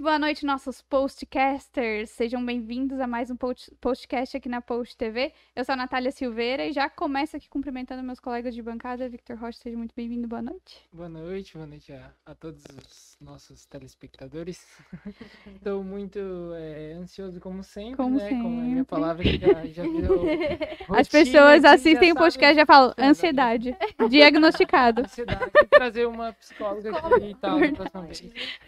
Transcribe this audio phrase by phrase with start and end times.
[0.00, 2.08] Muito boa noite, nossos postcasters.
[2.08, 5.30] Sejam bem-vindos a mais um post- postcast aqui na Post TV.
[5.54, 9.06] Eu sou a Natália Silveira e já começo aqui cumprimentando meus colegas de bancada.
[9.10, 10.26] Victor Rocha, seja muito bem-vindo.
[10.26, 10.88] Boa noite.
[10.90, 14.66] Boa noite, boa noite a, a todos os nossos telespectadores.
[15.54, 16.18] Estou muito
[16.54, 18.30] é, ansioso, como sempre, Como né?
[18.30, 18.84] Como a minha sempre.
[18.90, 20.24] palavra já, já virou.
[20.98, 23.76] As pessoas já assistem o podcast e já falam é ansiedade.
[24.08, 25.02] Diagnosticado.
[25.02, 27.58] Ansiedade, tem que trazer uma psicóloga aqui e tal.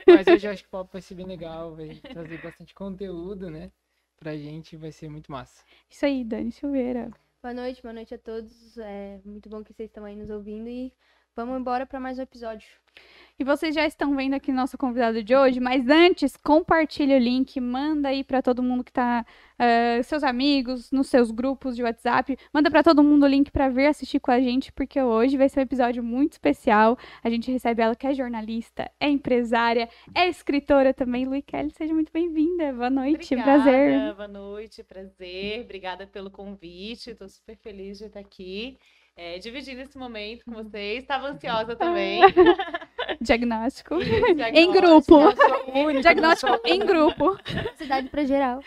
[0.06, 3.70] Mas eu acho que vai ser bem legal, vai trazer bastante conteúdo, né?
[4.16, 5.64] Pra gente, vai ser muito massa.
[5.88, 7.10] Isso aí, Dani Silveira.
[7.40, 8.76] Boa noite, boa noite a todos.
[8.78, 10.92] É muito bom que vocês estão aí nos ouvindo e
[11.34, 12.68] vamos embora para mais um episódio.
[13.38, 17.58] E vocês já estão vendo aqui nosso convidado de hoje, mas antes, compartilha o link,
[17.58, 19.24] manda aí pra todo mundo que tá,
[19.58, 23.70] eh, seus amigos, nos seus grupos de WhatsApp, manda pra todo mundo o link pra
[23.70, 26.98] vir assistir com a gente, porque hoje vai ser um episódio muito especial.
[27.24, 31.24] A gente recebe ela que é jornalista, é empresária, é escritora também.
[31.24, 32.72] Luí Kelly, seja muito bem-vinda.
[32.74, 34.14] Boa noite, Obrigada, prazer.
[34.14, 35.62] Boa noite, prazer.
[35.62, 37.10] Obrigada pelo convite.
[37.10, 38.78] Estou super feliz de estar aqui,
[39.16, 41.02] é, dividindo esse momento com vocês.
[41.02, 42.20] Estava ansiosa também.
[43.20, 43.94] Diagnóstico.
[44.02, 44.34] E Em
[44.72, 44.72] diagnóstico.
[44.72, 45.16] grupo.
[45.78, 47.36] Único, Diagnóstico em grupo.
[47.76, 48.60] Cidade para geral.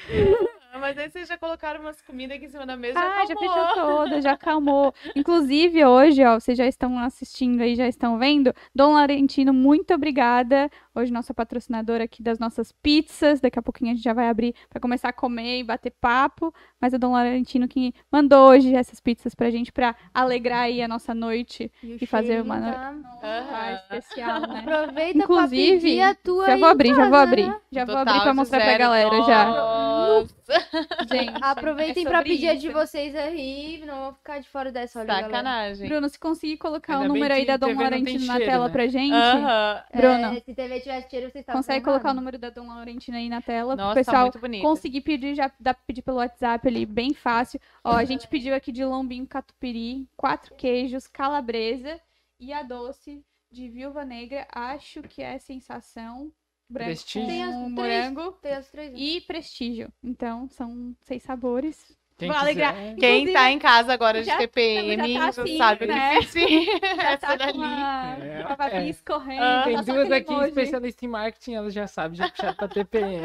[0.79, 2.99] Mas aí vocês já colocaram umas comidas aqui em cima da mesa.
[2.99, 3.53] Ah, já acalmou.
[3.65, 4.93] fechou toda, já acalmou.
[5.15, 8.53] Inclusive, hoje, ó, vocês já estão assistindo aí, já estão vendo.
[8.73, 10.69] Dom Laurentino, muito obrigada.
[10.95, 13.39] Hoje, nossa patrocinadora aqui das nossas pizzas.
[13.41, 16.53] Daqui a pouquinho a gente já vai abrir para começar a comer e bater papo.
[16.79, 20.81] Mas é o Dom Laurentino que mandou hoje essas pizzas pra gente, pra alegrar aí
[20.81, 21.71] a nossa noite.
[21.83, 24.59] o E fazer uma no- tá- Ah, especial, né?
[24.59, 27.47] Aproveita Inclusive, pra pedir a tua Já vou abrir, já vou casa, abrir.
[27.47, 27.59] né?
[27.71, 29.45] Já vou abrir pra de mostrar pra galera já.
[29.51, 30.35] dose.
[31.11, 34.71] Gente, Aproveitem é pra sobre pedir a de vocês aí, não vou ficar de fora
[34.71, 35.25] dessa, olha, galera.
[35.27, 35.87] Sacanagem.
[35.89, 38.71] Bruno, se conseguir colocar Ainda o número aí da Dom Laurentino na cheiro, tela né?
[38.71, 39.11] pra gente.
[39.13, 39.83] Aham.
[39.93, 40.37] Bruno.
[40.37, 43.27] É, se TV tivesse cheiro, vocês estavam Consegue colocar o número da Dom Laurentino aí
[43.27, 44.63] na tela Nossa, pro tá pessoal muito bonita.
[44.63, 47.59] conseguir pedir, já dá pra pedir pelo WhatsApp ali, bem fácil.
[47.83, 51.99] Ó, a gente pediu aqui de lombinho catupiry, quatro queijos, calabresa
[52.39, 56.31] e a doce de viúva negra, acho que é sensação
[56.69, 57.27] branco Prestígio.
[57.27, 57.71] Tem as três.
[57.71, 58.91] morango Tem as três.
[58.91, 58.99] né?
[58.99, 59.93] e prestígio.
[60.03, 61.97] Então, são seis sabores.
[62.17, 62.73] Quem, está.
[62.97, 66.19] Quem tá em casa agora de TPM, já tá, tá assim, sabe né?
[66.19, 66.67] que sim.
[66.97, 67.61] Essa tá dali.
[67.61, 68.87] a É, tava é.
[68.87, 69.43] escorrendo.
[69.43, 70.47] Ah, tem tá duas aqui emoji.
[70.47, 73.21] especialista em marketing, elas já sabem, já puxaram pra TPM.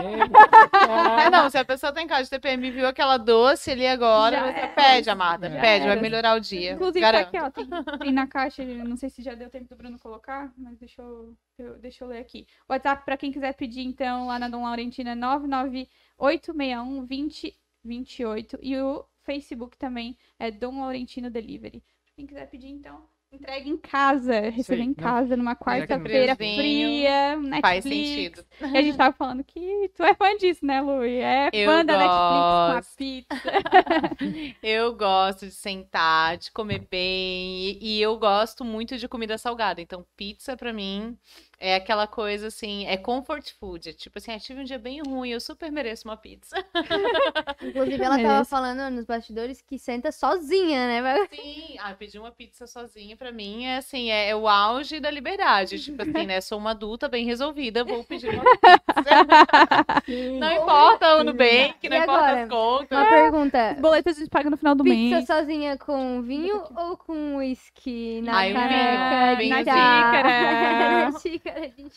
[1.20, 1.30] é.
[1.30, 4.36] não, se a pessoa tá em casa de TPM e viu aquela doce ali agora,
[4.36, 4.66] já você é.
[4.66, 5.48] pede, amada.
[5.48, 6.72] Pede, vai melhorar o dia.
[6.72, 7.68] Inclusive, tá aqui, ó, tem,
[8.00, 11.36] tem, na caixa, não sei se já deu tempo do Bruno colocar, mas deixa eu,
[11.78, 12.44] deixa eu ler aqui.
[12.68, 18.58] WhatsApp, pra quem quiser pedir, então, lá na Dom Laurentina, 99861 20 28.
[18.62, 21.82] E o Facebook também é Dom Laurentino Delivery.
[22.16, 27.60] Quem quiser pedir, então, entrega em casa, receber em casa, numa quarta-feira fria, Netflix.
[27.60, 28.44] Faz sentido.
[28.60, 31.02] E a gente tava falando que tu é fã disso, né, Lu?
[31.04, 31.86] É eu fã gosto.
[31.86, 32.26] da Netflix
[32.66, 34.56] com a pizza.
[34.62, 40.04] eu gosto de sentar, de comer bem, e eu gosto muito de comida salgada, então
[40.16, 41.16] pizza para mim
[41.60, 43.90] é aquela coisa assim, é comfort food.
[43.90, 46.56] É tipo assim, ah, tive um dia bem ruim, eu super mereço uma pizza.
[47.62, 51.26] Inclusive, ela tava falando nos bastidores que senta sozinha, né?
[51.30, 55.10] Sim, ah, pedir uma pizza sozinha pra mim é assim, é, é o auge da
[55.10, 55.78] liberdade.
[55.78, 56.40] Tipo assim, né?
[56.40, 60.08] Sou uma adulta bem resolvida, vou pedir uma pizza.
[60.38, 62.42] Não importa o Nubank, não E importa agora?
[62.42, 62.98] as contas.
[62.98, 63.72] Uma pergunta.
[63.74, 65.26] Os boletos a gente paga no final do Pizza mês.
[65.26, 69.36] sozinha com vinho ou com whisky na Ai, um caneca?
[69.36, 71.12] vinho, vinho xícara.
[71.20, 71.90] xícara de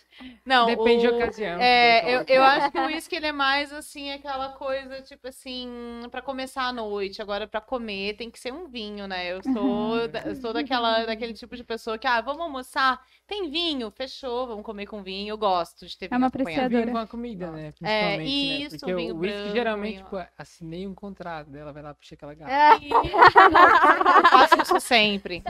[0.45, 1.59] Não, Depende o- da ocasião.
[1.61, 5.67] É, eu, eu acho que o uísque ele é mais assim, aquela coisa, tipo assim,
[6.11, 7.21] pra começar a noite.
[7.21, 9.31] Agora, pra comer, tem que ser um vinho, né?
[9.31, 13.89] Eu sou, eu sou daquela, daquele tipo de pessoa que, ah, vamos almoçar, tem vinho,
[13.91, 15.29] fechou, vamos comer com vinho.
[15.31, 16.51] Eu gosto de ter vinho É uma acompanhado.
[16.65, 16.83] apreciadora.
[16.85, 17.67] Vinho com a comida, né?
[17.67, 18.27] É, Principalmente, né?
[18.65, 21.93] isso, Porque vinho o whisky, branco, geralmente, vinho- tipo, assinei um contrato dela, vai lá
[21.93, 22.83] puxar aquela garrafa.
[22.83, 22.89] É,
[24.23, 25.43] Eu faço isso sempre.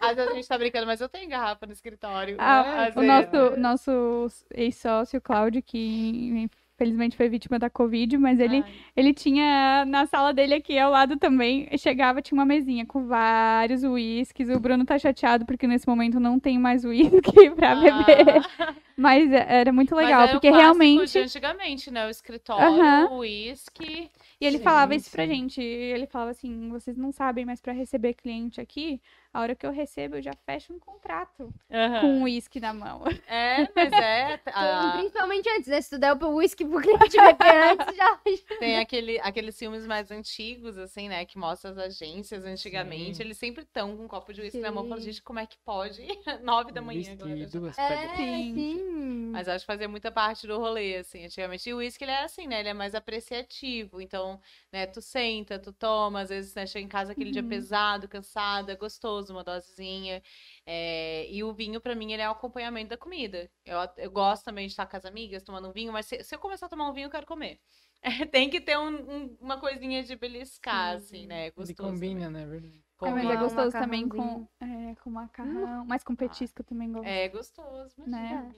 [0.00, 2.36] Às vezes a gente tá brincando, mas eu tenho garrafa no escritório.
[2.38, 2.88] Ah, né?
[2.88, 3.32] Às o vezes.
[3.32, 6.48] nosso, nosso ex-sócio, Cláudio, que
[6.84, 8.74] infelizmente foi vítima da Covid, mas ele, Ai.
[8.94, 13.82] ele tinha na sala dele aqui ao lado também, chegava, tinha uma mesinha com vários
[13.82, 14.48] uísques.
[14.50, 18.42] O Bruno tá chateado porque nesse momento não tem mais uísque pra beber.
[18.60, 18.74] Ah.
[18.96, 21.12] Mas é- era muito legal, era porque realmente.
[21.12, 22.06] de antigamente, né?
[22.06, 23.08] O escritório, Aham.
[23.12, 24.10] o uísque.
[24.40, 25.60] E ele falava isso pra gente.
[25.60, 29.00] Ele falava assim: vocês não sabem, mas pra receber cliente aqui,
[29.34, 32.00] a hora que eu recebo, eu já fecho um contrato Aham.
[32.00, 33.02] com um uísque na mão.
[33.26, 34.40] É, mas é.
[34.54, 35.80] a- Principalmente antes, né?
[35.80, 38.20] Se tu der o whisky pro cliente beber antes, já.
[38.60, 41.24] tem aquele, aqueles filmes mais antigos, assim, né?
[41.24, 43.16] Que mostra as agências antigamente.
[43.16, 43.22] Sim.
[43.24, 44.84] Eles sempre estão com um copo de uísque na mão.
[44.88, 45.06] Fala, Sim.
[45.06, 46.02] gente, como é que pode?
[46.42, 47.46] Nove da manhã whisky agora.
[47.48, 48.16] duas É.
[48.16, 48.54] Sim.
[48.54, 49.30] sim.
[49.32, 51.68] Mas acho que fazia muita parte do rolê, assim, antigamente.
[51.68, 52.60] E o uísque, ele é assim, né?
[52.60, 54.00] Ele é mais apreciativo.
[54.00, 54.40] Então,
[54.72, 57.48] né, tu senta, tu toma, às vezes, né, chega em casa aquele dia Uhum.
[57.48, 58.76] pesado, cansado, é
[59.24, 60.22] gostoso, uma dosezinha.
[60.66, 63.50] É, E o vinho, pra mim, ele é o acompanhamento da comida.
[63.64, 66.34] Eu, eu gosto também de estar com as amigas, tomando um vinho, mas se, se
[66.34, 67.60] eu começar a tomar um vinho, eu quero comer.
[68.30, 70.96] Tem que ter um- um- uma coisinha de beliscar, Sim.
[70.96, 71.46] assim, né?
[71.46, 72.30] É Ele Gostoso combina, também.
[72.30, 72.46] né?
[72.46, 72.84] Verdade.
[73.02, 77.06] É, mas é gostoso também com, é, com macarrão, mas com petisco eu também gosto.
[77.06, 78.54] É gostoso, mas Né?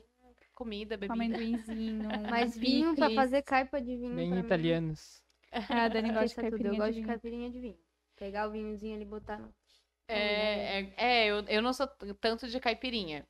[0.55, 1.15] comida, Com bebida.
[1.15, 2.09] amendoinzinho.
[2.31, 4.15] Mas vinho, pra fazer caipa de vinho.
[4.17, 5.23] Bem pra mim, italianos.
[5.71, 6.53] É, a Dani gosta de esqueça tudo.
[6.53, 7.07] caipirinha Eu de gosto de vinho.
[7.07, 7.79] caipirinha de vinho.
[8.17, 9.53] Pegar o vinhozinho ali e botar no.
[10.09, 11.87] É, é, é, eu, eu não sou
[12.21, 13.27] tanto de caipirinha.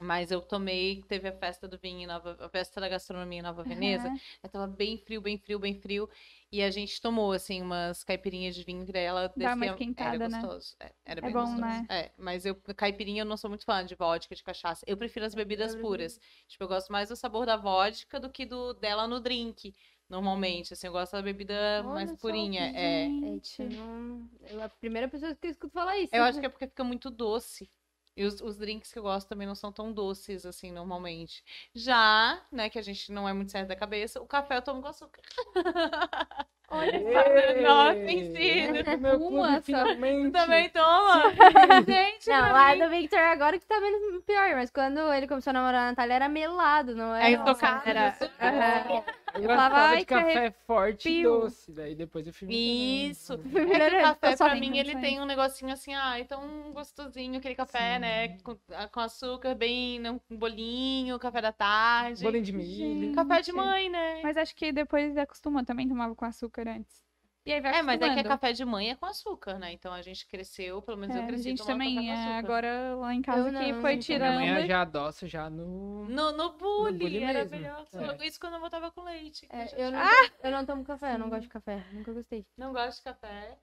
[0.00, 3.42] Mas eu tomei, teve a festa do vinho em Nova, a festa da gastronomia em
[3.42, 4.08] Nova Veneza.
[4.08, 4.20] Aham.
[4.42, 6.10] Aí tava bem frio, bem frio, bem frio.
[6.50, 9.72] E a gente tomou, assim, umas caipirinhas de vinho, que daí ela Dá uma descia-
[9.74, 10.40] esquentada, era né?
[10.40, 10.76] gostoso.
[10.80, 11.60] é, era É bem bom, gostoso.
[11.60, 11.86] né?
[11.88, 14.84] É, mas eu, caipirinha eu não sou muito fã de vodka, de cachaça.
[14.88, 16.18] Eu prefiro as bebidas puras.
[16.48, 19.72] Tipo, eu gosto mais do sabor da vodka do que do dela no drink.
[20.12, 22.70] Normalmente, assim, eu gosto da bebida mais Olha só, purinha.
[22.76, 23.06] É.
[23.06, 24.28] Eita, não...
[24.46, 26.14] Eu, a primeira pessoa que eu escuto falar isso.
[26.14, 27.66] Eu acho que é porque fica muito doce.
[28.14, 31.42] E os, os drinks que eu gosto também não são tão doces, assim, normalmente.
[31.74, 34.82] Já, né, que a gente não é muito certo da cabeça, o café eu tomo
[34.82, 35.22] com açúcar.
[36.68, 37.00] Olha
[37.62, 38.98] Nossa, sentido.
[39.00, 39.62] Meu Uma clube, só.
[39.62, 40.26] finalmente.
[40.26, 41.22] Tu também toma?
[41.88, 45.52] Gente, Não, lá mim- do Victor agora que tá menos pior, mas quando ele começou
[45.52, 47.28] a namorar a Natália era melado, não era?
[47.28, 47.88] É intocado.
[47.88, 49.21] Era- Aham.
[49.34, 51.72] Eu, falava, de ai, café forte e doce.
[51.72, 53.36] Daí depois eu fui me Isso.
[53.38, 53.72] tornando.
[53.72, 57.38] É que o café, pra tem mim, ele tem um negocinho assim, ai, tão gostosinho,
[57.38, 58.00] aquele café, Sim.
[58.00, 58.56] né, com,
[58.92, 62.22] com açúcar bem, né, um bolinho, café da tarde.
[62.22, 63.14] Bolinho de milho.
[63.14, 64.20] Café de mãe, né?
[64.22, 67.02] Mas acho que depois acostuma, também tomava com açúcar antes.
[67.44, 69.72] E aí vai É, mas é que é café de mãe é com açúcar, né?
[69.72, 72.12] Então a gente cresceu, pelo menos É, eu a cresci gente tomando também, café com
[72.12, 72.38] é, açúcar.
[72.38, 74.38] agora lá em casa Eu que não, foi tirando.
[74.38, 76.04] Minha mãe já adoça já no...
[76.04, 77.56] No, no bully, bully era mesmo.
[77.56, 77.84] melhor.
[78.20, 78.26] É.
[78.26, 79.46] Isso quando eu botava com leite.
[79.50, 80.30] É, eu, não, Ah!
[80.44, 82.46] eu não tomo café, eu não gosto de café, nunca gostei.
[82.56, 83.58] Não gosto de café.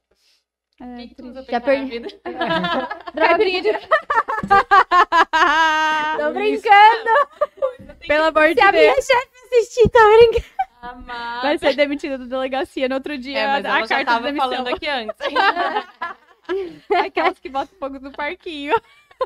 [0.81, 1.99] É, O que que tu usa Já a perdi.
[2.01, 2.11] de...
[6.17, 7.09] Tô brincando!
[8.07, 9.05] Pelo amor de Se a minha Deus.
[9.05, 10.58] chefe assistir, tô brincando.
[10.81, 11.41] Amada.
[11.41, 13.37] Vai ser demitida da delegacia no outro dia.
[13.37, 14.49] É, mas a já carta de tava demissão.
[14.49, 15.15] falando aqui antes.
[17.05, 18.73] Aquelas que botam fogo no parquinho.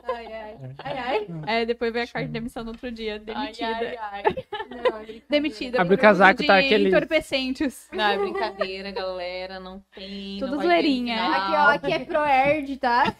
[0.04, 0.58] Ai, ai.
[0.84, 1.28] Ai, ai.
[1.62, 3.14] É, depois vem a carta de demissão no outro dia.
[3.14, 3.20] Ai,
[3.52, 3.66] Demitida.
[3.68, 4.24] ai, ai.
[4.70, 5.22] Não, é.
[5.30, 5.82] Demitida.
[5.82, 7.88] Abre o casaco, tá aquele- entorpecentes.
[7.92, 9.60] Não, é brincadeira, galera.
[9.60, 10.40] Não tem.
[10.40, 11.16] Tudo zoeirinha.
[11.24, 13.16] Aqui, ó, aqui é ProErd, tá?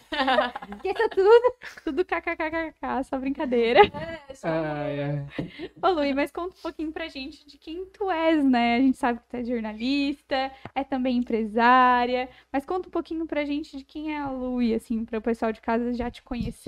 [0.76, 1.54] Esqueça tudo.
[1.84, 2.74] Tudo kkkk,
[3.04, 3.80] só brincadeira.
[4.42, 5.26] Ai, ai.
[5.82, 8.76] Ô, Luí, mas conta um pouquinho pra gente de quem tu és, né?
[8.76, 13.44] A gente sabe que tu é jornalista, é também empresária, mas conta um pouquinho pra
[13.44, 16.63] gente de quem é a Luí, assim, para o pessoal de casa já te conhecer,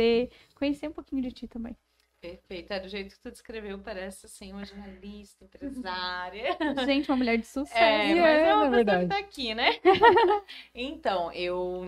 [0.54, 1.76] conhecer um pouquinho de ti também.
[2.20, 2.72] Perfeito.
[2.72, 6.56] É do jeito que tu descreveu, parece assim, uma jornalista, empresária.
[6.84, 7.78] Gente, uma mulher de sucesso.
[7.78, 9.02] É, mas É, é uma pessoa verdade.
[9.02, 9.70] que tá aqui, né?
[10.75, 11.82] então, eu,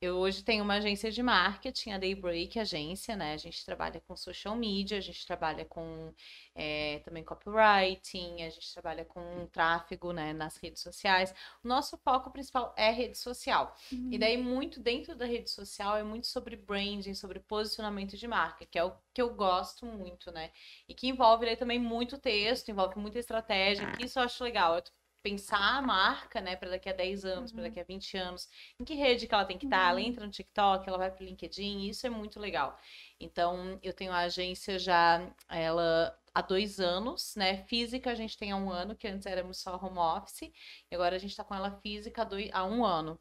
[0.00, 3.34] eu hoje tenho uma agência de marketing, a Daybreak Agência, né?
[3.34, 6.14] A gente trabalha com social media, a gente trabalha com
[6.54, 11.34] é, também copywriting, a gente trabalha com tráfego, né, nas redes sociais.
[11.62, 13.76] O nosso foco principal é rede social.
[14.10, 18.64] E daí, muito dentro da rede social, é muito sobre branding, sobre posicionamento de marca,
[18.64, 20.50] que é o que eu gosto muito, né?
[20.88, 24.76] E que envolve daí, também muito texto, envolve muita estratégia, que isso eu acho legal.
[24.76, 24.82] Eu
[25.22, 28.48] pensar a marca, né, para daqui a 10 anos, para daqui a 20 anos,
[28.78, 31.24] em que rede que ela tem que estar, ela entra no TikTok, ela vai pro
[31.24, 32.78] LinkedIn, isso é muito legal.
[33.18, 37.64] Então, eu tenho a agência já, ela há dois anos, né?
[37.64, 40.42] Física a gente tem há um ano, que antes éramos só home office,
[40.90, 43.18] e agora a gente tá com ela física há, dois, há um ano.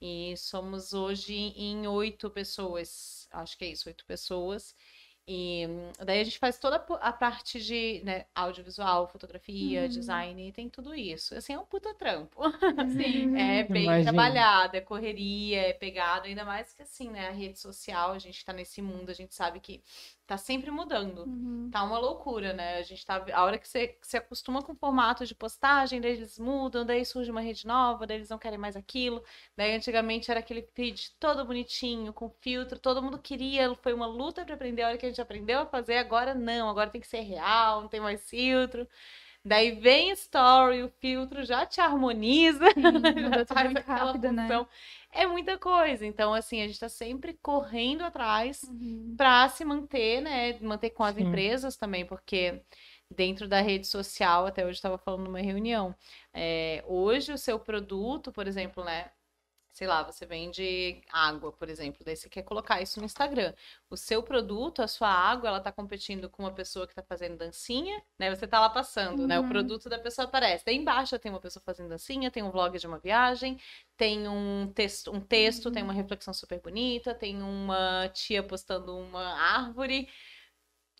[0.00, 4.74] E somos hoje em oito pessoas, acho que é isso, oito pessoas.
[5.26, 9.88] E hum, daí a gente faz toda a parte de né, audiovisual, fotografia, Uhum.
[9.88, 11.34] design, tem tudo isso.
[11.34, 12.40] Assim, é um puta trampo.
[12.96, 13.30] Sim.
[13.34, 13.98] É bem Imagino.
[13.98, 17.28] trabalhado, é correria, é pegado, ainda mais que assim, né?
[17.28, 19.82] A rede social, a gente tá nesse mundo, a gente sabe que
[20.26, 21.22] tá sempre mudando.
[21.26, 21.70] Uhum.
[21.70, 22.76] Tá uma loucura, né?
[22.78, 23.24] A gente tá.
[23.32, 27.02] A hora que você se acostuma com o formato de postagem, daí eles mudam, daí
[27.04, 29.24] surge uma rede nova, daí eles não querem mais aquilo.
[29.56, 34.44] Daí antigamente era aquele feed todo bonitinho, com filtro, todo mundo queria, foi uma luta
[34.44, 34.82] pra aprender.
[34.82, 37.82] A hora que a gente aprendeu a fazer, agora não, agora tem que ser real,
[37.82, 38.88] não tem mais filtro.
[39.44, 42.64] Daí vem story, o filtro já te harmoniza,
[43.16, 44.56] Muda já faz aquela rápido, né?
[44.56, 44.68] função.
[45.12, 46.06] É muita coisa.
[46.06, 49.16] Então, assim, a gente tá sempre correndo atrás Uhum.
[49.16, 50.58] para se manter, né?
[50.60, 51.18] Manter com as Sim.
[51.18, 52.62] empresas também, porque
[53.10, 55.94] dentro da rede social, até hoje estava falando numa reunião,
[56.32, 59.10] é, hoje o seu produto, por exemplo, né?
[59.72, 63.54] Sei lá, você vende água, por exemplo, daí você quer colocar isso no Instagram.
[63.90, 67.36] O seu produto, a sua água, ela tá competindo com uma pessoa que tá fazendo
[67.36, 68.34] dancinha, né?
[68.34, 69.38] Você tá lá passando, né?
[69.40, 69.48] O Uhum.
[69.48, 70.64] produto da pessoa aparece.
[70.64, 73.58] Daí embaixo tem uma pessoa fazendo dancinha, tem um vlog de uma viagem,
[73.96, 79.22] tem um texto, um texto, tem uma reflexão super bonita, tem uma tia postando uma
[79.34, 80.08] árvore.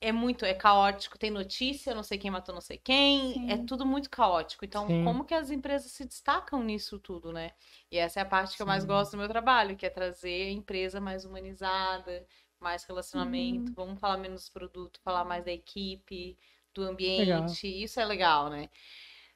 [0.05, 3.51] É muito, é caótico, tem notícia, não sei quem matou não sei quem, Sim.
[3.51, 4.65] é tudo muito caótico.
[4.65, 5.05] Então, Sim.
[5.05, 7.53] como que as empresas se destacam nisso tudo, né?
[7.91, 8.89] E essa é a parte que eu mais Sim.
[8.89, 12.27] gosto do meu trabalho, que é trazer a empresa mais humanizada,
[12.59, 13.69] mais relacionamento.
[13.69, 13.75] Uhum.
[13.75, 16.37] Vamos falar menos do produto, falar mais da equipe,
[16.75, 17.67] do ambiente.
[17.67, 17.85] Legal.
[17.85, 18.69] Isso é legal, né?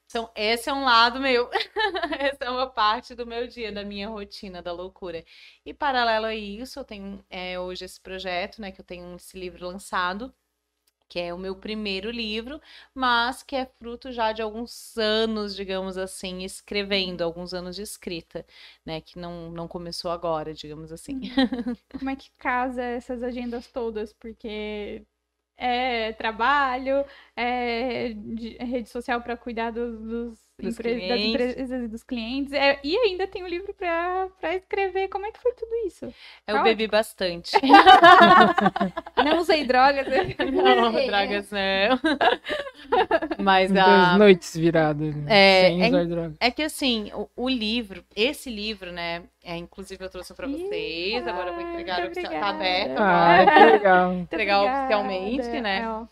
[0.06, 1.50] Então, esse é um lado meu.
[2.20, 5.24] Essa é uma parte do meu dia, da minha rotina, da loucura.
[5.64, 8.70] E paralelo a isso, eu tenho é, hoje esse projeto, né?
[8.70, 10.32] Que eu tenho esse livro lançado,
[11.08, 12.60] que é o meu primeiro livro,
[12.94, 18.44] mas que é fruto já de alguns anos, digamos assim, escrevendo, alguns anos de escrita,
[18.84, 19.00] né?
[19.00, 21.20] Que não, não começou agora, digamos assim.
[21.98, 24.12] Como é que casa essas agendas todas?
[24.12, 25.06] Porque
[25.56, 27.04] é trabalho,
[27.36, 28.10] é
[28.58, 31.28] é rede social para cuidar dos, dos Dos empre- das clientes.
[31.28, 35.08] empresas e dos clientes, é, e ainda tem o livro para escrever.
[35.08, 36.06] Como é que foi tudo isso?
[36.06, 36.12] Eu
[36.54, 36.64] Caótico.
[36.64, 37.52] bebi bastante.
[39.22, 40.06] Não usei drogas.
[40.06, 40.34] né?
[40.50, 42.00] Não, drogas não.
[43.42, 44.18] Mas Muitas a.
[44.18, 45.14] noites viradas.
[45.14, 45.24] né?
[45.28, 46.34] É, sem é- usar droga.
[46.40, 49.24] É que assim, o, o livro, esse livro, né?
[49.44, 51.26] É, inclusive eu trouxe pra Ih, vocês.
[51.28, 52.32] Agora eu vou ai, entregar oficial.
[52.32, 53.52] Tá aberto Ah, agora.
[53.52, 54.12] que legal.
[54.14, 54.80] Entregar obrigada.
[54.80, 55.80] oficialmente, né?
[55.82, 56.06] É, ó.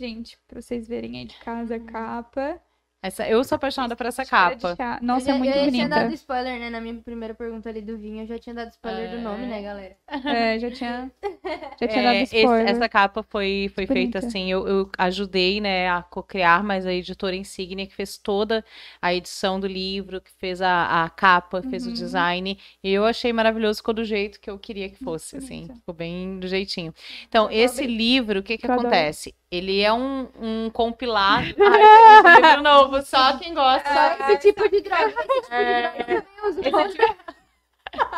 [0.00, 2.58] Gente, pra vocês verem aí de casa a capa.
[3.04, 4.80] Essa, eu sou apaixonada por essa capa.
[5.00, 5.88] Nossa, eu é já, muito eu já tinha bonita.
[5.88, 6.70] dado spoiler, né?
[6.70, 9.62] Na minha primeira pergunta ali do vinho, eu já tinha dado spoiler do nome, né,
[9.62, 9.96] galera?
[10.26, 11.12] É, já tinha,
[11.80, 12.64] já tinha É, dado esse- spoiler.
[12.64, 14.20] essa capa foi, foi feita Bonita.
[14.20, 18.64] assim, eu, eu ajudei, né, a co-criar, mas a editora Insignia que fez toda
[19.02, 21.92] a edição do livro, que fez a, a capa, fez o Uhum.
[21.92, 25.74] design, e eu achei maravilhoso, ficou do jeito que eu queria que fosse, assim, bonito.
[25.74, 26.94] ficou bem do jeitinho.
[27.28, 27.96] Então, Eu esse adorei.
[27.96, 29.16] livro, o que que Eu adoro.
[29.56, 31.46] Ele é um, um compilado...
[31.62, 33.88] Ai, esse livro novo, só quem gosta...
[33.88, 35.06] Só esse tipo de droga.
[35.08, 36.60] Esse tipo de É, droga uso.
[36.60, 37.16] esse tipo-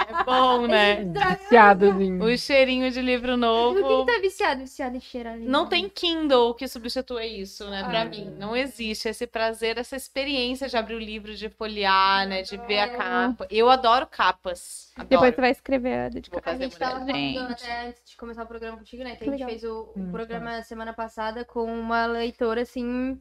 [0.08, 1.04] é bom, né?
[1.40, 2.24] Viciadozinho.
[2.24, 3.82] O cheirinho de livro novo...
[3.82, 4.60] Quem tá viciado?
[4.60, 5.46] Viciado em cheirar ali.
[5.46, 7.84] Não tem Kindle que substitua isso, né?
[7.84, 8.04] Pra Ah.
[8.04, 12.42] mim, não existe esse prazer, essa experiência de abrir o livro, de folhear, né?
[12.42, 13.46] De ver a capa.
[13.50, 14.92] Eu adoro capas.
[14.96, 15.08] Adoro.
[15.08, 16.42] Depois você vai escrever a dedicatória.
[16.44, 17.64] Vou A fazer gente tava falando Gente.
[17.64, 19.10] até antes de começar o programa contigo, né?
[19.12, 19.48] Que Que a gente legal.
[19.50, 23.20] fez o, o Hum, programa semana passada com uma leitora, assim,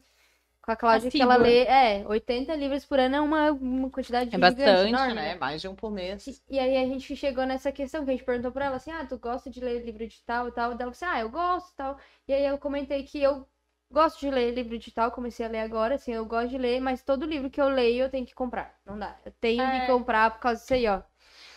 [0.66, 4.30] com a Cláudia, que ela lê, é, 80 livros por ano é uma, uma quantidade
[4.30, 5.34] É gigante, bastante, enorme, né?
[5.34, 6.28] Mais de um por mês.
[6.48, 9.06] E aí a gente chegou nessa questão que a gente perguntou pra ela assim, ah,
[9.06, 10.72] tu gosta de ler livro digital e tal?
[10.72, 11.98] E ela disse, ah, eu gosto e tal.
[12.28, 13.46] E aí eu comentei que eu
[13.90, 17.02] gosto de ler livro digital, comecei a ler agora, assim, eu gosto de ler, mas
[17.02, 18.74] todo livro que eu leio eu tenho que comprar.
[18.84, 19.16] Não dá.
[19.24, 19.80] Eu tenho É.
[19.80, 21.02] que comprar por causa disso aí, ó.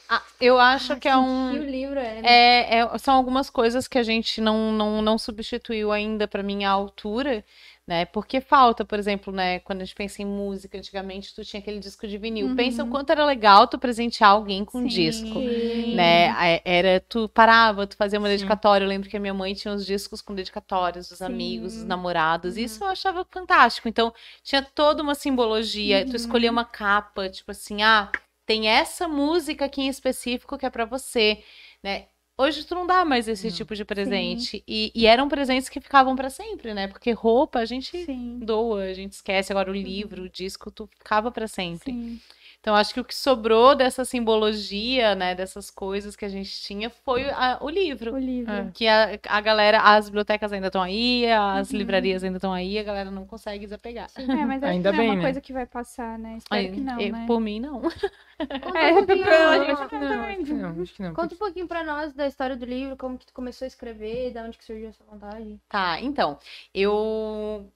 [0.09, 1.59] Ah, eu acho que é E um.
[1.59, 2.19] o livro é.
[2.21, 6.69] É, é- são algumas coisas que a gente não, não, não substituiu ainda pra minha
[6.69, 7.45] altura,
[7.89, 8.05] né?
[8.05, 9.57] Porque falta, por exemplo, né?
[9.61, 12.45] Quando a gente pensa em música, antigamente tu tinha aquele disco de vinil.
[12.45, 12.55] Uhum.
[12.55, 15.25] Pensa o quanto era legal tu presentear alguém com um disco.
[15.25, 15.95] Sim.
[15.95, 16.61] né?
[16.63, 18.35] Era, tu parava, tu fazia uma Sim.
[18.35, 18.85] dedicatória.
[18.85, 21.25] Eu lembro que a minha mãe tinha os discos com dedicatórios dos Sim.
[21.25, 22.57] amigos, dos namorados.
[22.57, 22.61] Uhum.
[22.63, 23.89] Isso eu achava fantástico.
[23.89, 26.05] Então, tinha toda uma simbologia.
[26.05, 26.15] Tu Uhum.
[26.15, 28.11] escolhia uma capa, tipo assim, ah,
[28.45, 31.41] tem essa música aqui em específico que é pra você,
[31.83, 32.05] né?
[32.41, 33.53] Hoje tu não dá mais esse Não.
[33.53, 34.63] tipo de presente.
[34.65, 36.87] E, e eram presentes que ficavam pra sempre, né?
[36.87, 39.51] Porque roupa a gente Sim, doa, a gente esquece.
[39.51, 41.91] Agora o livro, o disco, tu ficava pra sempre.
[41.91, 42.19] sim.
[42.61, 46.89] Então, acho que o que sobrou dessa simbologia, né, dessas coisas que a gente tinha
[46.89, 48.13] foi a- o livro.
[48.13, 48.51] O livro.
[48.51, 48.69] É.
[48.73, 51.77] Que a, a galera, as bibliotecas ainda estão aí, as Uhum.
[51.77, 54.09] livrarias ainda estão aí, a galera não consegue desapegar.
[54.17, 55.21] É, mas acho Ainda que não é bem, uma né?
[55.23, 56.35] coisa que vai passar, né?
[56.37, 57.23] Espero Aí, que não, eu- né?
[57.25, 57.79] Por mim, não.
[57.81, 61.13] Conta É, um pouquinho, pela Acho que não, acho que não, acho que não.
[61.13, 64.31] Conta um pouquinho pra nós da história do livro, como que tu começou a escrever,
[64.33, 65.57] da onde que surgiu essa vontade.
[65.69, 66.37] Tá, então,
[66.73, 67.71] eu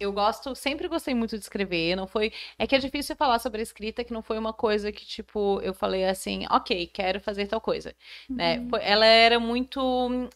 [0.00, 3.60] eu gosto, sempre gostei muito de escrever, não foi, é que é difícil falar sobre
[3.60, 7.46] a escrita, que não foi uma coisa que, tipo, eu falei assim, ok, quero fazer
[7.46, 7.94] tal coisa,
[8.36, 8.68] né, Uhum.
[8.70, 9.80] Foi- ela era muito,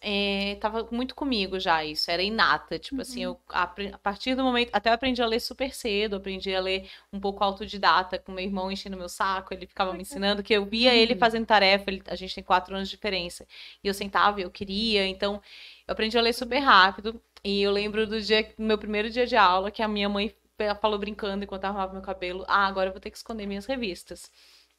[0.00, 4.42] é, tava muito comigo já isso, era inata, tipo assim, eu, apre- a partir do
[4.44, 8.32] momento, até eu aprendi a ler super cedo, aprendi a ler um pouco autodidata, com
[8.32, 11.90] meu irmão enchendo meu saco, ele ficava me ensinando, que eu via ele fazendo tarefa,
[11.90, 13.46] ele- a gente tem quatro anos de diferença,
[13.82, 15.40] e eu sentava e eu queria, então,
[15.86, 19.36] eu aprendi a ler super rápido, e eu lembro do dia, meu primeiro dia de
[19.36, 20.34] aula, que a minha mãe
[20.80, 23.66] falou brincando enquanto eu arrumava meu cabelo, ah, agora eu vou ter que esconder minhas
[23.66, 24.30] revistas.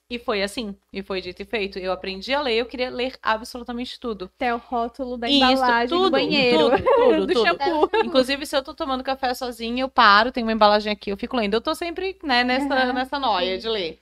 [0.09, 1.79] E foi assim, e foi dito e feito.
[1.79, 4.31] Eu aprendi a ler, eu queria ler absolutamente tudo.
[4.35, 6.69] Até o rótulo da Isso, embalagem tudo, do banheiro.
[6.69, 7.47] tudo, tudo, do tudo.
[7.47, 7.89] shampoo.
[8.03, 11.35] Inclusive, se eu tô tomando café sozinha, eu paro, tem uma embalagem aqui, eu fico
[11.35, 11.55] lendo.
[11.55, 13.99] Eu tô sempre, né, nessa, Aham, nessa noia de ler.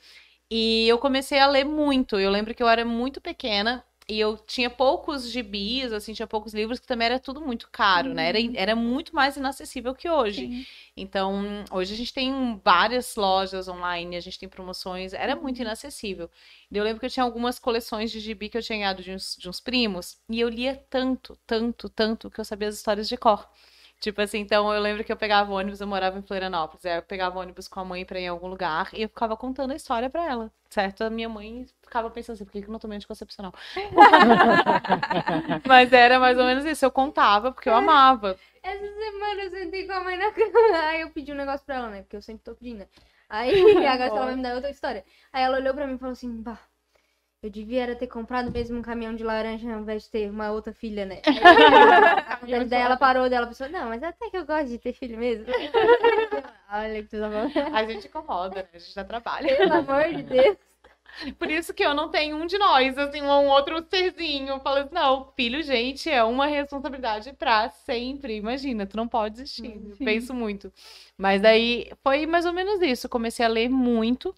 [0.52, 2.20] E eu comecei a ler muito.
[2.20, 6.54] Eu lembro que eu era muito pequena e eu tinha poucos gibis, assim, tinha poucos
[6.54, 8.28] livros, que também era tudo muito caro, né?
[8.30, 10.48] Era, era muito mais inacessível que hoje.
[10.48, 10.66] Sim.
[10.96, 16.30] Então, hoje a gente tem várias lojas online, a gente tem promoções, era muito inacessível.
[16.72, 19.12] E Eu lembro que eu tinha algumas coleções de gibi que eu tinha ganhado de
[19.12, 23.08] uns, de uns primos, e eu lia tanto, tanto, tanto, que eu sabia as histórias
[23.08, 23.48] de cor.
[24.04, 26.98] Tipo assim, então eu lembro que eu pegava o ônibus, eu morava em Florianópolis, aí
[26.98, 29.38] eu pegava o ônibus com a mãe pra ir em algum lugar e eu ficava
[29.38, 31.06] contando a história pra ela, certo?
[31.06, 33.54] A minha mãe ficava pensando assim, por que que eu não tomei anticoncepcional?
[35.66, 38.38] Mas era mais ou menos isso, eu contava porque eu amava.
[38.62, 40.52] Essa semana eu sentei com a mãe na cama.
[40.90, 42.02] Aí eu pedi um negócio pra ela, né?
[42.02, 42.80] Porque eu sempre tô pedindo.
[42.80, 42.88] né?
[43.30, 43.54] Aí
[43.88, 45.06] agora ela vai me dar outra história.
[45.32, 46.60] Aí ela olhou pra mim e falou assim: bah,
[47.44, 50.52] eu devia era ter comprado mesmo um caminhão de laranja ao invés de ter uma
[50.52, 51.22] outra filha, né?
[52.42, 55.18] Aí, daí ela parou dela pensou: não, mas até que eu gosto de ter filho
[55.18, 55.46] mesmo.
[56.72, 57.76] Olha que tudo bom.
[57.76, 58.68] A gente incomoda, né?
[58.74, 59.48] A gente dá trabalho.
[59.58, 60.58] Pelo amor de Deus.
[61.38, 64.60] Por isso que eu não tenho um de nós, assim, um outro serzinho.
[64.62, 68.38] Falo assim, não, filho, gente, é uma responsabilidade pra sempre.
[68.38, 69.80] Imagina, tu não pode desistir.
[70.00, 70.72] Penso muito.
[71.18, 73.06] Mas daí foi mais ou menos isso.
[73.06, 74.34] Eu comecei a ler muito.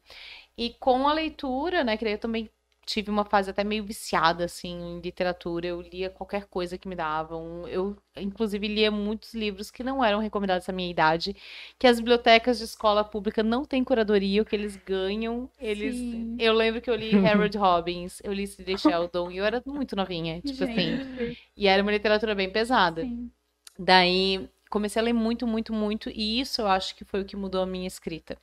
[0.58, 2.50] E com a leitura, né, que daí eu também
[2.86, 5.68] tive uma fase até meio viciada, assim, em literatura.
[5.68, 7.68] Eu lia qualquer coisa que me davam.
[7.68, 11.36] Eu, inclusive, lia muitos livros que não eram recomendados à minha idade,
[11.80, 15.96] que as bibliotecas de escola pública não têm curadoria, o que eles ganham, eles...
[15.96, 16.36] Sim.
[16.40, 19.96] Eu lembro que eu li Harold Robbins, eu li Sidney Sheldon, e eu era muito
[19.96, 21.02] novinha, tipo assim.
[21.18, 23.02] Gente, E era uma literatura bem pesada.
[23.02, 23.32] sim.
[23.78, 27.38] Daí comecei a ler muito, muito, muito, e isso eu acho que foi o que
[27.38, 28.38] mudou a minha escrita.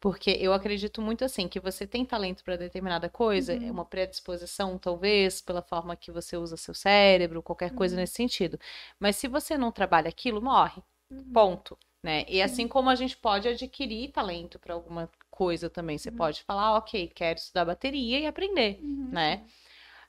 [0.00, 4.78] Porque eu acredito muito assim, que você tem talento para determinada coisa, é uma predisposição,
[4.78, 8.58] talvez, pela forma que você usa seu cérebro, qualquer coisa nesse sentido.
[8.98, 10.82] Mas se você não trabalha aquilo, morre.
[11.34, 11.76] Ponto.
[12.02, 12.24] Né?
[12.28, 16.76] E assim como a gente pode adquirir talento para alguma coisa também, você pode falar,
[16.78, 19.08] ok, quero estudar bateria e aprender, Uhum.
[19.12, 19.42] né?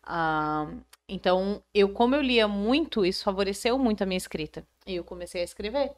[0.03, 0.67] Ah,
[1.07, 4.65] então, eu, como eu lia muito, isso favoreceu muito a minha escrita.
[4.87, 5.91] E eu comecei a escrever.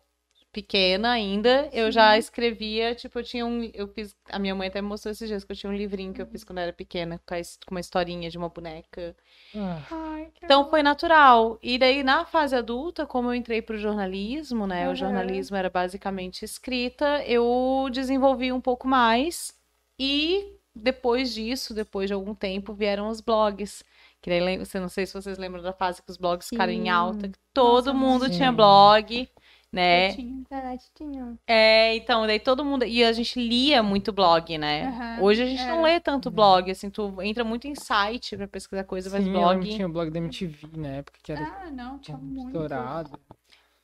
[0.52, 3.70] Pequena ainda, eu já escrevia, tipo, eu tinha um.
[3.74, 4.16] Eu fiz.
[4.30, 6.26] A minha mãe até me mostrou esses dias que eu tinha um livrinho que eu
[6.28, 7.36] fiz quando eu era pequena, com
[7.72, 9.16] uma historinha de uma boneca.
[9.54, 10.70] Ah, Ai, Então amor.
[10.70, 11.60] foi natural.
[11.62, 14.86] E daí, na fase adulta, como eu entrei pro jornalismo, né?
[14.86, 14.92] Aham.
[14.92, 19.54] O jornalismo era basicamente escrita, eu desenvolvi um pouco mais.
[20.00, 23.84] E depois disso, depois de algum tempo, vieram os blogs.
[24.22, 26.90] Que daí, você não sei se vocês lembram da fase que os blogs ficaram em
[26.90, 28.32] alta, que todo Nossa, mundo sim.
[28.38, 29.30] tinha blog,
[29.72, 30.12] né?
[30.12, 30.44] Eu tinha.
[30.50, 31.38] Verdade, tinha.
[31.48, 32.84] É, então, daí todo mundo.
[32.84, 34.88] E a gente lia muito blog, né?
[34.88, 35.68] Aham, Hoje a gente é.
[35.68, 39.30] não lê tanto blog, assim, tu entra muito em site pra pesquisar coisa, mas sim,
[39.30, 39.76] eu que blog.
[39.76, 42.48] tinha o blog da MTV na época, que era Ah, não, tinha muito.
[42.48, 43.20] estourado.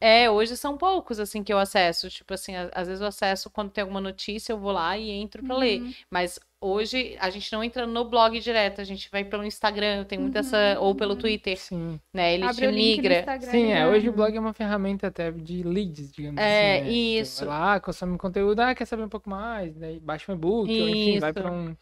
[0.06, 2.10] É, hoje são poucos, assim, que eu acesso.
[2.10, 5.42] Tipo assim, às vezes eu acesso quando tem alguma notícia, eu vou lá e entro
[5.42, 5.82] pra ler.
[5.82, 5.94] Uhum.
[6.12, 10.20] Mas hoje a gente não entra no blog direto, a gente vai pelo Instagram, tem
[10.20, 10.78] muito essa.
[10.80, 12.00] Ou pelo Twitter, Sim.
[12.14, 12.34] né?
[12.34, 12.50] Ele Uhum.
[12.50, 13.20] Abre te o link no migra.
[13.20, 13.52] Instagram.
[13.52, 16.92] Sim, é, hoje o blog é uma ferramenta até de leads, digamos É, assim, né?
[16.92, 17.40] isso.
[17.46, 20.70] Tu vai lá, consome conteúdo, ah, quer saber um pouco mais, daí baixa um e-book,
[20.82, 21.76] ou enfim, vai pra um...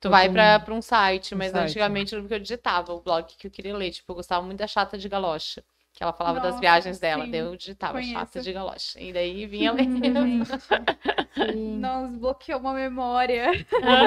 [0.00, 1.70] Tu vai pra, um- pra um site, um mas site.
[1.70, 3.90] antigamente eu lembro que eu digitava o blog que eu queria ler.
[3.90, 5.64] Tipo, eu gostava muito da Chata de Galocha.
[5.94, 8.40] Que ela falava das Nossa, viagens dela, sim, daí eu digitava Chata conheço.
[8.42, 9.00] de Galocha.
[9.00, 9.84] E daí vinha ler.
[9.84, 10.42] Sim.
[11.78, 13.64] Não, desbloqueou uma memória.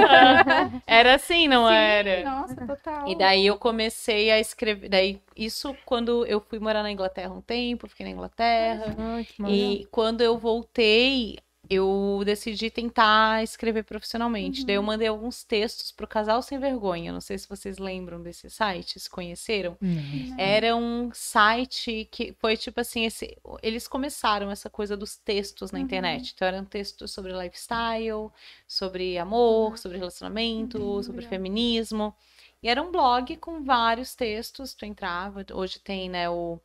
[0.86, 2.24] Era assim, não Sim, era?
[2.24, 3.08] Nossa, total.
[3.08, 4.90] E daí eu comecei a escrever.
[4.90, 8.96] Daí, isso quando eu fui morar na Inglaterra um tempo, fiquei na Inglaterra.
[9.26, 9.54] Que massa.
[9.54, 11.38] E quando eu voltei,
[11.70, 14.66] eu decidi tentar escrever profissionalmente.
[14.66, 17.12] Daí eu mandei alguns textos pro Casal Sem Vergonha.
[17.12, 19.78] Não sei se vocês lembram desse site, se conheceram.
[19.82, 20.40] Não.
[20.40, 25.80] Era um site que foi tipo assim, esse- eles começaram essa coisa dos textos na
[25.80, 25.86] Uhum.
[25.86, 26.34] internet.
[26.36, 28.30] Então eram textos sobre lifestyle,
[28.68, 32.16] sobre amor, sobre relacionamento, Uhum, sobre feminismo.
[32.62, 36.60] E era um blog com vários textos, tu entrava, hoje tem, né, o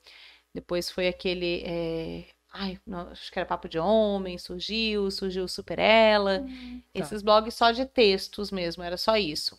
[0.55, 5.79] depois foi aquele é, Ai, não, acho que era Papo de Homem, surgiu, surgiu Super
[5.79, 6.41] Ela.
[6.41, 6.83] Uhum.
[6.95, 9.59] Esses blogs só de textos mesmo, era só isso.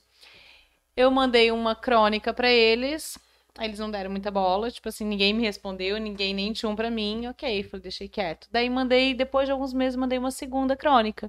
[0.96, 3.18] Eu mandei uma crônica pra eles,
[3.58, 6.76] aí eles não deram muita bola, tipo assim, ninguém me respondeu, ninguém nem tinha um
[6.76, 8.48] pra mim, ok, falei, deixei quieto.
[8.52, 11.28] Daí mandei, depois de alguns meses, mandei uma segunda crônica.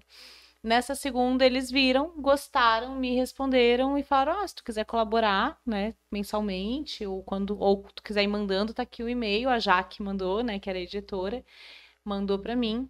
[0.64, 5.94] Nessa segunda, eles viram, gostaram, me responderam e falaram: ah, se tu quiser colaborar, né,
[6.10, 10.42] mensalmente, ou quando, ou tu quiser ir mandando, tá aqui o e-mail, a Jaque mandou,
[10.42, 11.44] né, que era a editora,
[12.04, 12.88] mandou pra mim.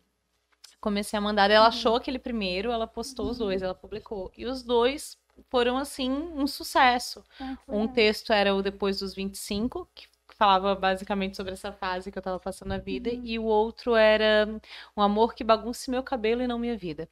[0.80, 4.30] Comecei a mandar, ela achou aquele primeiro, ela postou os dois, ela publicou.
[4.36, 5.18] E os dois
[5.50, 7.24] foram, assim, um sucesso.
[7.40, 10.06] Ah, Um texto era o Depois dos 25, que
[10.36, 14.48] falava basicamente sobre essa fase que eu tava passando na vida, e o outro era
[14.96, 17.08] Um amor que bagunce meu cabelo e não minha vida.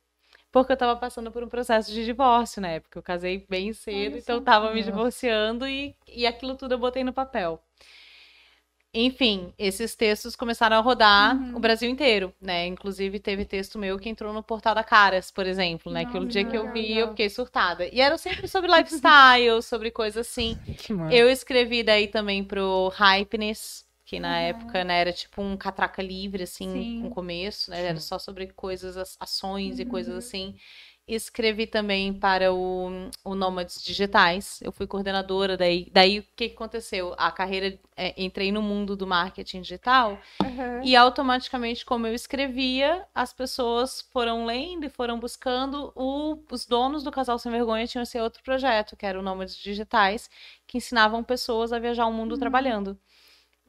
[0.53, 2.99] Porque eu tava passando por um processo de divórcio na época.
[2.99, 6.79] Eu casei bem cedo, Olha então eu tava me divorciando e, e aquilo tudo eu
[6.79, 7.61] botei no papel.
[8.95, 11.57] Enfim, esses textos começaram a rodar Uhum.
[11.57, 12.67] o Brasil inteiro, né?
[12.67, 16.05] Inclusive teve texto meu que entrou no portal da Caras, por exemplo, né?
[16.05, 17.09] que o dia que eu vi, eu legal.
[17.09, 17.87] fiquei surtada.
[17.91, 20.59] E era sempre sobre lifestyle, sobre coisas assim.
[21.11, 24.35] Eu escrevi daí também pro Hypeness, que na Uhum.
[24.35, 27.01] época né, era tipo um catraca livre, assim, Sim.
[27.01, 27.83] com começo, né?
[27.83, 28.07] Era Sim.
[28.07, 30.19] só sobre coisas, as- ações e coisas Uhum.
[30.19, 30.57] assim.
[31.09, 32.91] Escrevi também para o,
[33.25, 34.61] o Nômades Digitais.
[34.63, 35.89] Eu fui coordenadora daí.
[35.93, 37.15] Daí o que que aconteceu?
[37.19, 40.81] A carreira, é, entrei no mundo do marketing digital Aham.
[40.85, 45.93] e automaticamente, como eu escrevia, as pessoas foram lendo e foram buscando.
[45.97, 49.57] O- os donos do Casal Sem Vergonha tinham esse outro projeto, que era o Nômades
[49.57, 50.29] Digitais,
[50.67, 52.99] que ensinavam pessoas a viajar o mundo trabalhando.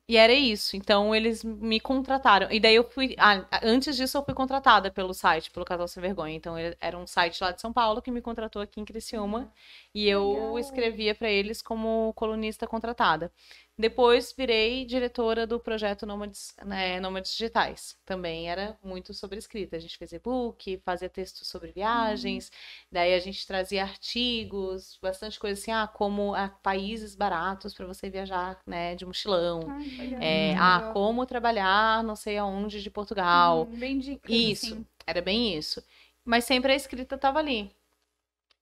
[0.08, 0.76] E era isso.
[0.76, 2.52] Então eles me contrataram.
[2.52, 3.16] E daí eu fui.
[3.18, 6.36] ah, antes disso, eu fui contratada pelo site, pelo Casal Sem Vergonha.
[6.36, 9.52] Então era um site lá de São Paulo que me contratou aqui em Criciúma.
[9.96, 10.60] E eu Legal.
[10.60, 13.32] escrevia para eles como colunista contratada.
[13.76, 17.98] Depois virei diretora do projeto Nômades, né, Nômades Digitais.
[18.06, 19.76] Também era muito sobre escrita.
[19.76, 22.52] A gente fez e-book, fazia textos sobre viagens,
[22.92, 28.10] daí a gente trazia artigos, bastante coisa assim, ah, como ah, países baratos para você
[28.12, 29.62] viajar, né, de mochilão.
[29.68, 30.18] Ai.
[30.22, 33.64] É, Hum, ah, como trabalhar não sei aonde de Portugal.
[33.72, 34.86] Hum, Bem dicas, Isso, assim.
[35.08, 35.84] era bem isso.
[36.24, 37.72] Mas sempre a escrita tava ali.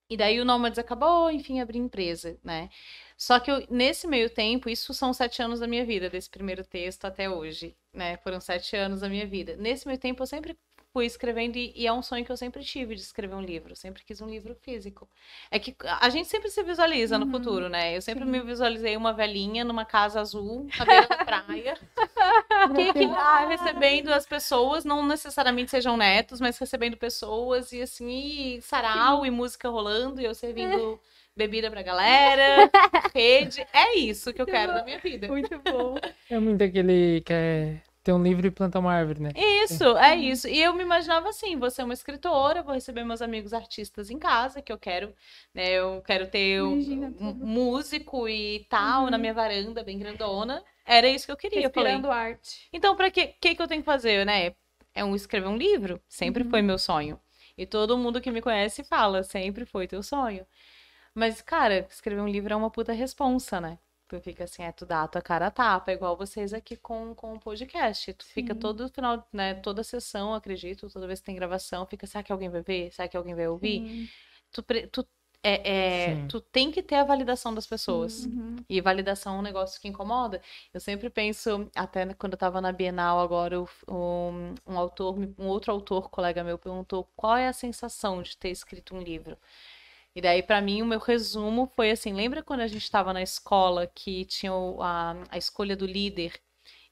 [0.08, 2.68] E daí o Nômades acabou, enfim, abri empresa, né?
[3.26, 6.64] Só que eu- nesse meio tempo, isso são sete anos da minha vida, desse primeiro
[6.64, 8.16] texto até hoje, né?
[8.18, 9.56] Foram sete anos da minha vida.
[9.56, 10.56] Nesse meio tempo, eu sempre
[10.92, 13.72] fui escrevendo e, e é um sonho que eu sempre tive de escrever um livro.
[13.72, 15.08] Eu sempre quis um livro físico.
[15.50, 17.96] É que a gente sempre se visualiza no Uhum, futuro, né?
[17.96, 18.32] Eu sempre sim.
[18.32, 21.78] me visualizei uma velhinha numa casa azul, à beira da praia,
[22.74, 28.08] que, que ah, recebendo as pessoas, não necessariamente sejam netos, mas recebendo pessoas e assim,
[28.56, 31.00] e sarau e música rolando e eu servindo
[31.36, 32.70] bebida pra galera,
[33.14, 33.66] rede.
[33.72, 35.28] É isso que eu quero da minha vida.
[35.28, 35.96] Muito bom.
[36.28, 39.30] É muito aquele que é ter um livro e plantar uma árvore, né?
[39.34, 40.46] Isso, é isso.
[40.46, 44.18] E eu me imaginava assim, vou ser uma escritora, vou receber meus amigos artistas em
[44.18, 45.14] casa, que eu quero,
[45.54, 45.70] né?
[45.72, 49.20] Eu quero ter um, Imagina um músico e tal na Uhum.
[49.20, 50.62] minha varanda, bem grandona.
[50.84, 51.92] Era isso que eu queria, eu falei.
[51.92, 52.68] Respirando arte.
[52.72, 54.54] Então, pra que, que que eu tenho que fazer, né?
[54.94, 56.00] É um escrever um livro.
[56.08, 56.50] Sempre Uhum.
[56.50, 57.18] foi meu sonho.
[57.56, 60.46] E todo mundo que me conhece fala, sempre foi teu sonho.
[61.14, 63.78] Mas, cara, escrever um livro é uma puta responsa, né?
[64.08, 66.76] Tu fica assim, é, tu dá a tua cara a tapa, é igual vocês aqui
[66.76, 68.12] com, com o podcast.
[68.14, 68.60] Tu fica Sim.
[68.60, 69.54] todo final, né?
[69.54, 72.92] Toda sessão, acredito, toda vez que tem gravação, fica, será que alguém vai ver?
[72.92, 73.80] Será que alguém vai ouvir?
[73.88, 74.08] Sim.
[74.52, 75.06] Tu, tu,
[75.42, 78.26] é, é, tu tem que ter a validação das pessoas.
[78.26, 78.56] Uhum.
[78.68, 80.42] E validação é um negócio que incomoda.
[80.74, 85.46] Eu sempre penso, até quando eu tava na Bienal agora, o- um, um autor, um
[85.46, 89.38] outro autor, colega meu, perguntou qual é a sensação de ter escrito um livro.
[90.14, 93.22] E daí, pra mim, o meu resumo foi assim: lembra quando a gente estava na
[93.22, 96.40] escola que tinha a, a escolha do líder?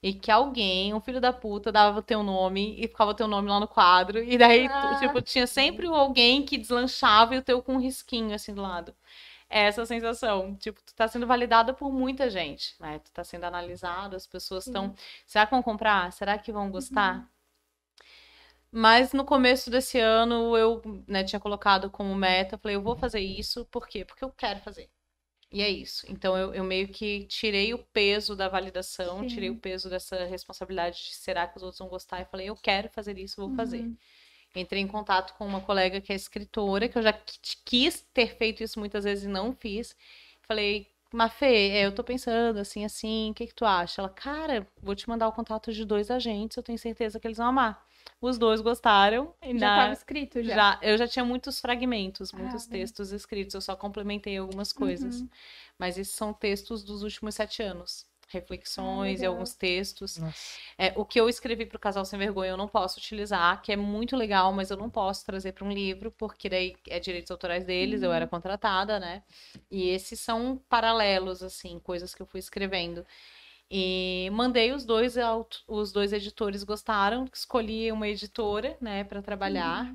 [0.03, 3.29] E que alguém, um filho da puta, dava o teu nome e ficava o teu
[3.29, 4.23] nome lá no quadro.
[4.23, 4.99] E daí, tu- Ah.
[5.01, 8.95] tipo, tinha sempre alguém que deslanchava e o teu com um risquinho assim do lado.
[9.51, 10.57] É essa sensação.
[10.57, 12.99] Tipo, tu tá sendo validada por muita gente, né?
[13.01, 14.95] Tu tá sendo analisado, as pessoas estão.
[15.27, 16.13] Será que vão comprar?
[16.13, 17.29] Será que vão gostar?
[18.73, 23.21] Mas no começo desse ano eu, né, tinha colocado como meta, falei, eu vou fazer
[23.21, 24.05] isso, por quê?
[24.05, 24.89] Porque eu quero fazer.
[25.53, 26.07] E é isso.
[26.09, 29.57] Então eu, eu meio que tirei o peso da validação, tirei Sim.
[29.57, 32.21] o peso dessa responsabilidade de será que os outros vão gostar?
[32.21, 33.81] E falei, eu quero fazer isso, vou fazer.
[33.81, 33.97] Uhum.
[34.55, 38.37] Entrei em contato com uma colega que é escritora, que eu já qui- quis ter
[38.37, 39.97] feito isso muitas vezes e não fiz.
[40.43, 44.01] Falei, Mafê, é, eu tô pensando assim, assim, o que que tu acha?
[44.03, 47.39] Ela, cara, vou te mandar o contato de dois agentes, eu tenho certeza que eles
[47.39, 47.85] vão amar.
[48.21, 49.35] Os dois gostaram.
[49.43, 50.55] E Já na- estava escrito já.
[50.55, 55.21] já, eu já tinha muitos fragmentos, muitos Ah, textos escritos, eu só complementei algumas coisas.
[55.21, 55.29] Uhum.
[55.79, 58.07] Mas esses são textos dos últimos sete anos.
[58.29, 59.33] Reflexões e legal.
[59.33, 60.19] alguns textos.
[60.19, 60.61] Nossa.
[60.79, 63.73] É, o que eu escrevi para o Casal Sem Vergonha eu não posso utilizar, que
[63.73, 67.31] é muito legal, mas eu não posso trazer para um livro, porque daí é direitos
[67.33, 69.25] autorais deles, eu era contratada, né?
[69.69, 73.05] E esses são paralelos, assim, coisas que eu fui escrevendo.
[73.71, 75.15] E mandei os dois,
[75.69, 79.95] os dois editores gostaram, escolhi uma editora, né, para trabalhar,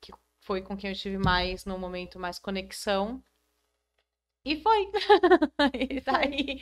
[0.00, 3.22] que foi com quem eu tive mais, no momento, mais conexão.
[4.44, 4.90] E foi.
[5.88, 6.58] e tá aí.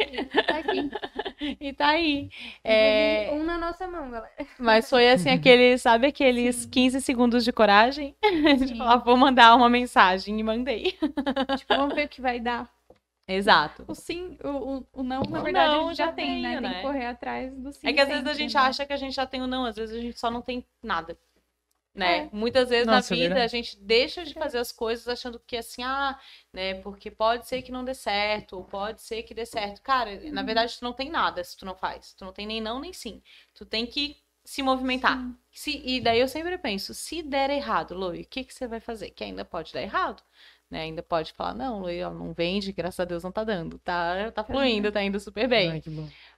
[0.46, 0.90] Tá aqui.
[1.58, 2.28] E tá aí.
[2.62, 4.30] É, Um na nossa mão, galera.
[4.58, 8.14] mas foi assim, aquele, sabe aqueles 15 segundos de coragem?
[8.58, 8.76] De Sim.
[8.76, 10.98] falar, vou mandar uma mensagem e mandei.
[11.56, 12.70] Tipo, vamos ver o que vai dar.
[13.32, 13.86] Exato.
[13.86, 16.56] O sim, o, o, não, na O verdade, não a gente já já tem, né?
[16.56, 16.74] tenho, Tem né?
[16.74, 17.88] que correr atrás do sim.
[17.88, 18.60] É que às vezes a gente né?
[18.60, 20.66] acha que a gente já tem o não, às vezes a gente só não tem
[20.82, 21.18] nada.
[21.94, 22.28] né?
[22.28, 22.30] É.
[22.32, 23.44] Muitas vezes Nossa, na é vida verdade.
[23.44, 26.18] a gente deixa de fazer as coisas achando que assim, ah,
[26.52, 29.82] né, porque pode ser que não dê certo, ou pode ser que dê certo.
[29.82, 30.32] Cara, Uhum.
[30.32, 32.14] na verdade tu não tem nada se tu não faz.
[32.14, 33.22] Tu não tem nem não nem sim.
[33.54, 35.18] Tu tem que se movimentar.
[35.18, 35.38] Sim.
[35.52, 38.80] Se, e daí eu sempre penso, se der errado, Lui, o que, que você vai
[38.80, 39.10] fazer?
[39.10, 40.22] Que ainda pode dar errado.
[40.70, 40.82] Né?
[40.82, 43.78] Ainda pode falar, não, ó, não vende, graças a Deus não tá dando.
[43.80, 45.70] Tá, tá fluindo, tá indo super bem.
[45.70, 45.82] Ai.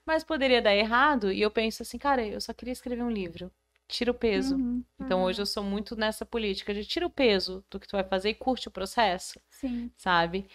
[0.06, 3.50] Mas poderia dar errado, e eu penso assim, cara, eu só queria escrever um livro.
[3.86, 4.56] Tira o peso.
[4.56, 4.82] Uhum.
[4.98, 8.04] Então hoje eu sou muito nessa política de tira o peso do que tu vai
[8.04, 9.90] fazer e curte o processo, Sim.
[9.96, 10.48] sabe?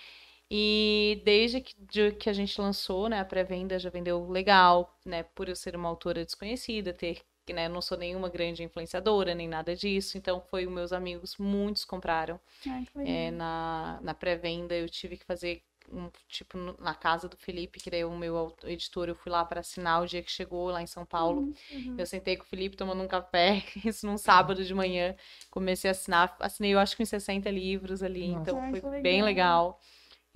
[0.50, 5.24] E desde que, de- que a gente lançou, né, a pré-venda já vendeu legal, né,
[5.24, 7.22] por eu ser uma autora desconhecida, ter,
[7.54, 11.86] né, não sou nenhuma grande influenciadora, nem nada disso, então foi os meus amigos, muitos
[11.86, 12.40] compraram.
[12.70, 13.32] Ai, que É, legal.
[13.32, 18.04] na, na pré-venda eu tive que fazer um tipo na casa do Felipe, que daí
[18.04, 21.06] o meu editor, eu fui lá para assinar o dia que chegou lá em São
[21.06, 21.54] Paulo.
[21.72, 21.96] Uhum.
[21.98, 25.16] Eu sentei com o Felipe tomando um café, isso num sábado de manhã.
[25.50, 28.42] Comecei a assinar, assinei eu acho que uns 60 livros ali, Nossa.
[28.42, 29.80] então Ai, foi que bem legal.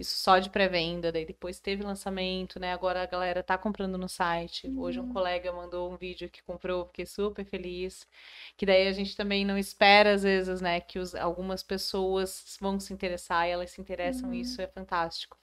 [0.02, 2.74] Isso só de pré-venda, daí depois teve lançamento, né?
[2.74, 4.72] Agora a galera tá comprando no site.
[4.76, 5.08] Hoje um Uhum.
[5.08, 8.08] colega mandou um vídeo que comprou, fiquei super feliz.
[8.58, 12.80] Que daí a gente também não espera, às vezes, né, que os- algumas pessoas vão
[12.80, 14.34] se interessar e elas se interessam, Uhum.
[14.34, 15.38] e isso é fantástico.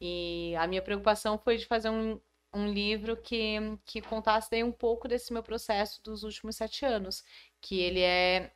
[0.00, 2.20] E a minha preocupação foi de fazer um,
[2.54, 7.24] um livro que, que contasse daí um pouco desse meu processo dos últimos sete anos.
[7.60, 8.52] Que ele é.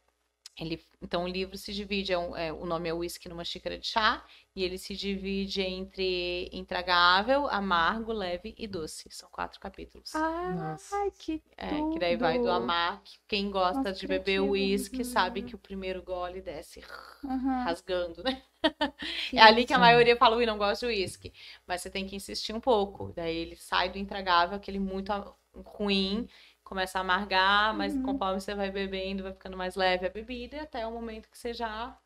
[0.59, 3.79] Ele, então o livro se divide, é um- é, o nome é Whisky numa xícara
[3.79, 9.09] de chá, e ele se divide entre intragável, amargo, leve e doce.
[9.11, 10.25] São quatro capítulos.
[10.93, 11.11] Ai, Nossa.
[11.19, 14.43] que É, que daí vai do amar, que quem gosta Nossa, de beber criativo.
[14.43, 15.49] uísque sabe Uhum.
[15.49, 16.83] que o primeiro gole desce
[17.25, 18.43] Aham, rasgando, né?
[18.51, 18.63] sim.
[19.35, 21.33] É ali que a maioria fala, ui, não gosto de uísque.
[21.67, 23.13] Mas você tem que insistir um pouco.
[23.15, 25.13] Daí ele sai do intragável, aquele muito
[25.55, 26.29] ruim,
[26.65, 28.03] começa a amargar, mas Uhum.
[28.03, 31.53] conforme você vai bebendo, vai ficando mais leve a bebida, até o momento que você
[31.55, 31.97] já.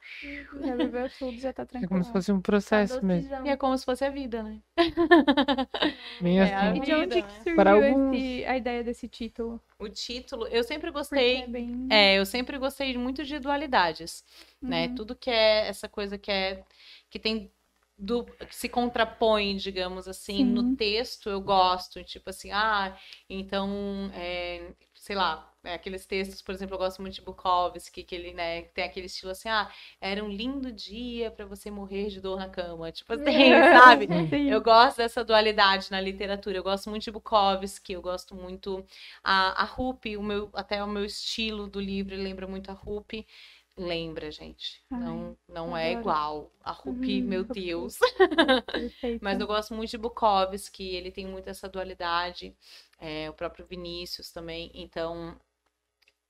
[0.61, 1.89] Já bebeu tudo, já tá É tranquilo.
[1.91, 3.47] como se fosse um processo mesmo.
[3.47, 4.61] E é como se fosse a vida, né?
[6.21, 6.77] Bem É, assim.
[6.77, 7.29] E de onde que né?
[7.43, 9.61] surgiu Para alguns- esse- a ideia desse título?
[9.79, 11.43] O título, eu sempre gostei.
[11.43, 11.89] é bem...
[11.91, 14.25] É, eu sempre gostei muito de dualidades,
[14.61, 14.89] né?
[14.89, 14.95] Uhum.
[14.97, 16.65] Tudo que é essa coisa que é
[17.11, 17.51] que tem
[17.99, 20.45] do que se contrapõe, digamos assim, Sim.
[20.45, 22.97] no texto eu gosto, tipo assim, ah,
[23.29, 28.15] então, é, sei lá, é, aqueles textos, por exemplo, eu gosto muito de Bukowski, que
[28.15, 29.69] ele, né, tem aquele estilo assim, ah,
[30.01, 33.25] era um lindo dia pra você morrer de dor na cama, tipo assim,
[33.77, 34.07] sabe?
[34.31, 34.49] Sim.
[34.51, 36.57] Eu gosto dessa dualidade na literatura.
[36.57, 38.85] Eu gosto muito de Bukowski, eu gosto muito
[39.23, 43.27] a, a Rupi, o meu até o meu estilo do livro lembra muito a Rupi.
[43.79, 44.83] Lembra, gente.
[44.91, 46.51] Ai, não não é igual.
[46.63, 47.45] A Rupi, Uhum, meu Rupi.
[47.45, 47.99] Deus.
[49.21, 52.55] Mas eu gosto muito de Bukowski, ele tem muito essa dualidade.
[53.01, 54.71] é, o próprio Vinícius também.
[54.75, 55.37] Então,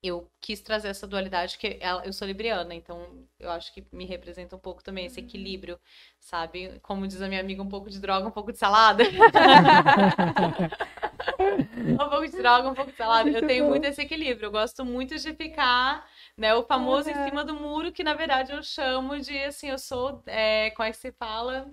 [0.03, 4.55] eu quis trazer essa dualidade, que eu sou libriana, então eu acho que me representa
[4.57, 5.79] um pouco também esse equilíbrio,
[6.21, 6.79] sabe?
[6.83, 9.03] Como diz a minha amiga, um pouco de droga, um pouco de salada.
[11.99, 13.31] um pouco de droga, um pouco de salada.
[13.37, 13.69] Eu Muito tenho bom.
[13.69, 14.47] muito esse equilíbrio.
[14.47, 18.53] Eu gosto muito de ficar, né, o famoso em cima do muro, que na verdade
[18.53, 21.71] eu chamo de, assim, eu sou, é, como é que se fala?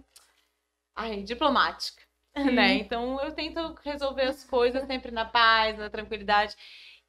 [0.96, 2.02] Ai, diplomática,
[2.36, 2.76] né?
[2.76, 6.56] Então eu tento resolver as coisas sempre na paz, na tranquilidade.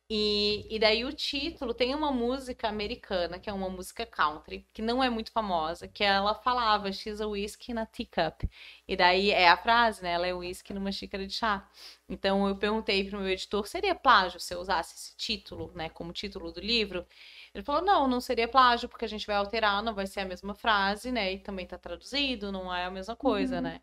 [0.09, 4.81] E, e daí o título tem uma música americana, que é uma música country, que
[4.81, 8.49] não é muito famosa, que ela falava She's a whiskey na teacup.
[8.87, 10.12] E daí é a frase, né?
[10.12, 11.69] Ela é whisky numa xícara de chá.
[12.09, 16.12] Então eu perguntei pro meu editor, seria plágio se eu usasse esse título, né, como
[16.12, 17.05] título do livro?
[17.53, 20.25] Ele falou, não, não seria plágio, porque a gente vai alterar, não vai ser a
[20.25, 21.33] mesma frase, né?
[21.33, 23.61] E também tá traduzido, não é a mesma coisa, Uhum.
[23.61, 23.81] né?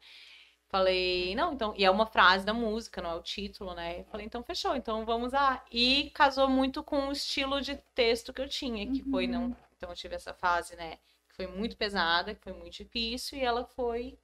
[0.73, 3.99] Falei, não, então, e é uma frase da música, não é o título, né?
[3.99, 5.63] Eu Falei, então fechou, então vamos usar.
[5.71, 9.55] E casou muito com o estilo de texto que eu tinha, que foi, não.
[9.77, 10.97] Então eu tive essa fase, né?
[11.29, 14.17] Que foi muito pesada, que foi muito difícil, e ela foi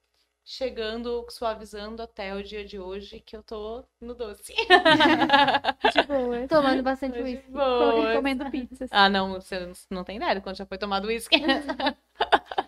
[0.43, 4.51] chegando, suavizando até o dia de hoje, que eu tô no doce.
[5.93, 6.47] De boa.
[6.49, 7.45] Tomando bastante uísque.
[8.15, 8.89] Comendo pizzas.
[8.91, 11.39] Ah, não, você não tem ideia de quando já foi tomado uísque.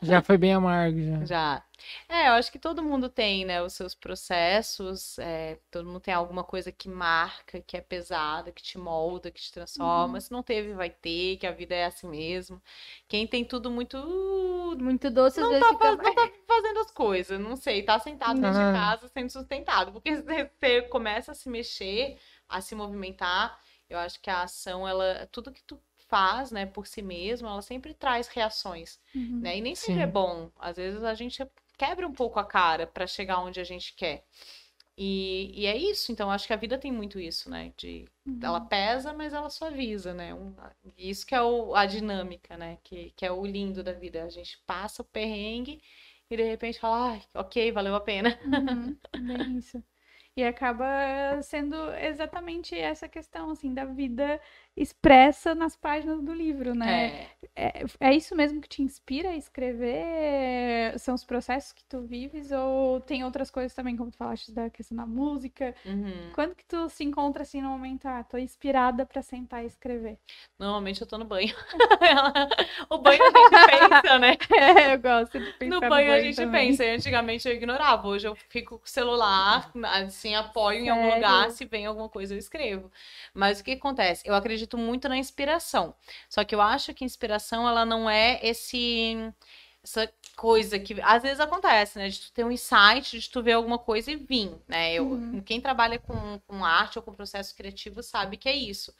[0.04, 1.26] Já foi bem amargo, já.
[1.26, 1.64] Já.
[2.08, 6.14] É, eu acho que todo mundo tem, né, os seus processos, é, todo mundo tem
[6.14, 10.20] alguma coisa que marca, que é pesada, que te molda, que te transforma.
[10.22, 12.62] Se não teve, vai ter, que a vida é assim mesmo.
[13.08, 13.98] Quem tem tudo muito.
[14.80, 15.96] Muito doce, às Não tá, fica...
[15.96, 19.92] não tá fazendo as coisas, não sei, tá sentado dentro de casa sendo sustentado.
[19.92, 22.18] Porque você começa a se mexer,
[22.48, 23.60] a se movimentar.
[23.90, 27.62] Eu acho que a ação, ela, tudo que tu faz, né, por si mesmo, ela
[27.62, 29.40] sempre traz reações Uhum.
[29.42, 29.58] né?
[29.58, 30.12] E nem sempre é Sim.
[30.12, 30.52] bom.
[30.60, 31.42] Às vezes a gente
[31.82, 34.24] quebra um pouco a cara para chegar onde a gente quer.
[34.98, 37.74] E, e é isso, então acho que a vida tem muito isso, né?
[37.78, 38.08] De,
[38.42, 40.34] Ela pesa, mas ela suaviza, né?
[40.34, 40.56] Um,
[40.98, 42.78] isso que é o, a dinâmica, né?
[42.84, 44.24] Que, que é o lindo da vida.
[44.24, 45.82] A gente passa o perrengue
[46.30, 48.40] e de repente fala, ah, ok, valeu a pena.
[48.46, 49.84] Uhum, bem isso.
[50.36, 50.86] E acaba
[51.44, 54.40] sendo exatamente essa questão, assim, da vida
[54.76, 57.12] expressa nas páginas do livro, né?
[57.12, 60.98] É, É, é isso mesmo que te inspira a escrever?
[61.00, 62.52] São os processos que tu vives?
[62.52, 65.76] Ou tem outras coisas também, como tu falaste da questão da música?
[65.86, 66.32] uhum.
[66.34, 70.20] Quando que tu se encontra assim no momento, ah, tô inspirada pra sentar e escrever?
[70.60, 71.54] Normalmente eu tô no banho.
[72.90, 74.38] o banho a gente pensa, né?
[74.56, 76.46] É, eu gosto de pensar No no banho a gente também.
[76.48, 76.84] pensa.
[76.86, 78.08] E antigamente eu ignorava.
[78.08, 79.72] Hoje eu fico com o celular,
[80.06, 81.08] assim, apoio em algum Sério?
[81.08, 81.50] lugar.
[81.52, 82.92] Se vem alguma coisa, eu escrevo.
[83.34, 84.24] Mas o que acontece?
[84.28, 85.96] Eu acredito muito na inspiração.
[86.30, 89.16] Só que eu acho que inspiração, ela não é esse.
[89.84, 92.08] Essa coisa que às vezes acontece, né?
[92.08, 94.94] De tu ter um insight, de tu ver alguma coisa e vir, né?
[94.94, 95.42] Eu, Uhum.
[95.42, 98.94] Quem trabalha com, com arte ou com processo criativo sabe que é isso.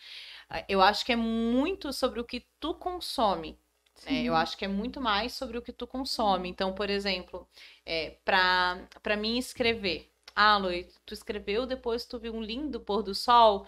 [0.68, 3.58] Eu acho que é muito sobre o que tu consome.
[4.06, 4.24] né?
[4.24, 6.50] eu acho que é muito mais sobre o que tu consome.
[6.50, 7.48] Então, por exemplo,
[7.86, 10.12] é, para para mim escrever.
[10.36, 13.66] Ah, Lui, tu escreveu depois tu viu um lindo pôr do sol?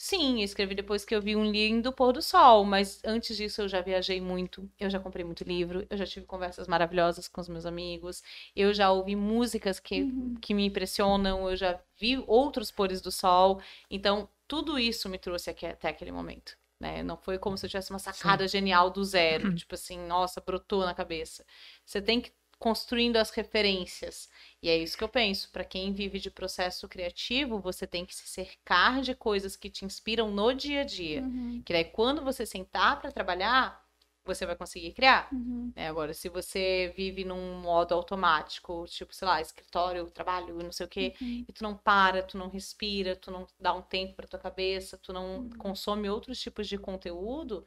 [0.00, 3.62] Sim, eu escrevi depois que eu vi um lindo pôr do sol, mas antes disso
[3.62, 7.40] eu já viajei muito, eu já comprei muito livro, eu já tive conversas maravilhosas com
[7.40, 8.22] os meus amigos,
[8.54, 10.36] eu já ouvi músicas que, Uhum.
[10.40, 15.50] que me impressionam, eu já vi outros pôres do sol, então tudo isso me trouxe
[15.50, 16.56] aqui, até aquele momento.
[16.80, 17.02] Né?
[17.02, 20.84] Não foi como se eu tivesse uma sacada genial do zero, tipo assim, nossa, brotou
[20.86, 21.44] na cabeça.
[21.84, 24.28] Você tem que construindo as referências.
[24.62, 25.50] E é isso que eu penso.
[25.50, 29.84] Para quem vive de processo criativo, você tem que se cercar de coisas que te
[29.84, 31.24] inspiram no dia a dia.
[31.24, 33.84] Uhum, Que daí, quando você sentar para trabalhar,
[34.24, 35.32] você vai conseguir criar.
[35.32, 35.74] uhum.
[35.74, 35.88] né?
[35.88, 40.88] Agora, se você vive num modo automático, tipo, sei lá, escritório, trabalho, não sei o
[40.88, 41.46] quê, Uhum.
[41.46, 44.98] e tu não para, tu não respira, tu não dá um tempo para tua cabeça,
[44.98, 45.58] tu não Uhum.
[45.58, 47.64] consome outros tipos de conteúdo,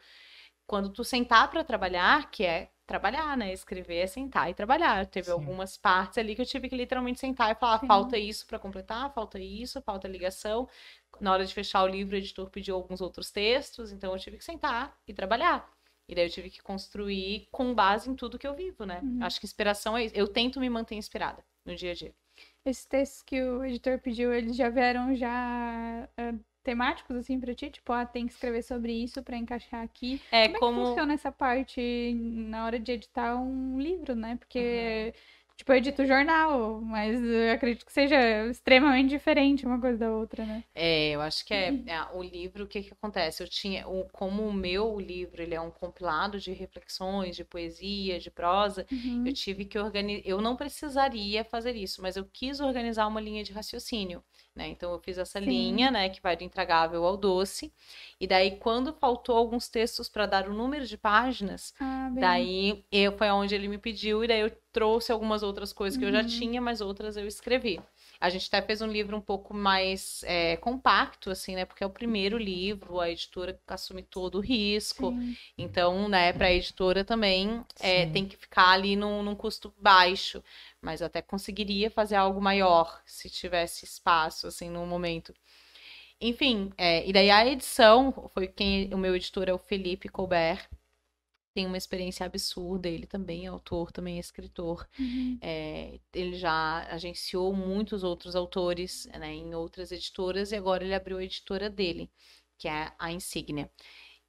[0.67, 3.54] quando tu sentar para trabalhar, que é trabalhar, né?
[3.54, 5.06] Escrever é sentar e trabalhar.
[5.06, 5.32] Teve Sim.
[5.32, 7.88] algumas partes ali que eu tive que literalmente sentar e falar, Sim.
[7.88, 10.67] falta isso para completar, falta isso, falta ligação.
[11.19, 14.38] Na hora de fechar o livro, o editor pediu alguns outros textos, então eu tive
[14.38, 15.69] que sentar e trabalhar.
[16.08, 18.99] E daí eu tive que construir com base em tudo que eu vivo, né?
[19.01, 19.23] Uhum.
[19.23, 20.15] Acho que inspiração é isso.
[20.15, 22.13] Eu tento me manter inspirada no dia a dia.
[22.65, 27.69] Esses textos que o editor pediu, eles já vieram já ah, temáticos assim pra ti?
[27.69, 30.21] Tipo, ah, tem que escrever sobre isso pra encaixar aqui.
[30.30, 30.74] É Como, é que como.
[30.74, 34.36] funciona essa parte na hora de editar um livro, né?
[34.38, 35.13] Porque,
[35.58, 40.45] tipo, eu edito jornal, mas eu acredito que seja extremamente diferente uma coisa da outra,
[40.45, 40.63] né?
[40.74, 43.43] É, eu acho que é, é, o livro, o que que acontece?
[43.43, 48.19] Eu tinha, o, como o meu livro, ele é um compilado de reflexões, de poesia,
[48.19, 49.26] de prosa, Uhum.
[49.26, 53.43] eu tive que organizar, eu não precisaria fazer isso, mas eu quis organizar uma linha
[53.43, 54.24] de raciocínio,
[54.62, 54.67] né?
[54.69, 55.47] Então eu fiz essa Sim.
[55.50, 57.74] linha, né, que vai do intragável ao doce,
[58.19, 62.10] e daí quando faltou alguns textos para dar o número de páginas, Ah.
[62.13, 66.06] Daí eu, foi onde ele me pediu, e daí eu trouxe algumas outras coisas que
[66.06, 66.28] eu já Uhum.
[66.28, 67.80] tinha, mas outras eu escrevi.
[68.21, 71.65] A gente até fez um livro um pouco mais é, compacto, assim, né?
[71.65, 75.10] Porque é o primeiro livro, a editora assume todo o risco.
[75.10, 75.36] Sim.
[75.57, 80.43] Então, né, para a editora também é, tem que ficar ali num, num custo baixo.
[80.79, 85.34] Mas eu até conseguiria fazer algo maior se tivesse espaço, assim, no momento.
[86.21, 88.93] Enfim, é, e daí a edição foi quem.
[88.93, 90.69] O meu editor é o Felipe Colbert.
[91.54, 94.88] Tem uma experiência absurda, ele também é autor, também é escritor.
[94.98, 95.38] Uhum.
[95.42, 101.18] É, ele já agenciou muitos outros autores, né, em outras editoras, e agora ele abriu
[101.18, 102.10] a editora dele,
[102.58, 103.70] que é a Insígnia.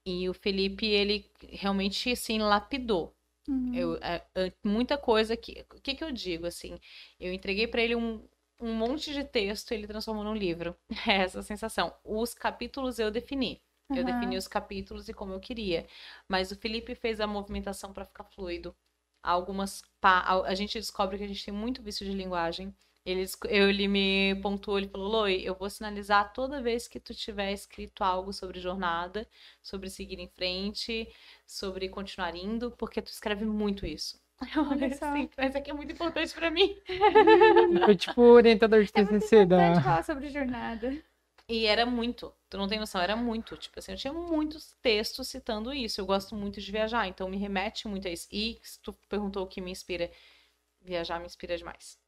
[0.05, 3.15] E o Felipe, ele realmente, assim, lapidou.
[3.49, 3.75] Uhum.
[3.75, 5.65] Eu, é, é, muita coisa que.
[5.75, 6.79] O que que eu digo, assim?
[7.19, 8.23] Eu entreguei para ele um,
[8.61, 10.77] um monte de texto e ele transformou num livro.
[11.09, 11.95] É essa sensação.
[12.05, 13.61] Os capítulos eu defini.
[14.01, 14.13] Eu Aham.
[14.13, 15.87] defini os capítulos e como eu queria.
[16.29, 18.75] Mas o Felipe fez a movimentação para ficar fluido.
[19.23, 19.83] Algumas.
[20.01, 22.75] pa- A gente descobre que a gente tem muito vício de linguagem.
[23.05, 27.13] Ele, eu- ele me pontuou, ele falou, Loi, eu vou sinalizar toda vez que tu
[27.15, 29.29] tiver escrito algo sobre jornada,
[29.63, 31.09] sobre seguir em frente,
[31.47, 34.21] sobre continuar indo, porque tu escreve muito isso.
[34.91, 35.07] Eu só.
[35.07, 36.77] assim, mas aqui é muito importante pra mim.
[37.85, 39.83] Foi tipo orientador de É TCC importante da.
[39.83, 40.97] falar sobre jornada.
[41.53, 43.57] E era muito, tu não tem noção, era muito.
[43.57, 46.01] Tipo assim, eu tinha muitos textos citando isso.
[46.01, 48.29] Eu gosto muito de viajar, então me remete muito a isso.
[48.33, 50.11] E se tu perguntou o que me inspira,
[50.83, 51.99] viajar me inspira demais.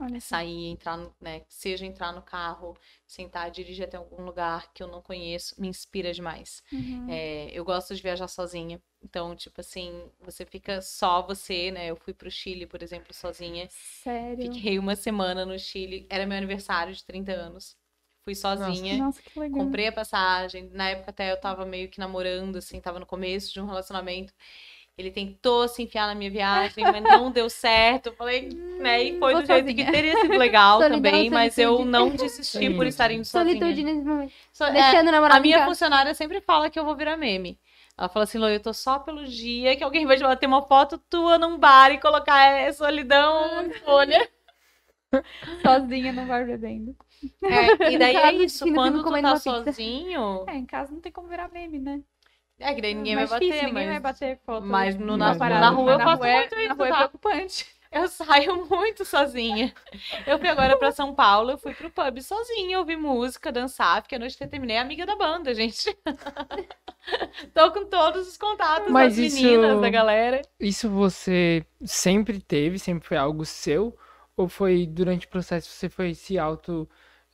[0.00, 0.36] Olha só.
[0.36, 4.88] sair, entrar, no- né, seja entrar no carro, sentar, dirigir até algum lugar que eu
[4.88, 6.62] não conheço, me inspira demais.
[6.72, 7.08] Uhum.
[7.10, 8.80] É, eu gosto de viajar sozinha.
[9.02, 11.86] Então, tipo assim, você fica só você, né?
[11.90, 13.68] Eu fui pro Chile, por exemplo, sozinha.
[13.68, 14.44] Sério.
[14.44, 16.06] Fiquei uma semana no Chile.
[16.10, 17.76] Era meu aniversário de 30 anos.
[18.24, 18.98] Fui sozinha.
[18.98, 19.58] Nossa, que legal.
[19.58, 20.70] Comprei a passagem.
[20.72, 24.32] Na época até eu tava meio que namorando, assim, tava no começo de um relacionamento.
[24.96, 28.08] Ele tentou se enfiar na minha viagem, mas não deu certo.
[28.08, 28.48] Eu falei,
[28.78, 29.02] né?
[29.04, 29.84] E foi vou do jeito sozinha.
[29.84, 31.90] que teria sido legal Solidão, também, mas eu solitude.
[31.90, 33.84] não desisti por estar indo Solitude sozinha.
[33.84, 34.34] nesse momento.
[34.52, 35.64] So- é, Deixando o namorado a minha casa.
[35.64, 37.58] funcionária sempre fala que eu vou virar meme.
[37.96, 40.62] Ela fala assim, Lô, eu tô só pelo dia que alguém vai te bater uma
[40.66, 44.28] foto tua num bar e colocar é, solidão, folha.
[45.62, 46.96] Sozinha no bar bebendo.
[47.42, 51.12] É, e daí é isso, assistindo quando tu tá sozinho, É, em casa não tem
[51.12, 52.00] como virar meme, né?
[52.58, 54.66] é que daí ninguém Mais vai bater, difícil, ninguém mas vai bater foto.
[54.66, 55.60] mas no- na na- parada.
[55.60, 57.66] na rua eu Mas faço rua é- muito isso, Na rua é preocupante.
[57.92, 59.74] eu saio muito sozinha.
[60.26, 64.14] Eu fui agora pra São Paulo, eu fui pro pub sozinha, ouvir música, dançar, porque
[64.14, 65.96] a noite eu terminei amiga da banda, gente.
[67.54, 70.42] Tô com todos os contatos Mas das isso- meninas, da galera.
[70.58, 73.96] Isso você sempre teve, sempre foi algo seu?
[74.36, 76.88] Ou foi durante o processo você foi se auto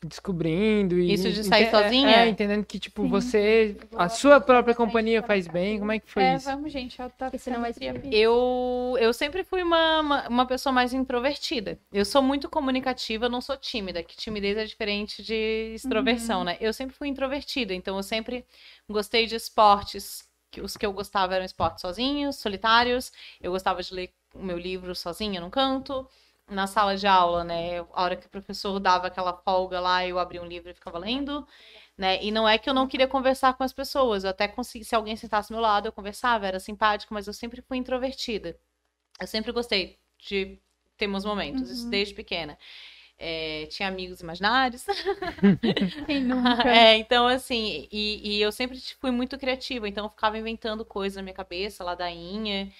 [0.06, 2.08] descobrindo e Isso de sair ente- sozinha?
[2.16, 3.08] É, entendendo que tipo Sim.
[3.08, 5.78] você a sua própria companhia faz bem.
[5.78, 6.46] Como é que foi é, isso?
[6.46, 7.00] vamos, gente.
[7.00, 7.72] Eu tô Porque senão vai.
[8.10, 11.78] Eu, eu sempre fui uma, uma, uma pessoa mais introvertida.
[11.92, 16.56] Eu sou muito comunicativa, não sou tímida, que timidez é diferente de extroversão, né?
[16.60, 18.44] Eu sempre fui introvertida, então eu sempre
[18.88, 20.24] gostei de esportes.
[20.50, 23.12] que Os que eu gostava eram esportes sozinhos, solitários.
[23.40, 26.08] Eu gostava de ler o meu livro sozinha num canto.
[26.48, 27.80] Na sala de aula, né?
[27.92, 30.96] A hora que o professor dava aquela folga lá, eu abria um livro e ficava
[30.98, 31.46] lendo.
[31.98, 32.22] Né?
[32.22, 34.94] E não é que eu não queria conversar com as pessoas, eu até consegui, se
[34.94, 38.56] alguém sentasse ao meu lado, eu conversava, era simpático, mas eu sempre fui introvertida.
[39.20, 40.58] Eu sempre gostei de
[40.96, 41.90] ter meus momentos, isso Uhum.
[41.90, 42.58] desde pequena.
[43.18, 44.86] É, tinha amigos imaginários.
[46.06, 46.68] Quem nunca?
[46.68, 51.16] É, então, assim, e, e eu sempre fui muito criativa, então eu ficava inventando coisas
[51.16, 52.70] na minha cabeça, ladainha,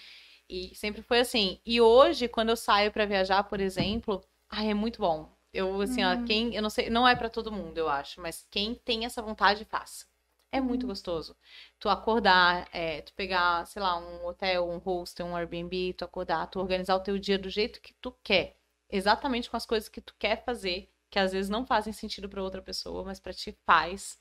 [0.48, 1.60] e sempre foi assim.
[1.64, 5.34] E hoje, quando eu saio pra viajar, por exemplo, ai, é muito bom.
[5.52, 6.24] Eu, assim, ó, Uhum.
[6.24, 9.22] quem, eu não sei, não é pra todo mundo, eu acho, mas quem tem essa
[9.22, 10.06] vontade, faça.
[10.52, 10.88] É muito Uhum.
[10.88, 11.36] gostoso.
[11.78, 16.46] Tu acordar, é, tu pegar, sei lá, um hotel, um hostel, um Airbnb, tu acordar,
[16.48, 18.56] tu organizar o teu dia do jeito que tu quer.
[18.90, 22.42] Exatamente com as coisas que tu quer fazer, que às vezes não fazem sentido pra
[22.42, 24.18] outra pessoa, mas pra ti faz.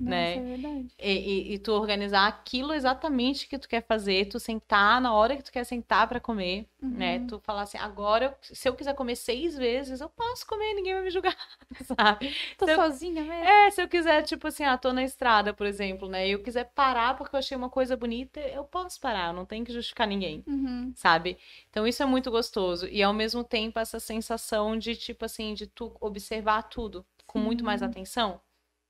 [0.00, 0.34] Nossa, né?
[0.38, 0.94] é verdade.
[0.98, 1.12] E,
[1.52, 5.42] e- e tu organizar aquilo exatamente que tu quer fazer, tu sentar na hora que
[5.42, 7.18] tu quer sentar pra comer, né?
[7.18, 7.26] Uhum.
[7.28, 11.02] Tu falar assim, agora, se eu quiser comer seis vezes, eu posso comer, ninguém vai
[11.04, 11.36] me julgar,
[11.84, 12.34] sabe?
[12.56, 13.32] Tô Se eu- sozinha mesmo.
[13.44, 16.26] É, se eu quiser, tipo assim, ah, tô na estrada, por exemplo, né?
[16.28, 19.46] E eu quiser parar porque eu achei uma coisa bonita, eu posso parar, eu não
[19.46, 20.94] tenho que justificar ninguém Uhum.
[20.94, 21.38] sabe?
[21.70, 22.86] Então isso é muito gostoso.
[22.88, 27.64] E ao mesmo tempo essa sensação de, tipo assim, de tu observar tudo com muito
[27.64, 27.86] mais Sim.
[27.86, 28.40] atenção.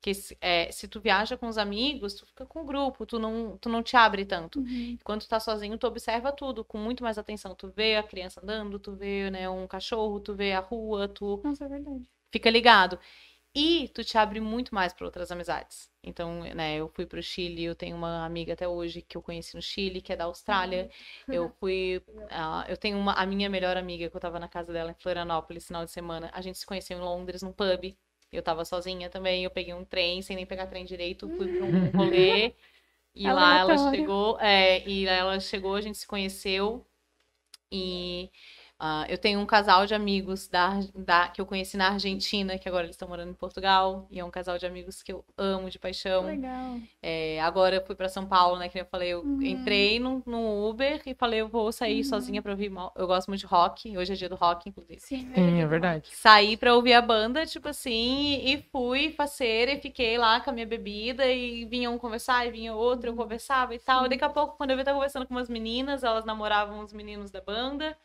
[0.01, 3.18] Que se, é, se tu viaja com os amigos, tu fica com o grupo, tu
[3.18, 4.61] não, tu não te abre tanto.
[4.61, 4.96] Uhum.
[5.03, 7.55] Quando tu tá sozinho, tu observa tudo com muito mais atenção.
[7.55, 11.40] Tu vê a criança andando, tu vê, né, um cachorro, tu vê a rua, tu
[11.42, 12.05] Nossa, é verdade.
[12.30, 12.99] fica ligado.
[13.55, 15.90] E tu te abre muito mais para outras amizades.
[16.03, 19.57] Então, né, eu fui pro Chile, eu tenho uma amiga até hoje que eu conheci
[19.57, 20.88] no Chile, que é da Austrália.
[21.26, 24.72] Eu fui, ah, eu tenho uma, a minha melhor amiga que eu tava na casa
[24.72, 26.30] dela em Florianópolis, final de semana.
[26.32, 27.96] A gente se conheceu em Londres, num pub.
[28.33, 31.64] Eu tava sozinha também, eu peguei um trem, sem nem pegar trem direito, fui pra
[31.66, 32.55] um rolê.
[33.14, 36.87] E lá ela chegou, é, e lá ela chegou, a gente se conheceu.
[37.70, 38.31] E
[38.79, 42.68] ah, eu tenho um casal de amigos da, da- que eu conheci na Argentina, que
[42.68, 44.07] agora eles estão morando em Portugal.
[44.11, 46.24] E é um casal de amigos que eu amo de paixão.
[46.26, 46.76] Legal.
[47.03, 48.68] É, agora eu fui pra São Paulo, né?
[48.68, 49.43] Que eu falei, eu Uhum.
[49.43, 52.05] entrei no, no Uber e falei, eu vou sair Uhum.
[52.05, 52.72] sozinha pra ouvir.
[52.97, 55.01] Eu gosto muito de rock, hoje é dia do rock, inclusive.
[55.01, 56.09] Sim, Sim, é verdade.
[56.12, 60.53] Saí pra ouvir a banda, tipo assim, e fui faceira e fiquei lá com a
[60.53, 64.07] minha bebida e vinha um conversar e vinha outro, eu conversava e tal.
[64.07, 66.81] E daqui a pouco, quando eu vi, eu tava conversando com umas meninas, elas namoravam
[66.85, 67.97] os meninos da banda.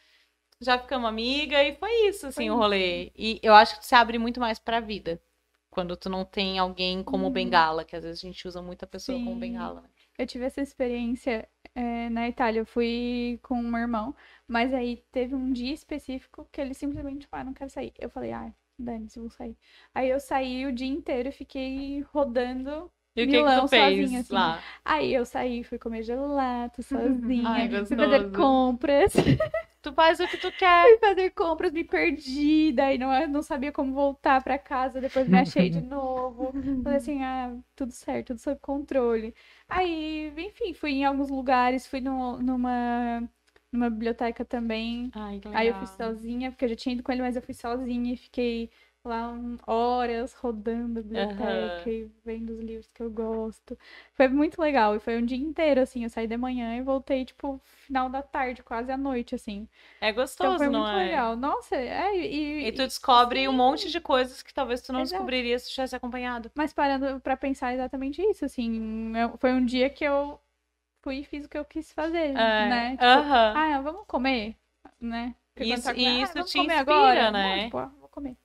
[0.64, 2.58] Já ficamos amiga e foi isso, assim, Foi o isso.
[2.58, 3.12] rolê.
[3.16, 5.22] E eu acho que tu se abre muito mais pra vida.
[5.70, 7.32] Quando tu não tem alguém como Uhum.
[7.32, 9.40] bengala, que às vezes a gente usa muita pessoa como Sim.
[9.40, 9.90] bengala, né?
[10.18, 12.60] Eu tive essa experiência é, na Itália.
[12.62, 14.16] Eu fui com meu irmão,
[14.48, 17.94] mas aí teve um dia específico que ele simplesmente falou, ah, não quero sair.
[18.00, 19.58] Eu falei, ah, dane-se, vou sair.
[19.94, 22.92] Aí eu saí o dia inteiro e fiquei rodando.
[23.16, 24.34] E o que que Milão tu fez sozinha, assim.
[24.34, 24.64] lá?
[24.86, 29.14] Aí eu saí, fui comer gelato sozinha, Ai, fui fazer compras,
[29.84, 30.88] Tu faz o que tu quer.
[30.90, 35.38] fui fazer compras, me perdi, daí não, não sabia como voltar pra casa, depois me
[35.38, 36.56] achei de novo.
[36.82, 39.36] Falei assim, ah, tudo certo, tudo sob controle.
[39.70, 43.30] Aí, enfim, fui em alguns lugares, fui no- numa,
[43.72, 45.14] numa biblioteca também.
[45.14, 47.54] Ai, Aí eu fui sozinha, porque eu já tinha ido com ele, mas eu fui
[47.54, 48.72] sozinha e fiquei
[49.04, 49.34] lá
[49.68, 51.90] horas rodando a biblioteca Aham.
[51.90, 53.78] e vendo os livros que eu gosto.
[54.14, 54.96] Foi muito legal.
[54.96, 56.04] E foi um dia inteiro, assim.
[56.04, 59.68] Eu saí de manhã e voltei, tipo, final da tarde, quase à noite, assim.
[60.00, 60.96] É Então gostoso, foi não muito é?
[60.96, 61.36] legal.
[61.38, 62.16] Nossa, é.
[62.18, 65.04] E, E tu descobre um monte de coisas que talvez tu não Exato.
[65.04, 66.52] descobriria se tivesse acompanhado.
[66.56, 69.12] Mas parando pra pensar exatamente isso, assim.
[69.40, 70.40] Foi um dia que eu
[71.04, 72.98] fui e fiz o que eu quis fazer, É, né?
[72.98, 73.54] Tipo, aham.
[73.54, 74.58] ah, vamos comer,
[75.02, 75.36] né?
[75.56, 77.32] Porque Isso- e ah, isso vamos te comer inspira, agora?
[77.32, 77.38] né?
[77.38, 78.38] Não, tipo, ah, vou comer.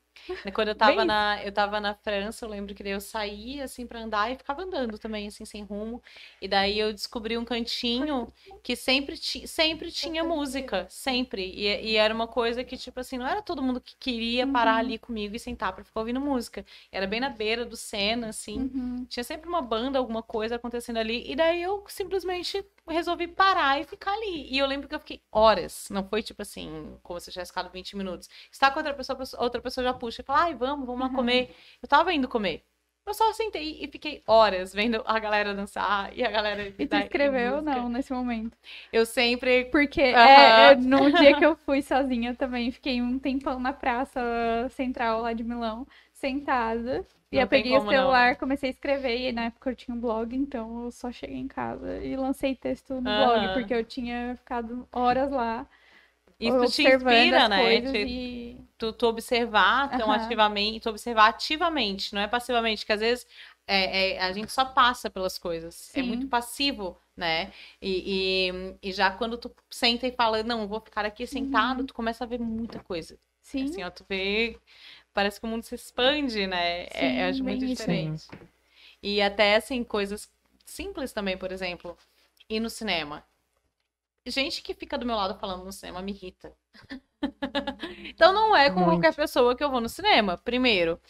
[0.54, 3.64] Quando eu tava Bem na, eu tava na França, eu lembro que daí eu saía
[3.64, 6.02] assim pra andar e ficava andando também assim sem rumo.
[6.40, 11.42] E daí eu descobri um cantinho que sempre ti, sempre tinha música, sempre.
[11.54, 14.74] E, e era uma coisa que tipo assim, não era todo mundo que queria parar
[14.74, 14.78] Uhum.
[14.78, 16.64] ali comigo e sentar pra ficar ouvindo música.
[16.92, 18.58] Era bem na beira do Sena assim.
[18.58, 19.06] Uhum.
[19.08, 21.30] Tinha sempre uma banda, alguma coisa acontecendo ali.
[21.30, 24.48] E daí eu simplesmente resolvi parar e ficar ali.
[24.52, 25.88] E eu lembro que eu fiquei horas.
[25.90, 28.28] Não foi tipo assim, como se eu tivesse ficado 20 minutos.
[28.50, 31.14] Está com outra pessoa, outra pessoa já puxa e fala, ai, vamos, vamos lá Uhum.
[31.14, 31.54] comer.
[31.82, 32.64] Eu tava indo comer.
[33.06, 36.74] Eu só sentei e fiquei horas vendo a galera dançar e a galera.
[36.78, 38.54] E tu escreveu não nesse momento?
[38.92, 39.64] Eu sempre.
[39.66, 44.20] Porque é, é, no dia que eu fui sozinha também, fiquei um tempão na praça
[44.72, 45.86] central lá de Milão,
[46.20, 47.04] sentada.
[47.32, 47.82] E Não eu peguei o não.
[47.82, 51.36] celular, comecei a escrever, e na época eu tinha um blog, então eu só cheguei
[51.36, 53.50] em casa e lancei texto no blog, Aham.
[53.50, 55.66] porque eu tinha ficado horas lá
[56.38, 57.80] Isso te inspira, né?
[57.82, 58.56] Te- e...
[58.78, 63.26] tu, tu observar tão ativamente, tu observar ativamente, não é passivamente, que às vezes
[63.66, 66.02] é, é- a gente só passa pelas coisas, é Sim.
[66.02, 67.52] muito passivo, né?
[67.82, 68.48] E,
[68.82, 72.22] e, e já quando tu senta e fala, não, vou ficar aqui sentado, tu começa
[72.24, 73.14] a ver muita coisa.
[73.14, 73.20] Uhum.
[73.42, 74.56] Sim, Assim, ó, tu vê,
[75.18, 76.84] parece que o mundo se expande, né?
[76.84, 78.28] É, Sim, eu acho bem muito diferente.
[79.02, 80.30] E até, assim, coisas
[80.64, 81.98] simples também, por exemplo,
[82.48, 83.26] ir no cinema.
[84.24, 86.54] Gente que fica do meu lado falando no cinema me irrita.
[88.14, 88.92] então não é com Muito.
[88.92, 91.00] qualquer pessoa que eu vou no cinema, primeiro.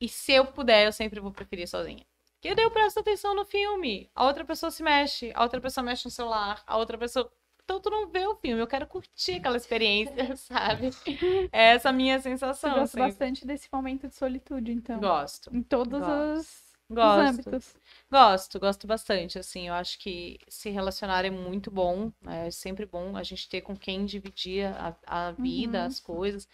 [0.00, 2.06] E se eu puder, eu sempre vou preferir sozinha.
[2.34, 4.08] Porque daí eu presto atenção no filme.
[4.14, 7.28] A outra pessoa se mexe, a outra pessoa mexe no celular, a outra pessoa.
[7.64, 10.90] Então tu não vê o filme, eu quero curtir aquela experiência, sabe?
[11.52, 12.72] É essa a minha eu sensação.
[12.72, 12.98] gosto sempre.
[12.98, 15.00] bastante desse momento de solitude, então.
[15.00, 15.50] Gosto.
[15.52, 16.40] Em todos Gosto.
[16.40, 17.16] os, os Gosto.
[17.16, 17.74] âmbitos.
[18.10, 22.48] Gosto, gosto bastante, assim, eu acho que se relacionar é muito bom, né?
[22.48, 25.86] é sempre bom a gente ter com quem dividir a, a vida, Uhum.
[25.86, 26.48] as coisas.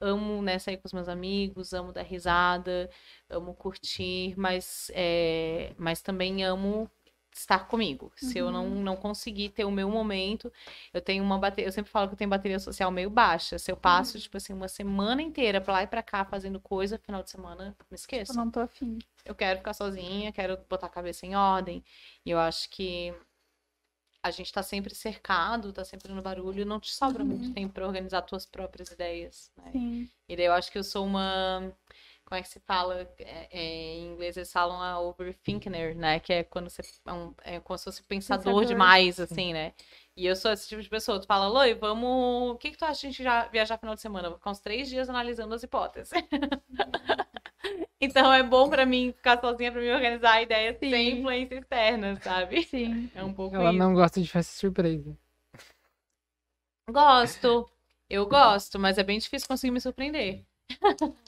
[0.00, 2.90] Amo, né, sair com os meus amigos, amo dar risada,
[3.30, 6.90] amo curtir, mas, é, mas também amo
[7.34, 8.12] estar comigo.
[8.16, 10.52] Se eu não, não conseguir ter o meu momento,
[10.92, 13.58] eu tenho uma bateria, eu sempre falo que eu tenho bateria social meio baixa.
[13.58, 16.96] Se eu passo, tipo assim, uma semana inteira pra lá e pra cá fazendo coisa,
[16.98, 18.98] final de semana, me esqueço Eu não tô afim.
[19.24, 21.84] eu quero ficar sozinha, quero botar a cabeça em ordem.
[22.24, 23.12] E eu acho que
[24.22, 27.86] a gente tá sempre cercado, tá sempre no barulho, não te sobra muito tempo pra
[27.86, 29.70] organizar tuas próprias ideias, né?
[29.72, 30.08] Sim.
[30.28, 31.70] E daí eu acho que eu sou uma.
[32.24, 33.00] Como é que se fala?
[33.18, 36.20] É- é, em inglês eles falam a overthinker, né?
[36.20, 38.64] Que é quando você é, um, é como se fosse pensador, Pensador.
[38.64, 39.74] demais, assim, né?
[40.16, 41.20] E eu sou esse tipo de pessoa.
[41.20, 42.52] Tu fala, Loi, vamos.
[42.52, 44.28] O que, que tu acha de a gente já viajar final de semana?
[44.30, 46.10] Vou ficar uns três dias analisando as hipóteses.
[48.00, 50.90] então é bom pra mim ficar sozinha pra me organizar ideias Sim.
[50.90, 52.62] sem influência externa, sabe?
[52.64, 53.10] Sim.
[53.14, 53.78] É um pouco Ela isso.
[53.78, 55.16] não gosta de festa surpresa.
[56.88, 57.68] Gosto.
[58.08, 60.44] Eu gosto, mas é bem difícil conseguir me surpreender.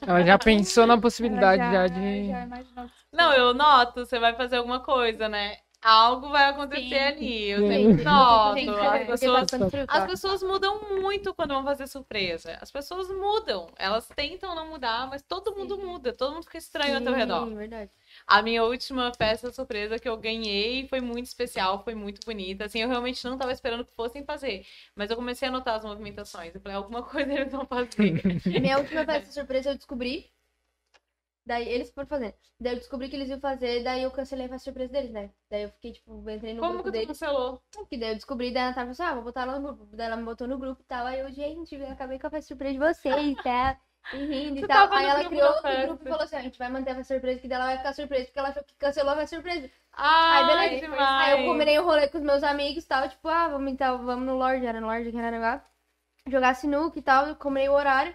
[0.05, 2.27] Ela já pensou na possibilidade já, de.
[2.27, 5.57] já imaginou que Não, eu noto, você vai fazer alguma coisa, né?
[5.81, 6.95] Algo vai acontecer Sim.
[6.95, 7.49] ali.
[7.49, 7.67] Eu Sim.
[7.67, 8.55] sempre noto.
[8.55, 9.47] Que As pessoas,
[9.87, 12.57] as pessoas mudam muito quando vão fazer surpresa.
[12.59, 13.67] As pessoas mudam.
[13.77, 16.11] Elas tentam não mudar, mas todo mundo muda.
[16.13, 17.47] Todo mundo fica estranho ao teu redor.
[17.47, 17.91] Sim, verdade.
[18.25, 22.65] A minha última festa surpresa que eu ganhei foi muito especial, foi muito bonita.
[22.65, 24.65] Assim, eu realmente não tava esperando que fossem fazer.
[24.95, 26.53] Mas eu comecei a notar as movimentações.
[26.55, 28.21] Eu falei, alguma coisa eles vão fazer.
[28.45, 30.31] Minha última festa surpresa eu descobri.
[31.45, 32.33] Daí eles foram fazendo.
[32.59, 35.29] Daí eu descobri que eles iam fazer, daí eu cancelei a festa surpresa deles, né?
[35.49, 37.61] Daí eu fiquei, tipo, entrei no Como grupo que tu cancelou?
[37.89, 39.95] Que daí eu descobri, daí a Natália falou assim, ah, vou botar ela no grupo.
[39.95, 41.05] Daí ela me botou no grupo e tal.
[41.05, 43.79] Aí eu, gente, eu acabei com a festa surpresa de vocês, tá?
[44.11, 44.91] E rindo e tal.
[44.91, 45.85] Aí ela criou outro festa.
[45.85, 48.25] grupo e falou assim, a gente vai manter a surpresa, que dela vai ficar surpresa,
[48.25, 49.69] porque ela achou que cancelou a surpresa.
[49.93, 50.81] Ai, Aí beleza.
[50.87, 51.27] demais.
[51.27, 54.05] Aí eu combinei um rolê com os meus amigos e tal, tipo, ah, vamos então,
[54.05, 55.65] vamos no Lorde, era no Lorde aqui Aranaguá,
[56.27, 58.13] jogar sinuca e tal, eu combinei o horário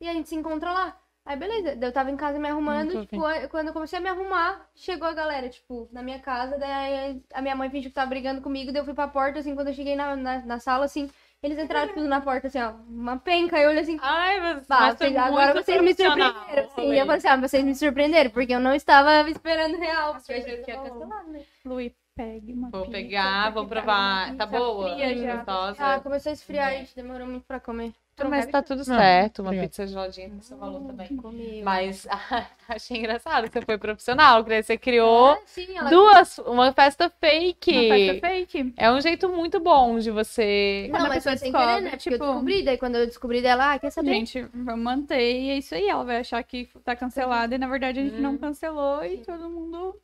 [0.00, 0.96] e a gente se encontra lá.
[1.24, 4.02] Aí beleza, eu tava em casa me arrumando, Muito tipo, aí, quando eu comecei a
[4.02, 7.94] me arrumar, chegou a galera, tipo, na minha casa, daí a minha mãe fingiu que
[7.94, 10.58] tava brigando comigo, daí eu fui pra porta, assim, quando eu cheguei na, na, na
[10.58, 11.08] sala, assim,
[11.42, 13.56] Eles entraram tudo na porta, assim, ó, uma penca.
[13.58, 16.68] Eu olhei assim, Ai, mas, Bah, mas foi vocês- agora vocês me surpreenderam.
[16.74, 20.14] Sim, eu falei assim, ah, vocês me surpreenderam, porque eu não estava esperando real.
[20.14, 21.40] Porque achei que ia cancelado, né?
[21.64, 24.36] Lui, pegue uma Vou pizza, pegar, vou provar.
[24.36, 24.92] Tá boa?
[24.92, 25.36] fria já.
[25.36, 25.76] Gostosa?
[25.78, 26.94] Ah, começou a esfriar, gente.
[26.94, 27.94] Demorou muito pra comer.
[28.28, 29.38] Mas tá tudo Não, certo.
[29.40, 29.66] Uma obrigado.
[29.68, 31.16] pizza geladinha tem seu valor também.
[31.16, 31.62] Comi.
[31.62, 32.06] Mas
[32.68, 33.50] achei engraçado.
[33.50, 35.88] Você foi profissional, que você criou Ah, sim, ela...
[35.88, 37.70] duas, uma festa fake.
[37.72, 38.74] Uma festa fake.
[38.76, 40.88] É um jeito muito bom de você.
[40.92, 41.90] Não, mas foi sem querer, né?
[41.90, 44.10] Porque tipo- eu descobri, daí quando eu descobri dela, ah, quer saber?
[44.12, 45.88] Gente, vamos manter e é isso aí.
[45.88, 48.38] Ela vai achar que tá cancelada e na verdade a gente não Hum.
[48.38, 49.96] cancelou e todo mundo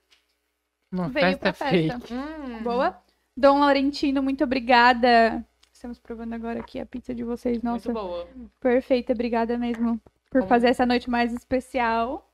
[0.93, 1.99] Uma veio festa pra festa.
[2.01, 2.15] fake.
[2.15, 2.63] Hum.
[2.63, 2.97] Boa.
[3.37, 5.45] Dom Laurentino, muito obrigada.
[5.77, 7.63] Estamos provando agora aqui a pizza de vocês.
[7.63, 8.27] Nossa, Muito boa.
[8.61, 9.13] perfeita.
[9.13, 10.01] Obrigada mesmo
[10.31, 12.33] por Como- fazer essa noite mais especial.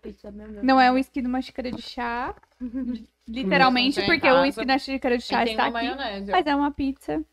[0.00, 0.30] Pizza.
[0.62, 2.32] Não é um whisky numa xícara de chá.
[3.28, 5.88] Literalmente, porque o whisky na xícara de chá E está uma aqui.
[5.88, 6.30] maionese.
[6.30, 7.24] Mas é uma pizza.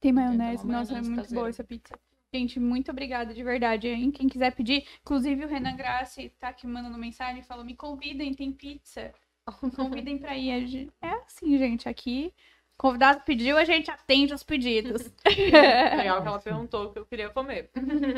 [0.00, 0.66] Tem maionese.
[0.66, 1.34] Nossa, é muito caseira.
[1.36, 1.94] boa essa pizza.
[2.34, 4.10] Gente, muito obrigada de verdade, hein?
[4.10, 8.34] Quem quiser pedir, inclusive o Renan Grassi tá aqui mandando mensagem e falou: me convidem,
[8.34, 9.14] tem pizza.
[9.76, 10.90] Convidem pra ir.
[11.00, 12.32] É assim, gente, aqui.
[12.76, 15.10] Convidado pediu, a gente atende os pedidos.
[15.24, 17.70] Legal que ela perguntou o que eu queria comer.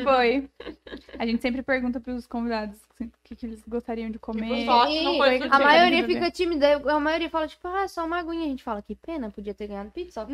[0.03, 0.49] Foi.
[1.19, 4.65] A gente sempre pergunta pros convidados o que, que eles gostariam de comer.
[4.65, 8.45] sorte, não foi a maioria fica tímida, a maioria fala, tipo, ah, só uma aguinha.
[8.45, 10.27] A gente fala, que pena, podia ter ganhado pizza.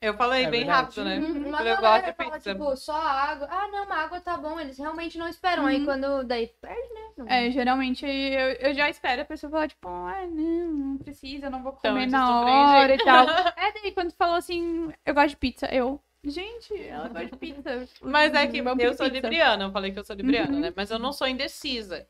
[0.00, 0.82] Eu falei É bem verdade.
[0.82, 1.18] rápido, né?
[1.18, 2.52] Uhum, Uma Eu gosto de fala, pizza.
[2.52, 3.48] tipo, só água.
[3.50, 4.60] Ah, não, uma água tá bom.
[4.60, 5.66] Eles realmente não esperam.
[5.66, 7.00] Aí quando daí perde, né?
[7.16, 7.28] Não.
[7.28, 11.50] É, geralmente eu, eu já espero a pessoa falar, tipo, ah, não, não precisa, eu
[11.50, 13.26] não vou Então, comer te na hora e tal.
[13.56, 17.88] é, daí quando falou assim, eu gosto de pizza, eu, gente, ela gosta de pizza.
[18.02, 20.60] Mas é que eu sou libriana, eu falei que eu sou libriana, Uhum.
[20.60, 20.72] né?
[20.76, 22.06] Mas eu não sou indecisa.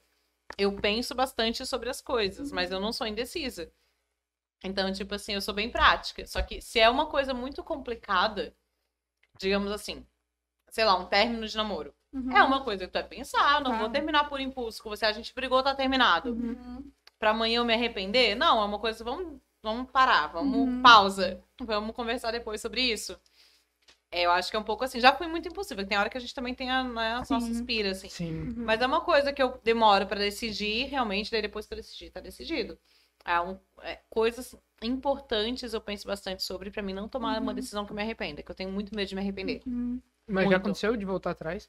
[0.58, 2.76] Eu penso bastante sobre as coisas, mas Uhum.
[2.76, 3.70] eu não sou indecisa.
[4.66, 6.26] Então, tipo assim, eu sou bem prática.
[6.26, 8.54] Só que se é uma coisa muito complicada,
[9.38, 10.04] digamos assim,
[10.70, 11.94] sei lá, um término de namoro.
[12.12, 12.36] Uhum.
[12.36, 13.78] É uma coisa que tu vai pensar, não Tá.
[13.78, 16.30] vou terminar por impulso com você, a gente brigou, tá terminado.
[16.30, 16.90] Uhum.
[17.18, 18.34] Pra amanhã eu me arrepender?
[18.34, 20.82] Não, é uma coisa, vamos, vamos parar, vamos, Uhum.
[20.82, 23.18] pausa, vamos conversar depois sobre isso.
[24.10, 26.16] É, eu acho que é um pouco assim, já fui muito impulsiva, tem hora que
[26.16, 27.34] a gente também tem a, né, as Sim.
[27.34, 28.08] nossas piras, assim.
[28.08, 28.54] Sim.
[28.58, 32.10] Mas é uma coisa que eu demoro pra decidir, realmente, daí depois que eu decidir,
[32.10, 32.78] tá decidido.
[33.26, 37.84] É um- é, coisas importantes eu penso bastante sobre pra mim não tomar uma decisão
[37.84, 39.62] que eu me arrependa, que eu tenho muito medo de me arrepender.
[39.66, 40.00] Uhum.
[40.28, 40.50] Mas Muito.
[40.50, 41.68] já aconteceu de voltar atrás?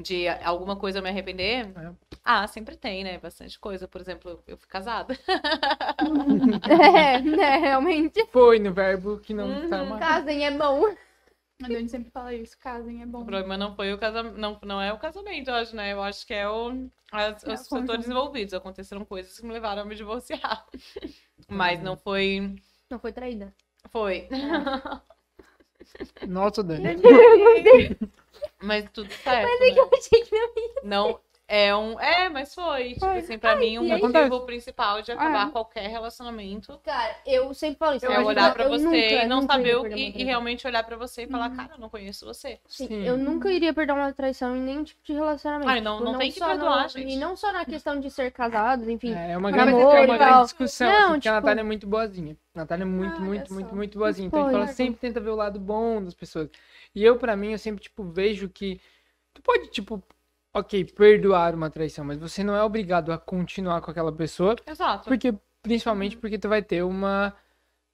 [0.00, 1.66] De alguma coisa eu me arrepender?
[1.76, 1.92] É.
[2.24, 3.18] Ah, sempre tem, né?
[3.18, 3.86] Bastante coisa.
[3.86, 5.16] Por exemplo, eu fui casada.
[6.68, 8.24] É, né, realmente.
[8.32, 9.68] Foi no verbo que não Uhum.
[9.68, 10.00] tá mais.
[10.00, 10.82] Casem é bom.
[11.64, 13.22] A Dani sempre fala isso, casem é bom.
[13.22, 15.92] O problema não foi o casamento, não, não é o casamento, eu acho, né?
[15.92, 18.54] Eu acho que é o, as- É os fatores envolvidos.
[18.54, 20.66] Aconteceram coisas que me levaram a me divorciar.
[21.48, 22.54] Mas não foi.
[22.90, 23.52] Não foi traída.
[23.90, 24.28] Foi.
[26.28, 26.84] Nossa, Dani.
[28.62, 29.62] Mas tudo certo.
[29.62, 29.90] Eu né?
[29.98, 30.50] achei que não
[30.84, 31.20] Não
[31.54, 32.00] é um.
[32.00, 32.94] É, mas foi.
[32.94, 33.18] Tipo Foi.
[33.18, 35.50] assim, pra mim, um motivo principal de acabar Ah.
[35.50, 38.06] qualquer relacionamento Cara, eu sempre falo isso.
[38.06, 40.12] é eu olhar pra que eu você nunca, e não nunca saber o uma e,
[40.16, 42.58] e realmente olhar pra você e falar, cara, eu não conheço você.
[42.66, 43.04] Sim, Sim.
[43.06, 45.68] eu nunca iria perder uma traição em nenhum tipo de relacionamento.
[45.70, 47.12] Ai, não- Tipo, não tem que perdoar, no- gente.
[47.12, 49.12] E não só na questão de ser casados, enfim.
[49.12, 51.60] É uma Namoro grande, é e uma grande discussão, Não, assim, porque a tipo- Natália
[51.60, 52.36] é muito boazinha.
[52.54, 54.26] A Natália é muito, Ah, muito, muito, muito boazinha.
[54.28, 56.48] Então, Foi, ela sempre tenta ver o lado bom das pessoas.
[56.94, 58.80] E eu, pra mim, eu sempre, tipo, vejo que
[59.34, 60.02] tu pode, tipo,
[60.54, 65.04] ok, perdoar uma traição, mas você não é obrigado a continuar com aquela pessoa, Exato.
[65.06, 67.34] porque, principalmente porque tu vai ter uma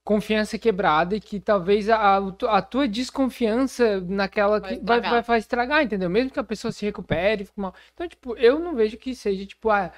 [0.04, 5.11] confiança quebrada e que talvez a, a tua desconfiança naquela Vai que vai, estragar.
[5.11, 6.11] vai, vai estragar, entendeu?
[6.11, 7.74] Mesmo que a pessoa se recupere, fique mal.
[7.94, 9.92] Então, tipo, eu não vejo que seja, tipo, ah,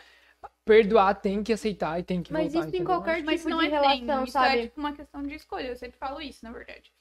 [0.65, 2.87] perdoar tem que aceitar e tem que Mas voltar, isso em entendeu?
[2.87, 4.59] qualquer Mas tipo não de é relação, tem, isso sabe?
[4.59, 5.69] é tipo uma questão de escolha.
[5.69, 6.93] Eu sempre falo isso, na verdade.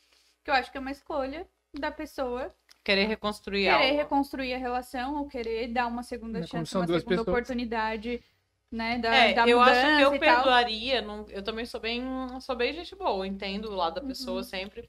[0.43, 2.53] Que eu acho que é uma escolha da pessoa
[2.83, 3.95] Querer reconstruir querer algo.
[3.95, 7.27] reconstruir a relação ou querer dar uma segunda Né, chance, uma duas segunda pessoas.
[7.27, 8.23] oportunidade,
[8.71, 11.01] né, da, É, da eu acho que eu perdoaria.
[11.01, 12.01] não- eu também sou bem,
[12.41, 14.07] sou bem gente boa, entendo o lado da Uhum.
[14.07, 14.87] pessoa sempre.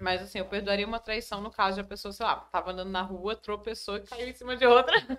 [0.00, 2.90] Mas assim, eu perdoaria uma traição no caso de a pessoa, sei lá, tava andando
[2.90, 4.94] na rua, tropeçou e caiu em cima de outra.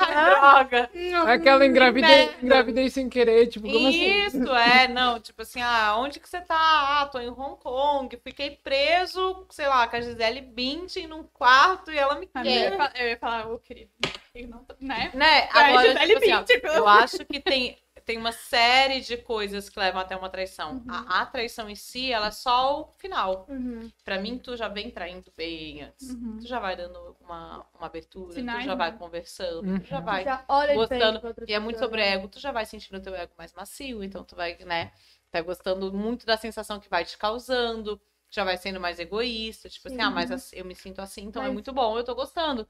[0.00, 0.90] Ai, droga!
[1.26, 2.38] Aquela engravidei, merda.
[2.42, 4.26] engravidei sem querer, tipo, como assim?
[4.26, 6.56] Isso, é, não, tipo assim, ah, onde que você tá?
[7.02, 11.90] Ah, tô em Hong Kong, fiquei preso, sei lá, com a Gisele Bündchen num quarto
[11.92, 12.46] e ela me quer.
[12.46, 13.90] Eu ia falar, eu ia falar, ô querido,
[14.34, 15.10] eu não tô- né?
[15.14, 15.48] Né?
[15.52, 17.76] Agora, Gisele tipo assim, ó, eu acho que tem,
[18.10, 20.72] tem uma série de coisas que levam até uma traição.
[20.78, 20.84] Uhum.
[20.88, 23.46] A, a traição em si, ela é só o final.
[23.48, 23.88] Uhum.
[24.04, 26.10] Pra mim, tu já vem traindo bem antes.
[26.10, 26.38] Uhum.
[26.38, 28.98] Tu já vai dando uma, uma abertura, Sinais, tu já vai né?
[28.98, 29.78] conversando, Uhum.
[29.78, 31.20] tu já vai Já olha gostando.
[31.46, 32.14] e é muito sobre né?
[32.14, 34.90] ego, tu já vai sentindo o teu ego mais macio, então tu vai, né?
[35.30, 38.00] Tá gostando muito da sensação que vai te causando.
[38.28, 40.02] já vai sendo mais egoísta, tipo assim, Sim.
[40.02, 42.68] ah, mas eu me sinto assim, então é Mas- muito bom, eu tô gostando.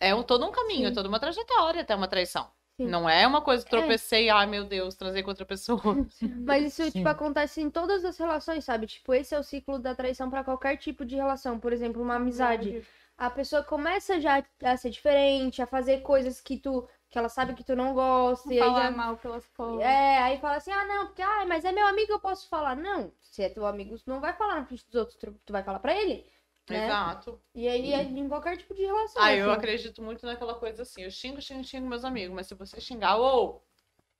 [0.00, 0.94] É um, todo um caminho, é Sim.
[0.94, 2.50] toda uma trajetória até uma traição.
[2.80, 2.86] Sim.
[2.86, 5.80] Não é uma coisa, tropecei, ai meu Deus, transei com outra pessoa.
[6.46, 6.90] Mas isso, Sim.
[6.90, 8.86] tipo, acontece em todas as relações, sabe?
[8.86, 11.60] Tipo, esse é o ciclo da traição pra qualquer tipo de relação.
[11.60, 12.82] Por exemplo, uma amizade.
[13.18, 17.54] A pessoa começa já a ser diferente, a fazer coisas que tu que ela sabe
[17.54, 18.54] que tu não gosta.
[18.54, 19.80] E aí já- mal pelas costas.
[19.82, 22.76] É, aí fala assim, ah, não, porque, ah, mas é meu amigo, eu posso falar.
[22.76, 25.52] Não, se é teu amigo, tu não vai falar na frente dos outros, tu, tu
[25.52, 26.24] vai falar pra ele,
[26.70, 26.86] né?
[26.86, 27.40] Exato.
[27.54, 29.22] E aí é em qualquer tipo de relação.
[29.22, 29.58] Ah, eu assim.
[29.58, 33.16] acredito muito naquela coisa assim, eu xingo, xingo, xingo meus amigos, mas se você xingar,
[33.16, 33.62] ou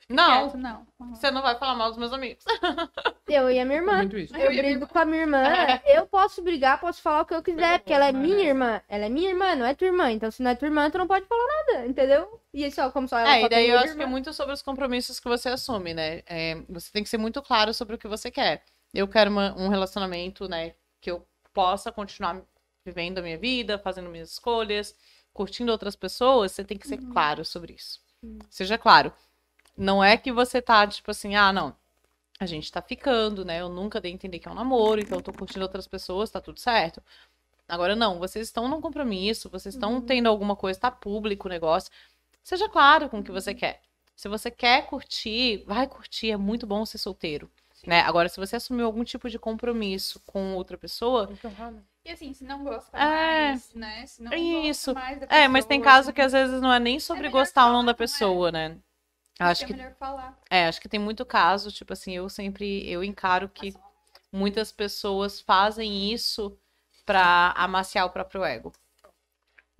[0.08, 0.86] não, Quieto, não.
[0.98, 1.14] Uhum.
[1.14, 2.44] você não vai falar mal dos meus amigos.
[3.28, 3.98] Eu e a minha irmã.
[3.98, 4.36] Muito isso.
[4.36, 5.44] Eu brigo com a minha irmã,
[5.86, 8.80] eu posso brigar, posso falar o que eu quiser, porque ela é minha irmã.
[8.88, 10.10] Ela é minha irmã, não é tua irmã.
[10.10, 12.40] Então, se não é tua irmã, tu não pode falar nada, entendeu?
[12.52, 14.06] E só, como só ela É, só e daí tem eu acho que é irmã.
[14.10, 16.22] muito sobre os compromissos que você assume, né?
[16.26, 18.64] É, você tem que ser muito claro sobre o que você quer.
[18.92, 22.42] Eu quero uma- um relacionamento, né, que eu possa continuar
[22.84, 24.94] vivendo a minha vida, fazendo minhas escolhas,
[25.32, 28.00] curtindo outras pessoas, você tem que ser claro sobre isso.
[28.48, 29.12] Seja claro.
[29.76, 31.74] Não é que você tá, tipo assim, ah, não,
[32.38, 33.60] a gente tá ficando, né?
[33.60, 36.30] Eu nunca dei a entender que é um namoro, então eu tô curtindo outras pessoas,
[36.30, 37.02] tá tudo certo.
[37.68, 41.90] Agora, não, vocês estão num compromisso, vocês estão tendo alguma coisa, tá público o negócio.
[42.42, 43.80] Seja claro com o que você quer.
[44.16, 47.50] Se você quer curtir, vai curtir, é muito bom ser solteiro.
[47.86, 48.00] Né?
[48.02, 51.28] Agora, se você assumiu algum tipo de compromisso com outra pessoa,
[52.04, 53.52] E assim, se não gosta É.
[53.52, 54.06] mais, né?
[54.06, 54.92] Se não Isso.
[54.92, 57.24] gosta mais da é, mas tem pessoa, caso que às vezes não é nem sobre
[57.28, 57.96] melhor gostar ou não da não é?
[57.96, 58.78] pessoa, né?
[59.38, 60.38] Acho é que melhor falar.
[60.50, 63.72] É, acho que tem muito caso, tipo assim, eu sempre, eu encaro que
[64.32, 66.58] muitas pessoas fazem isso
[67.06, 68.72] pra amaciar o próprio ego.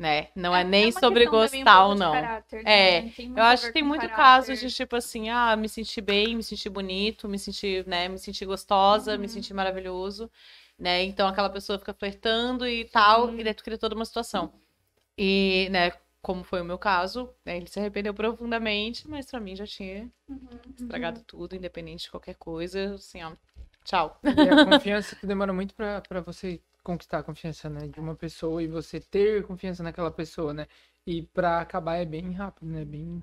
[0.01, 0.29] Né?
[0.35, 2.13] Não é, nem uma sobre gostar ou não.
[2.13, 3.13] caráter, É, né?
[3.37, 4.17] Eu acho que tem muito caráter.
[4.17, 8.19] caso de tipo assim, ah, me sentir bem, me sentir bonito, me sentir, né, me
[8.19, 9.29] sentir gostosa, me Uhum.
[9.29, 10.31] sentir maravilhoso,
[10.79, 11.03] né?
[11.05, 13.41] Então aquela pessoa fica flertando e tal, Sim.
[13.41, 14.53] e daí tu cria toda uma situação.
[15.19, 15.93] E, né,
[16.23, 20.11] como foi o meu caso, né, ele se arrependeu profundamente, mas pra mim já tinha
[20.29, 20.59] Uhum.
[20.77, 23.33] estragado tudo, independente de qualquer coisa, assim, ó,
[23.85, 24.21] tchau.
[24.37, 27.89] E a confiança que demora muito pra, pra você conquistar a confiança, né?
[27.89, 30.67] De uma pessoa e você ter confiança naquela pessoa, né?
[31.07, 32.85] E pra acabar é bem rápido, né?
[32.85, 33.23] Bem,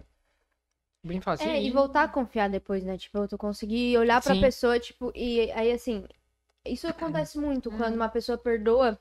[1.03, 1.51] bem fácil.
[1.51, 2.97] É, e voltar a confiar depois, né?
[2.97, 4.41] Tipo, tu conseguir olhar pra Sim.
[4.41, 6.05] pessoa, tipo, e aí assim,
[6.66, 8.99] isso acontece muito quando uma pessoa perdoa,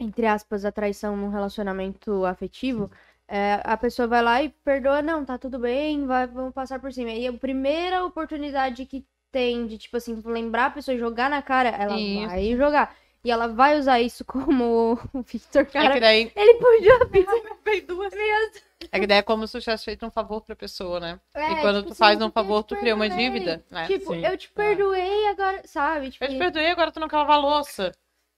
[0.00, 2.90] entre aspas, a traição num relacionamento afetivo.
[3.28, 6.92] é, a pessoa vai lá e perdoa, não, tá tudo bem, vai, vamos passar por
[6.92, 7.10] cima.
[7.12, 11.42] E a primeira oportunidade que tem de, tipo assim, lembrar a pessoa e jogar na
[11.42, 12.00] cara, ela Isso.
[12.00, 12.96] vai jogar.
[13.22, 15.94] E ela vai usar isso como o Victor, É cara.
[15.94, 16.98] que daí, Ele podia
[18.92, 21.20] é que daí é como se tu tivesse feito um favor pra pessoa, né?
[21.34, 23.86] É, e quando tipo tu assim, faz um favor, tu cria uma dívida, né?
[23.86, 24.24] Tipo, Sim.
[24.26, 26.10] eu te perdoei agora, sabe?
[26.10, 27.92] Tipo, Eu te perdoei, agora tu não quer lavar a louça.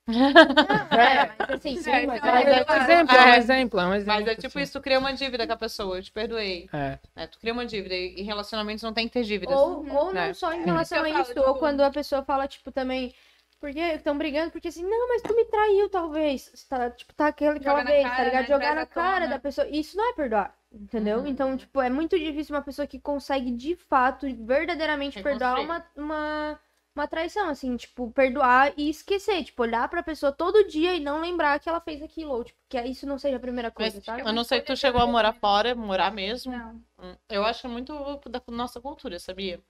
[0.08, 0.12] É,
[1.38, 3.86] mas assim, Sim, sim, mas mas Mas é é um exemplo, é um exemplo, é
[3.86, 4.14] um exemplo.
[4.14, 4.60] Mas é tipo assim.
[4.62, 6.68] isso, tu cria uma dívida com a pessoa, eu te perdoei.
[6.72, 6.98] É.
[7.14, 7.26] né?
[7.28, 7.94] Tu cria uma dívida.
[7.94, 9.56] E em relacionamentos não tem que ter dívidas.
[9.56, 10.26] Ou, ou né?
[10.28, 13.14] não só em relação a isso, ou tipo- quando a pessoa fala, tipo, também.
[13.62, 16.50] Porque estão brigando, porque assim, não, mas tu me traiu, talvez.
[16.68, 18.42] Tá, tipo, tá aquele, aquela Joga na vez, tá cara, ligado?
[18.42, 18.48] né?
[18.48, 19.68] Jogar na cara da pessoa.
[19.68, 21.18] Isso não é perdoar, entendeu?
[21.20, 21.28] Uhum.
[21.28, 26.60] Então, tipo, é muito difícil uma pessoa que consegue, de fato, verdadeiramente perdoar uma, uma,
[26.92, 31.20] uma traição, assim, tipo, perdoar e esquecer, tipo, olhar pra pessoa todo dia e não
[31.20, 34.04] lembrar que ela fez aquilo, ou, tipo, que isso não seja a primeira coisa, Mas
[34.04, 34.22] sabe?
[34.22, 36.50] eu não sei se tu chegou a morar fora, morar mesmo.
[36.50, 36.82] Não.
[36.98, 39.60] Hum, Eu acho muito da nossa cultura, sabia?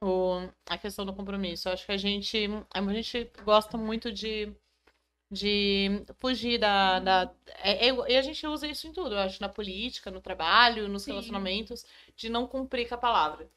[0.00, 1.68] O, a questão do compromisso.
[1.68, 4.52] Eu acho que a gente, a gente gosta muito de,
[5.30, 7.00] de fugir da.
[7.00, 10.20] da é- é- e a gente usa isso em tudo, eu acho, na política, no
[10.20, 11.12] trabalho, nos Sim.
[11.12, 11.84] relacionamentos,
[12.16, 13.48] de não cumprir com a palavra.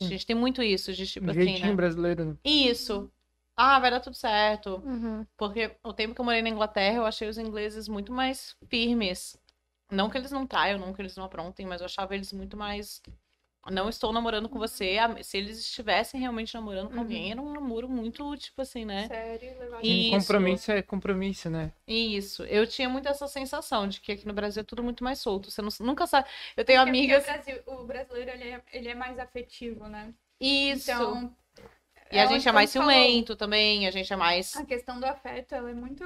[0.00, 0.10] A Sim.
[0.10, 1.76] gente tem muito isso, de tipo Um assim, jeitinho né?
[1.76, 2.24] brasileiro.
[2.24, 2.36] né?
[2.44, 3.10] Isso.
[3.56, 4.76] Ah, vai dar tudo certo.
[4.76, 5.26] Uhum.
[5.36, 9.36] Porque o tempo que eu morei na Inglaterra, eu achei os ingleses muito mais firmes.
[9.90, 12.56] Não que eles não traiam, não que eles não aprontem, mas eu achava eles muito
[12.56, 13.02] mais.
[13.68, 14.96] Não estou namorando com você.
[15.22, 17.00] Se eles estivessem realmente namorando com Uhum.
[17.00, 19.06] alguém, era um namoro muito, tipo assim, né?
[19.06, 19.50] Sério,
[19.82, 20.18] E- Isso.
[20.18, 21.70] compromisso é compromisso, né?
[21.86, 22.42] Isso.
[22.44, 25.50] Eu tinha muito essa sensação de que aqui no Brasil é tudo muito mais solto.
[25.50, 26.26] Você não- nunca sabe.
[26.56, 27.22] Eu tenho Porque amigas.
[27.22, 30.14] O, Brasil- o brasileiro, ele é, ele é mais afetivo, né?
[30.40, 30.90] Isso.
[30.90, 31.36] Então,
[32.10, 32.92] e a é gente é mais você falou.
[32.94, 33.86] ciumento também.
[33.86, 34.56] A gente é mais.
[34.56, 36.04] A questão do afeto, ela é muito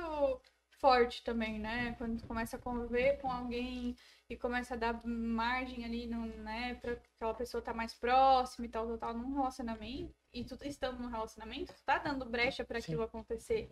[0.80, 1.94] forte também, né?
[1.98, 3.96] Quando tu começa a conviver com alguém
[4.34, 6.74] e começa a dar margem ali, no, né?
[6.74, 10.12] Pra aquela pessoa estar mais próxima e tal, tal, tal, num relacionamento.
[10.32, 12.86] E tu estando num relacionamento, tu tá dando brecha pra Sim.
[12.86, 13.70] aquilo acontecer.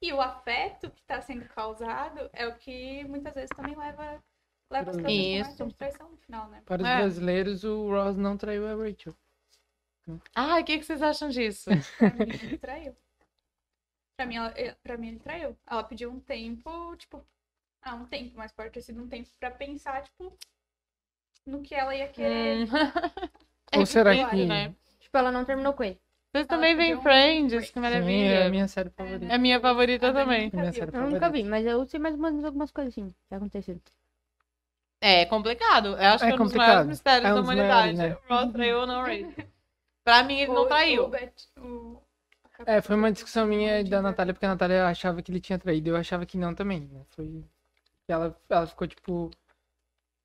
[0.00, 4.22] E o afeto que tá sendo causado é o que muitas vezes também leva,
[4.70, 6.62] leva as pessoas a de traição no final, né?
[6.64, 6.96] Para os É.
[6.98, 9.14] brasileiros, o Ross não traiu a Rachel.
[10.36, 11.68] Ai, o que, que vocês acham disso?
[11.98, 12.96] Pra mim, ele traiu.
[14.16, 15.56] Pra mim, ela, eh, pra mim, ele traiu.
[15.66, 17.26] Ela pediu um tempo, tipo.
[17.86, 20.36] Ah, um tempo, mas pode ter sido um tempo pra pensar, tipo,
[21.46, 22.66] no que ela ia querer.
[22.66, 22.66] Hum.
[23.78, 24.46] Ou será difícil, que.
[24.46, 24.74] né?
[25.00, 25.98] Tipo, ela não terminou com ele.
[26.32, 28.34] Vocês também veem um Friends, que Sim, maravilha.
[28.34, 29.24] é a minha série favorita.
[29.26, 30.44] É a minha favorita A Dani também.
[30.44, 33.34] nunca Minha Eu nunca vi, mas eu sei mais ou menos algumas coisas assim que
[33.34, 33.80] aconteceram.
[35.00, 35.88] É complicado.
[35.88, 36.68] Eu acho É que é um dos complicado.
[36.68, 37.96] maiores mistérios É um da dos humanidade.
[37.96, 39.34] maiores, O Ross traiu ou não traiu.
[40.04, 41.04] Pra mim, ele não traiu.
[41.04, 42.02] o Bet- o-
[42.66, 45.58] É, foi uma discussão minha e da Natália, porque a Natália achava que ele tinha
[45.58, 47.02] traído, eu achava que não também, né?
[47.10, 47.44] Foi.
[48.08, 49.30] Ela, ela ficou, tipo,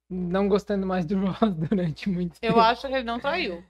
[0.09, 2.53] não gostando mais do Ross durante muito tempo.
[2.53, 3.63] Eu acho que ele não traiu.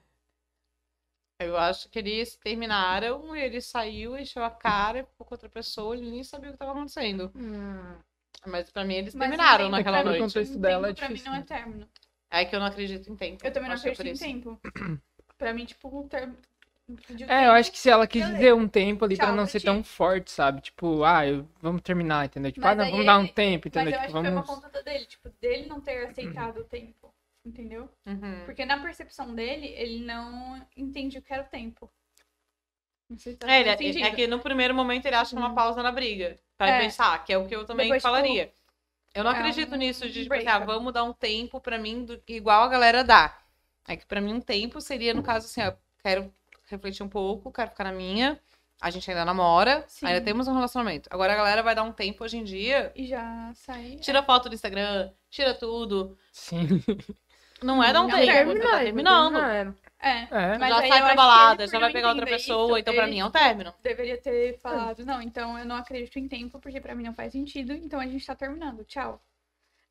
[1.40, 6.08] Eu acho que eles terminaram, ele saiu, encheu a cara, ficou com outra pessoa, ele
[6.08, 7.32] nem sabia o que estava acontecendo.
[8.46, 10.22] Mas pra mim eles Mas terminaram tempo naquela No noite.
[10.22, 11.46] contexto um dela é pra mim difícil, não é né?
[11.46, 11.88] término.
[12.30, 13.44] É que eu não acredito em tempo.
[13.44, 14.24] Eu também não é acredito em isso.
[14.24, 14.60] tempo.
[15.36, 16.36] Pra mim, tipo, um termo.
[17.28, 19.52] É, eu acho que se ela quis dizer um tempo ali pra Tchau não pra
[19.52, 19.66] ser ti.
[19.66, 20.60] tão forte, sabe?
[20.60, 22.52] Tipo, ah, eu- vamos terminar, entendeu?
[22.52, 23.92] Tipo, Mas ah, não, vamos dar um tempo, Mas entendeu?
[23.92, 24.62] eu acho Tipo, que foi uma vamos.
[24.62, 27.12] conta dele, tipo, dele não ter aceitado o tempo.
[27.44, 27.88] Entendeu?
[28.06, 28.44] Uhum.
[28.44, 31.90] Porque na percepção dele, ele não entende o que era o tempo.
[33.10, 34.16] Não sei se tá É, ele, é sentido.
[34.16, 36.38] que no primeiro momento ele acha uma pausa na briga.
[36.56, 36.80] Pra É.
[36.80, 38.52] pensar, que é o que eu também Depois, tipo, falaria.
[39.14, 41.78] Eu não é acredito um nisso de, tipo assim, ah, vamos dar um tempo pra
[41.78, 43.36] mim, do- igual a galera dá.
[43.86, 45.72] É que pra mim um tempo seria, no caso, assim, ó,
[46.02, 46.32] quero
[46.72, 48.38] refletir um pouco, quero ficar na minha.
[48.80, 50.06] A gente ainda namora, Sim.
[50.06, 51.08] ainda temos um relacionamento.
[51.12, 53.96] Agora a galera vai dar um tempo hoje em dia, E já sai.
[54.00, 56.18] tira foto do Instagram, tira tudo.
[56.32, 56.82] Sim.
[57.62, 59.38] Não é dar um Não tempo, termina, você tá terminando.
[59.38, 59.72] É.
[60.00, 60.58] É.
[60.58, 62.78] Mas já aí sai eu pra acho que balada, já vai pegar outra pessoa, isso,
[62.78, 63.72] então pra mim é um término.
[63.80, 67.30] Deveria ter falado, não, então eu não acredito em tempo, porque pra mim não faz
[67.30, 69.22] sentido, então a gente tá terminando, tchau.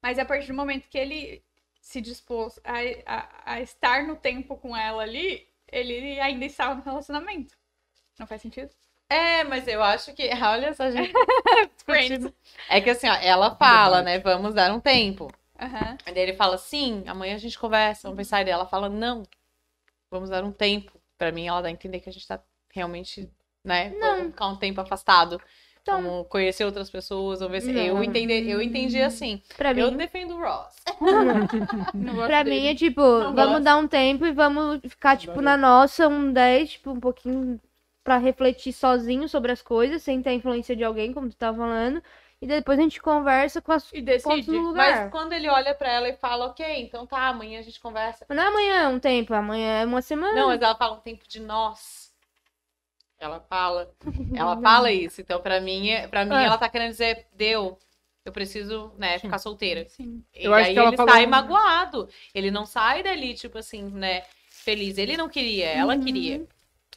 [0.01, 1.41] Mas a partir do momento que ele
[1.79, 2.73] se dispôs a,
[3.05, 7.55] a, a estar no tempo com ela ali, ele ainda estava no relacionamento.
[8.19, 8.69] Não faz sentido?
[9.09, 10.29] É, mas eu acho que.
[10.43, 11.11] Olha só, gente.
[11.85, 12.31] Friends.
[12.69, 14.19] É que assim, ó, ela fala, né?
[14.19, 15.31] Vamos dar um tempo.
[15.59, 15.97] Aham.
[16.05, 18.45] Aí daí ele fala, sim, amanhã a gente conversa, vamos pensar.
[18.47, 19.23] E ela fala, não,
[20.09, 20.91] vamos dar um tempo.
[21.17, 22.41] Pra mim, ela dá a entender que a gente tá
[22.73, 23.29] realmente,
[23.63, 23.89] né?
[23.99, 25.39] Vamos ficar um tempo afastado.
[25.81, 27.71] Então- Vamos conhecer outras pessoas, vamos ver se.
[27.71, 27.81] Não.
[27.81, 29.41] Eu, entendi, eu entendi assim.
[29.57, 30.75] Pra Eu mim, defendo o Ross.
[32.27, 33.63] Pra mim é tipo, Não vamos gosto.
[33.63, 37.59] dar um tempo e vamos ficar, tipo, na nossa, um 10, tipo, um pouquinho
[38.03, 41.57] pra refletir sozinho sobre as coisas, sem ter a influência de alguém, como tu tava
[41.57, 42.01] falando.
[42.41, 44.49] E depois a gente conversa com as E decide.
[44.49, 45.01] lugar.
[45.03, 48.25] Mas quando ele olha pra ela e fala, ok, então tá, amanhã a gente conversa.
[48.27, 50.33] Mas não é amanhã um tempo, amanhã é uma semana.
[50.33, 52.09] Não, mas ela fala um tempo de nós.
[53.19, 53.91] Ela fala.
[54.35, 55.21] Ela fala isso.
[55.21, 56.45] Então, pra mim, é- pra mim É.
[56.45, 57.77] ela tá querendo dizer, deu.
[58.23, 59.85] Eu preciso, né, ficar solteira.
[59.89, 60.23] Sim.
[60.35, 62.07] E Eu acho aí ele falou sai magoado.
[62.33, 64.97] Ele não sai dali, tipo assim, né, feliz.
[64.97, 66.03] Ele não queria, ela Uhum.
[66.03, 66.45] queria.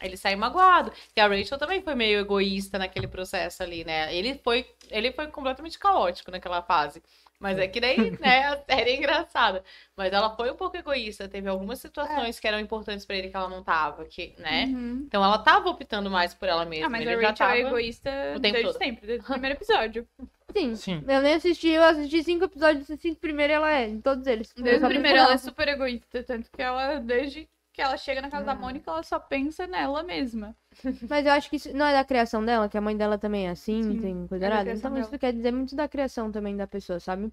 [0.03, 0.93] Ele sai magoado.
[1.17, 4.15] E a Rachel também foi meio egoísta naquele processo ali, né?
[4.15, 7.03] Ele foi, ele foi completamente caótico naquela fase.
[7.41, 9.63] Mas é que daí, né, a série é engraçada.
[9.97, 11.29] Mas ela foi um pouco egoísta.
[11.29, 14.65] Teve algumas situações que eram importantes pra ele que ela não tava, que, né?
[14.67, 15.05] Uhum.
[15.07, 16.87] Então ela tava optando mais por ela mesma.
[16.87, 17.57] Ah, mas ele a já Rachel tava...
[17.57, 18.79] é egoísta o tempo desde todo.
[18.79, 20.07] sempre, desde o primeiro episódio.
[20.55, 20.75] Sim.
[20.77, 21.05] Sim.
[21.07, 24.53] Eu nem assisti, eu assisti cinco episódios, os cinco primeiros ela é, em todos eles.
[24.57, 28.31] Desde o primeiro ela é super egoísta, tanto que ela, desde que ela chega na
[28.31, 30.55] casa da Mônica, ela só pensa nela mesma.
[31.11, 33.49] Mas eu acho que isso não é da criação dela, que a mãe dela também
[33.49, 34.71] é assim, Sim, tem coisa é da errada.
[34.71, 35.19] criação Então isso dela.
[35.19, 37.33] quer dizer muito da criação também da pessoa, sabe?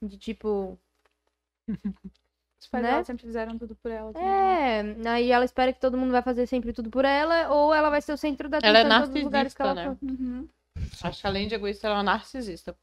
[0.00, 0.78] De tipo,
[2.60, 2.90] Os pais Né?
[2.90, 4.12] dela sempre fizeram tudo por ela.
[4.12, 4.28] também.
[4.28, 7.90] é, aí ela espera que todo mundo vai fazer sempre tudo por ela, ou ela
[7.90, 10.06] vai ser o centro da atenção Ela é em todos os lugares que ela narcisista,
[10.06, 10.50] for.
[11.02, 11.08] Uhum.
[11.08, 12.76] Acho que além de egoísta, ela é uma narcisista.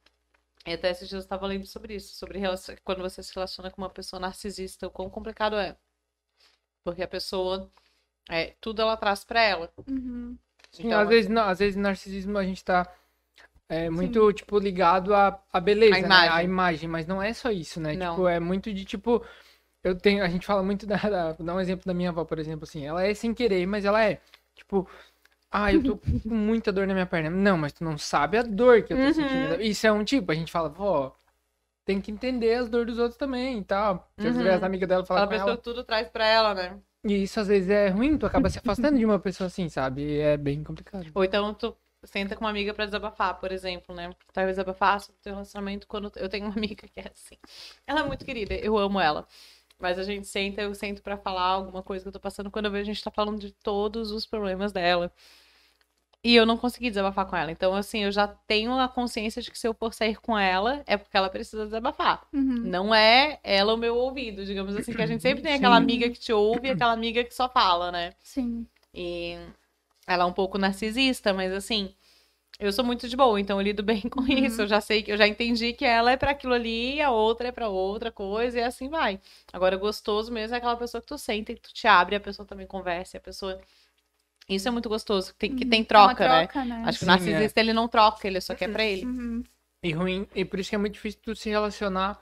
[0.66, 3.72] E até esses dias eu estava lendo sobre isso, sobre relacion- quando você se relaciona
[3.72, 5.78] com uma pessoa narcisista, o quão complicado é.
[6.84, 7.70] Porque a pessoa,
[8.30, 9.72] é, tudo ela traz pra ela.
[9.88, 10.38] Uhum.
[10.72, 12.92] Sim, Então, às, vezes, não, às vezes narcisismo a gente tá
[13.70, 16.06] é, muito, tipo, ligado à, à beleza, A né?
[16.08, 16.32] imagem.
[16.32, 17.96] À imagem, mas não é só isso, né?
[17.96, 18.12] Não.
[18.16, 19.26] Tipo, é muito de, tipo,
[19.84, 22.26] eu tenho, a gente fala muito da, da, vou dar um exemplo da minha avó,
[22.26, 24.22] por exemplo, assim, ela é sem querer, mas ela é,
[24.56, 24.90] tipo,
[25.52, 27.30] ah, eu tô com muita dor na minha perna.
[27.30, 29.14] Não, mas tu não sabe a dor que eu tô Uhum.
[29.14, 29.62] sentindo.
[29.62, 31.16] Isso é um tipo, a gente fala, vó,
[31.86, 34.10] tem que entender as dores dos outros também e tal.
[34.20, 34.34] Se Uhum.
[34.36, 36.80] vezes as amigas dela com pessoa ela, tudo traz pra ela, né?
[37.04, 40.20] e isso às vezes é ruim, tu acaba se afastando de uma pessoa assim, sabe?
[40.20, 41.06] É bem complicado.
[41.16, 44.10] Ou então tu senta com uma amiga pra desabafar, por exemplo, né?
[44.34, 47.38] Vai desabafar sobre o teu relacionamento quando eu tenho uma amiga que é assim.
[47.86, 49.28] Ela é muito querida, eu amo ela.
[49.80, 52.66] Mas a gente senta, eu sento pra falar alguma coisa que eu tô passando, quando
[52.66, 55.12] eu vejo a gente tá falando de todos os problemas dela.
[56.24, 57.52] E eu não consegui desabafar com ela.
[57.52, 60.84] Então, assim, eu já tenho a consciência de que se eu for sair com ela,
[60.88, 62.28] é porque ela precisa desabafar.
[62.34, 62.64] Uhum.
[62.64, 65.84] Não é ela o meu ouvido, digamos assim, que a gente sempre tem aquela Sim.
[65.84, 68.14] amiga que te ouve e aquela amiga que só fala, né?
[68.20, 68.66] Sim.
[68.94, 69.38] E
[70.08, 71.94] ela é um pouco narcisista, mas assim,
[72.60, 74.28] eu sou muito de boa, então eu lido bem com Uhum.
[74.46, 74.62] isso.
[74.64, 77.12] Eu já sei que eu já entendi que ela é pra aquilo ali, e a
[77.12, 79.20] outra é pra outra coisa, e assim vai.
[79.54, 82.46] Agora, gostoso mesmo é aquela pessoa que tu senta e tu te abre, a pessoa
[82.46, 83.60] também conversa, a pessoa.
[84.50, 86.48] Isso é muito gostoso, que tem, que tem troca, é uma né?
[86.48, 86.84] troca, né?
[86.86, 87.18] Acho que o Sim, é.
[87.18, 89.06] narcisista ele não troca, ele só quer pra ele.
[89.06, 89.44] Uhum.
[89.84, 92.20] E ruim, e por isso que é muito difícil tu se relacionar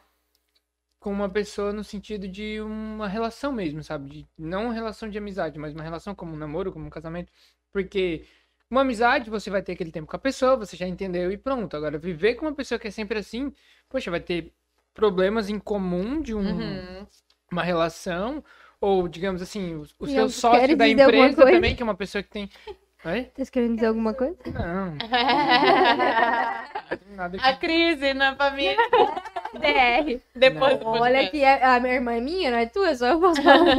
[1.00, 4.10] com uma pessoa no sentido de uma relação mesmo, sabe?
[4.10, 7.32] De, não uma relação de amizade, mas uma relação como um namoro, como um casamento.
[7.72, 8.26] Porque
[8.70, 11.76] uma amizade, você vai ter aquele tempo com a pessoa, você já entendeu e pronto.
[11.78, 13.54] Agora, viver com uma pessoa que é sempre assim,
[13.90, 14.52] poxa, vai ter
[14.94, 17.08] problemas em comum de um, Uhum.
[17.52, 18.44] uma relação,
[18.82, 22.24] ou digamos assim, o, o seu eu sócio da empresa também, que é uma pessoa
[22.24, 22.50] que tem.
[23.06, 23.26] Oi?
[23.26, 24.36] Tá querendo dizer alguma coisa?
[24.52, 24.96] Não,
[27.16, 27.60] nada a que.
[27.60, 28.76] crise na família.
[29.56, 30.20] DR.
[30.36, 33.20] Depois do Olha que a, a minha irmã é minha, não é tua, só eu
[33.22, 33.76] posso falar.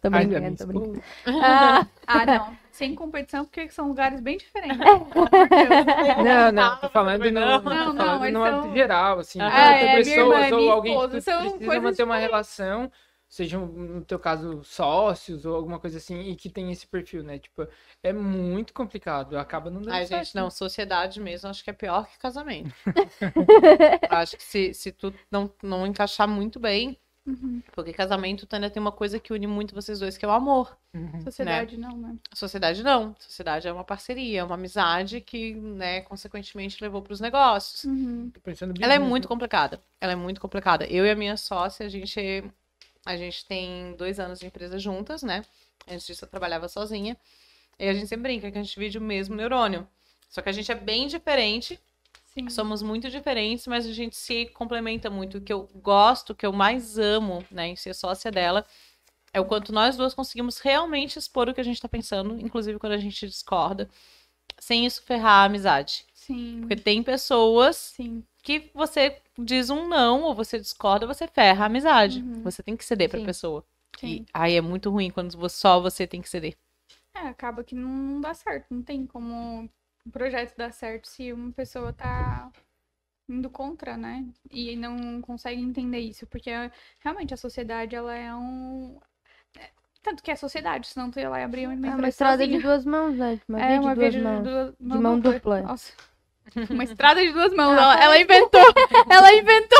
[0.00, 1.02] Tô brincando, tô brincando.
[1.26, 2.56] Ah, Ah, não.
[2.80, 4.90] Sem competição, porque são lugares bem diferentes.
[6.16, 9.40] Não, não, tô falando no, Não, tô não, falando mas no são- âmbito geral, assim,
[9.42, 12.90] Ah, é, pessoas irmã ou alguém que esposa são precisa manter uma relação,
[13.28, 17.38] sejam, no teu caso, sócios ou alguma coisa assim, e que tem esse perfil, né?
[17.38, 17.66] Tipo,
[18.02, 20.30] é muito complicado, acaba não dando Ai, certo.
[20.30, 22.74] gente, não, sociedade mesmo, acho que é pior que casamento.
[24.08, 27.62] acho que se, se tu não, não encaixar muito bem, Uhum.
[27.72, 30.76] porque casamento ainda tem uma coisa que une muito vocês dois, que é o amor.
[30.94, 31.20] Uhum.
[31.22, 32.16] Sociedade não, né?
[32.34, 33.14] Sociedade não.
[33.18, 37.84] Sociedade é uma parceria, é uma amizade que, né, consequentemente levou para os negócios.
[37.84, 38.32] Uhum.
[38.80, 39.28] Ela é muito né?
[39.28, 39.80] complicada.
[40.00, 40.86] Ela é muito complicada.
[40.86, 42.44] Eu e a minha sócia, a gente,
[43.04, 45.44] a gente tem dois anos de empresa juntas, né?
[45.88, 47.16] Antes disso eu trabalhava sozinha.
[47.78, 49.86] E a gente sempre brinca que a gente divide o mesmo neurônio.
[50.28, 51.78] Só que a gente é bem diferente,
[52.34, 52.48] Sim.
[52.48, 55.38] somos muito diferentes, mas a gente se complementa muito.
[55.38, 58.64] O que eu gosto, o que eu mais amo, né, em ser sócia dela,
[59.32, 62.78] é o quanto nós duas conseguimos realmente expor o que a gente tá pensando, inclusive
[62.78, 63.88] quando a gente discorda,
[64.58, 66.04] sem isso ferrar a amizade.
[66.14, 66.58] Sim.
[66.60, 68.22] Porque tem pessoas Sim.
[68.42, 72.20] que você diz um não ou você discorda, você ferra a amizade.
[72.20, 72.42] Uhum.
[72.42, 73.26] Você tem que ceder pra Sim.
[73.26, 73.64] pessoa.
[73.98, 74.06] Sim.
[74.08, 76.56] E aí é muito ruim quando só você tem que ceder.
[77.14, 78.66] É, acaba que não dá certo.
[78.70, 79.68] Não tem como
[80.06, 82.50] um projeto dar certo se uma pessoa tá
[83.28, 84.26] indo contra, né?
[84.50, 86.26] E não consegue entender isso.
[86.26, 86.50] Porque
[87.00, 89.00] realmente a sociedade, ela é um.
[89.56, 89.70] é,
[90.02, 92.38] Tanto que é sociedade, senão tu ia lá e abrir uma É empresa uma estrada
[92.42, 92.58] sozinha.
[92.58, 93.40] de duas mãos, né?
[93.48, 94.42] Uma É via uma de via duas de, mãos.
[94.44, 95.62] duas- De mão dupla.
[95.62, 95.92] Nossa.
[96.70, 97.72] Uma estrada de duas mãos.
[97.76, 98.60] Ela, ela inventou.
[99.10, 99.78] Ela inventou.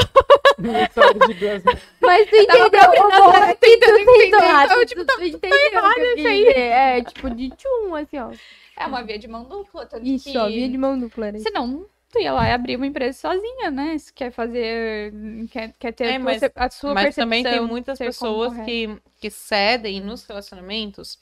[0.88, 1.78] História de duas mãos.
[2.00, 4.16] Mas tu entendeu o tava que tu tentando tentou.
[4.16, 6.44] entender, ah, então, tipo, tu entendeu o que eu quis aí.
[6.48, 8.30] É, tipo, de tchum, assim, ó.
[8.76, 9.86] É uma via de mão dupla.
[9.86, 10.38] Tanto Isso, que...
[10.38, 11.30] ó, via de mão dupla.
[11.30, 11.44] Isso.
[11.44, 13.96] Senão, tu ia lá e abrir uma empresa sozinha, né?
[13.98, 15.12] Se quer fazer.
[15.50, 17.24] Quer, quer ter É, a, mas- a sua Mas percepção.
[17.24, 21.18] também tem muitas pessoas que, que cedem nos relacionamentos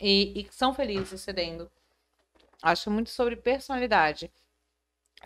[0.00, 1.70] e, e que são felizes cedendo.
[2.62, 4.30] Acho muito sobre personalidade.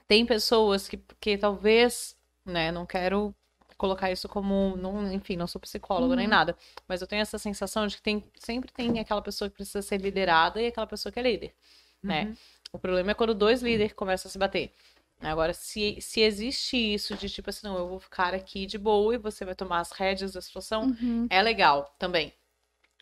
[0.07, 3.35] Tem pessoas que, que talvez, né, não quero
[3.77, 6.31] colocar isso como, não, enfim, não sou psicóloga nem Uhum.
[6.31, 9.83] nada, mas eu tenho essa sensação de que tem, sempre tem aquela pessoa que precisa
[9.83, 11.55] ser liderada e aquela pessoa que é líder,
[12.03, 12.25] né?
[12.25, 12.37] Uhum.
[12.73, 14.73] O problema é quando dois líderes começam a se bater.
[15.21, 19.15] Agora, se, se existe isso de tipo assim, não, eu vou ficar aqui de boa
[19.15, 21.27] e você vai tomar as rédeas da situação, Uhum.
[21.31, 22.33] é legal também.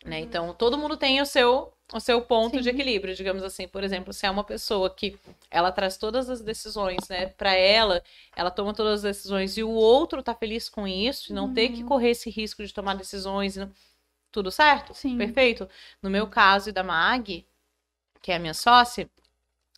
[0.05, 0.19] Né?
[0.19, 2.69] Então, todo mundo tem o seu, o seu ponto de Sim.
[2.69, 3.67] equilíbrio, digamos assim.
[3.67, 5.17] Por exemplo, se é uma pessoa que
[5.51, 8.03] ela traz todas as decisões, né, para ela,
[8.35, 11.69] ela toma todas as decisões e o outro tá feliz com isso, e não ter
[11.69, 11.87] que Uhum.
[11.89, 13.67] correr esse risco de tomar decisões, e
[14.31, 14.93] tudo certo?
[14.93, 15.17] Sim.
[15.17, 15.69] Perfeito.
[16.01, 17.45] No meu caso e da Mag,
[18.21, 19.09] que é a minha sócia,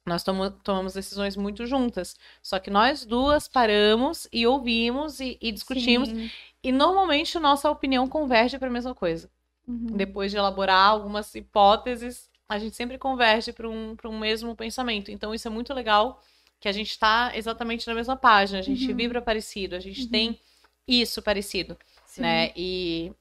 [0.06, 2.18] nós tomo- tomamos decisões muito juntas.
[2.44, 6.10] Só que nós duas paramos e ouvimos e, e discutimos.
[6.10, 6.32] Sim.
[6.64, 9.30] E normalmente nossa opinião converge para a mesma coisa.
[9.68, 9.88] Uhum.
[9.98, 15.10] Depois de elaborar algumas hipóteses, a gente sempre converge para um, pra um mesmo pensamento.
[15.12, 16.22] Então isso é muito legal,
[16.60, 18.98] que a gente está exatamente na mesma página, a gente Uhum.
[18.98, 20.10] vibra parecido, a gente Uhum.
[20.10, 20.40] tem
[20.88, 22.22] isso parecido, Sim.
[22.22, 22.52] né?
[22.56, 23.12] E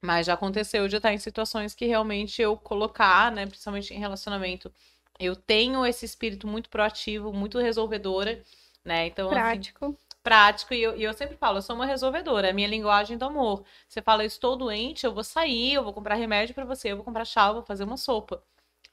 [0.00, 4.72] mas já aconteceu de estar em situações que realmente eu colocar, né, principalmente em relacionamento,
[5.18, 8.42] eu tenho esse espírito muito proativo, muito resolvedora,
[8.84, 9.06] né?
[9.06, 9.60] Então assim,
[10.22, 10.72] Prático.
[10.74, 13.24] e eu, e eu sempre falo, eu sou uma resolvedora, é a minha linguagem do
[13.24, 13.64] amor.
[13.88, 16.96] Você fala, eu estou doente, eu vou sair, eu vou comprar remédio pra você, eu
[16.96, 18.42] vou comprar chá, eu vou fazer uma sopa.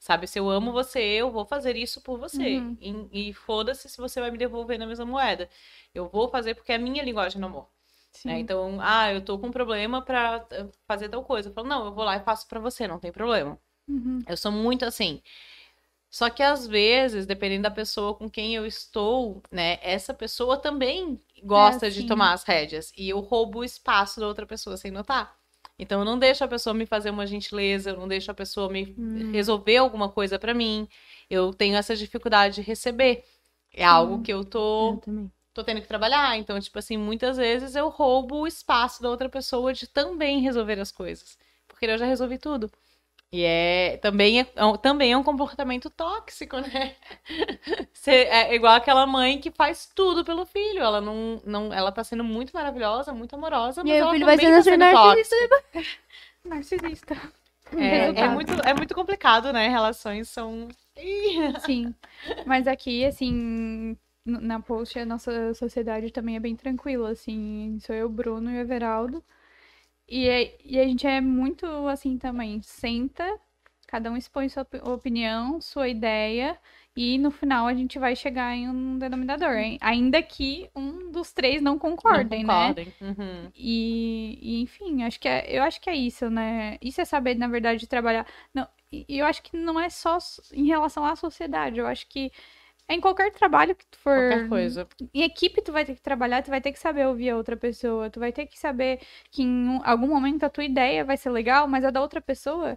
[0.00, 2.56] Sabe, se eu amo você, eu vou fazer isso por você.
[2.56, 3.08] Uhum.
[3.12, 5.48] E, e foda-se se você vai me devolver na mesma moeda.
[5.94, 7.68] Eu vou fazer porque é a minha linguagem do amor.
[8.24, 8.38] Né?
[8.40, 11.48] Então, ah, eu tô com um problema pra eh, fazer tal coisa.
[11.48, 13.58] Eu falo, não, eu vou lá e faço pra você, não tem problema.
[13.86, 14.20] Uhum.
[14.26, 15.22] Eu sou muito assim.
[16.10, 21.20] Só que às vezes, dependendo da pessoa com quem eu estou, né, essa pessoa também
[21.44, 22.04] gosta de sim.
[22.04, 25.36] tomar as rédeas e eu roubo o espaço da outra pessoa sem notar.
[25.78, 28.68] Então eu não deixo a pessoa me fazer uma gentileza, eu não deixo a pessoa
[28.70, 29.32] me Hum.
[29.32, 30.88] resolver alguma coisa pra mim.
[31.30, 33.24] eu tenho essa dificuldade de receber.
[33.72, 35.00] É algo que eu tô
[35.52, 36.36] Eu tô tendo que trabalhar.
[36.38, 40.78] Então, tipo assim, muitas vezes eu roubo o espaço da outra pessoa de também resolver
[40.80, 41.38] as coisas.
[41.68, 42.70] Porque eu já resolvi tudo.
[43.32, 46.96] E é também é, é um- também é um comportamento tóxico, né?
[47.94, 50.80] Você, é igual aquela mãe que faz tudo pelo filho.
[50.80, 54.26] Ela não, não ela tá sendo muito maravilhosa, muito amorosa, E mas o ela filho
[54.26, 55.36] vai também sendo tá assim, sendo narcisista.
[56.44, 57.14] Narcisista.
[57.76, 59.68] É, é muito, é muito complicado, né?
[59.68, 60.68] Relações são.
[61.64, 61.94] Sim.
[62.44, 67.78] Mas aqui, assim, na post, a nossa sociedade também é bem tranquila, assim.
[67.80, 69.22] Sou eu, Bruno e o Everaldo.
[70.10, 72.60] E, é- e a gente é muito assim também.
[72.62, 73.24] Senta,
[73.86, 76.58] cada um expõe sua opi- opinião, sua ideia.
[76.96, 79.52] E no final a gente vai chegar em um denominador.
[79.56, 79.78] hein?
[79.80, 82.74] Ainda que um dos três não concordem, não né?
[82.74, 82.94] concordem.
[83.00, 83.52] Uhum.
[83.54, 86.78] E, e, enfim, acho que é, eu acho que é isso, né?
[86.82, 88.26] Isso é saber, na verdade, trabalhar.
[88.54, 88.66] Não,
[89.08, 90.18] eu acho que não é só
[90.52, 91.78] em relação à sociedade.
[91.78, 92.32] Eu acho que
[92.90, 94.14] é em qualquer trabalho que tu for.
[94.16, 94.88] Qualquer coisa.
[95.14, 97.56] Em equipe, tu vai ter que trabalhar, tu vai ter que saber ouvir a outra
[97.56, 98.10] pessoa.
[98.10, 101.30] Tu vai ter que saber que em um- algum momento a tua ideia vai ser
[101.30, 102.76] legal, mas a da outra pessoa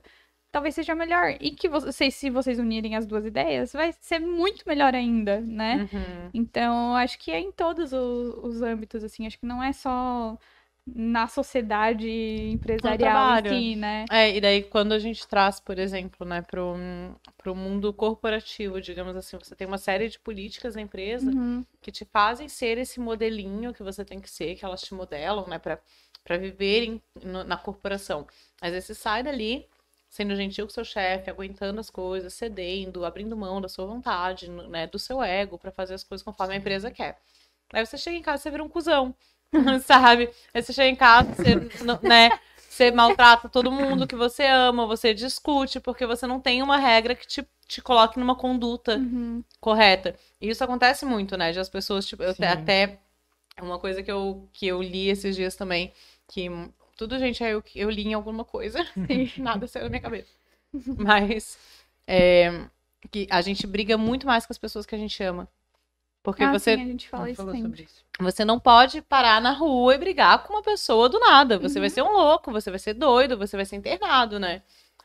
[0.52, 1.36] talvez seja melhor.
[1.42, 5.90] E que vocês, se vocês unirem as duas ideias, vai ser muito melhor ainda, né?
[5.92, 6.30] Uhum.
[6.32, 9.26] Então, acho que é em todos o- os, âmbitos, assim.
[9.26, 10.38] Acho que não é só
[10.86, 12.10] na sociedade
[12.52, 14.06] empresarial em si, né?
[14.12, 16.76] É, e daí quando a gente traz, por exemplo, né, pro,
[17.38, 21.64] pro mundo corporativo, digamos assim, você tem uma série de políticas na empresa Uhum.
[21.82, 25.48] que te fazem ser esse modelinho que você tem que ser, que elas te modelam,
[25.48, 25.80] né, pra,
[26.24, 28.28] pra viver em- no- na corporação.
[28.62, 29.68] Vezes você sai dali
[30.10, 34.86] sendo gentil com seu chefe, aguentando as coisas, cedendo, abrindo mão da sua vontade, né,
[34.86, 37.18] do seu ego pra fazer as coisas conforme a empresa quer.
[37.74, 39.16] Aí você chega em casa e você vira um cuzão,
[39.86, 40.30] sabe?
[40.54, 41.56] Aí você chega em casa, você,
[42.02, 46.78] né, você maltrata todo mundo que você ama, você discute, porque você não tem uma
[46.78, 49.44] regra que te, te coloque numa conduta Uhum.
[49.60, 50.16] correta.
[50.42, 51.52] E isso acontece muito, né?
[51.52, 53.00] De as pessoas, tipo, eu até.
[53.62, 55.94] Uma coisa que eu, que eu li esses dias também,
[56.28, 56.50] que
[56.98, 58.80] tudo, gente, é eu, eu li em alguma coisa.
[59.38, 60.30] Nada saiu da minha cabeça.
[60.98, 61.58] Mas
[62.08, 62.66] é,
[63.12, 65.48] que a gente briga muito mais com as pessoas que a gente ama.
[66.24, 67.70] Porque Ah, você, sim, a gente fala isso falou sempre.
[67.70, 68.04] sobre isso.
[68.20, 71.60] você não pode parar na rua e brigar com uma pessoa do nada.
[71.60, 74.62] Você vai ser um louco, você vai ser doido, você vai ser internado, né?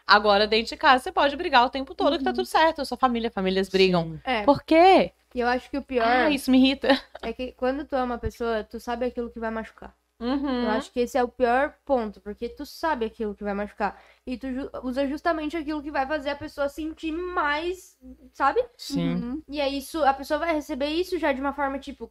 [0.07, 2.81] Agora, dentro de casa, você pode brigar o tempo todo que tá tudo certo.
[2.81, 4.19] A sua família, famílias brigam.
[4.25, 5.13] É, Por quê?
[5.35, 6.89] e eu acho que o pior Ah, isso me irrita.
[7.21, 9.95] é que quando tu ama a pessoa, tu sabe aquilo que vai machucar.
[10.21, 10.65] Uhum.
[10.65, 13.97] Eu acho que esse é o pior ponto, porque tu sabe aquilo que vai machucar.
[14.27, 17.97] E tu ju- usa justamente aquilo que vai fazer a pessoa sentir mais,
[18.33, 18.61] sabe?
[18.77, 19.15] Sim.
[19.15, 19.43] Uhum.
[19.49, 22.11] E aí isso, a pessoa vai receber isso já de uma forma tipo,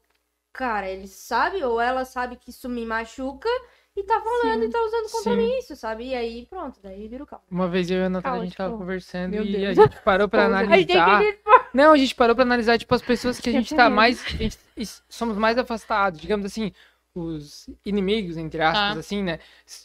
[0.53, 3.49] cara, ele sabe ou ela sabe que isso me machuca
[3.95, 4.67] e tá falando Sim.
[4.67, 5.37] e tá usando contra Sim.
[5.37, 6.05] mim isso, sabe?
[6.05, 7.41] E aí pronto, daí vira o caos.
[7.51, 9.77] Uma vez eu e a Natália, a gente tava conversando Meu e Deus.
[9.77, 11.21] a gente parou pra analisar.
[11.73, 14.23] Não, a gente parou pra analisar, tipo, as pessoas que a gente tá mais.
[14.25, 14.57] a gente-
[15.09, 16.71] somos mais afastados, digamos assim,
[17.19, 18.99] os inimigos, entre aspas, Tá.
[18.99, 19.39] assim, né?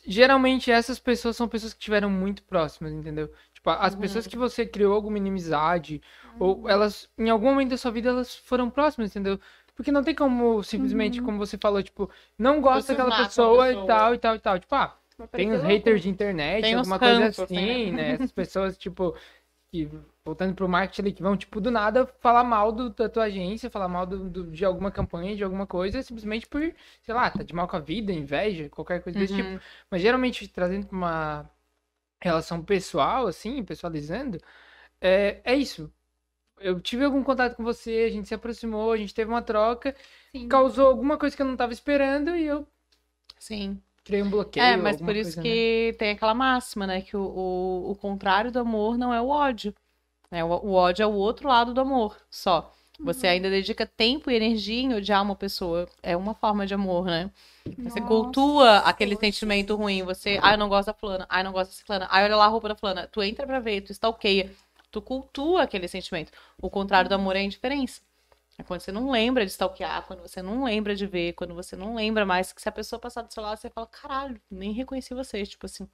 [0.06, 3.30] Geralmente essas pessoas são pessoas que estiveram muito próximas, entendeu?
[3.52, 6.00] Tipo, a- as pessoas que você criou alguma inimizade,
[6.38, 9.38] ou elas, em algum momento da sua vida, elas foram próximas, entendeu?
[9.74, 13.84] Porque não tem como, simplesmente, como você falou, tipo, não gosta Você daquela pessoa, pessoa.
[13.84, 14.58] e tal, e tal, e tal.
[14.58, 14.96] Tipo, ah,
[15.30, 17.92] tem os haters de internet, Tem alguma coisa assim, né?
[17.92, 18.10] né?
[18.14, 19.14] Essas pessoas, tipo,
[19.72, 19.90] que,
[20.24, 23.70] voltando pro marketing ali, que vão, tipo, do nada falar mal do, da tua agência,
[23.70, 26.62] falar mal do, do- de alguma campanha, de alguma coisa, simplesmente por,
[27.02, 29.52] sei lá, tá de mal com a vida, inveja, qualquer coisa desse tipo.
[29.52, 29.60] Uhum.
[29.90, 31.50] Mas geralmente, trazendo pra uma
[32.22, 34.38] relação pessoal, assim, pessoalizando,
[35.00, 35.92] é, é isso.
[36.60, 39.96] Eu tive algum contato com você, a gente se aproximou, a gente teve uma troca,
[40.32, 40.48] Sim.
[40.48, 42.66] causou alguma coisa que eu não tava esperando e eu
[43.38, 43.82] Sim.
[44.04, 44.64] Criei um bloqueio.
[44.64, 45.42] É, mas por isso coisa, né?
[45.42, 47.00] que tem aquela máxima, né?
[47.00, 49.74] Que o, o, o contrário do amor não é o ódio.
[50.30, 50.44] né?
[50.44, 52.72] O, o ódio é o outro lado do amor, só.
[53.00, 55.88] Você ainda dedica tempo e energia em odiar uma pessoa.
[56.02, 57.30] É uma forma de amor, né?
[57.78, 60.02] Você Nossa, cultua aquele sentimento ruim.
[60.04, 61.26] Você, ai, eu não gosto da fulana.
[61.28, 62.06] Ai, eu não gosto dessa fulana.
[62.10, 63.08] Ai, olha lá a roupa da fulana.
[63.10, 64.52] Tu entra pra ver, tu stalkeia.
[64.90, 66.30] Tu cultua aquele sentimento.
[66.60, 68.00] O contrário do amor é a indiferença.
[68.58, 71.74] É quando você não lembra de stalkear, quando você não lembra de ver, quando você
[71.74, 74.72] não lembra mais que se a pessoa passar do seu lado, você fala, caralho, nem
[74.72, 75.88] reconheci você, tipo assim.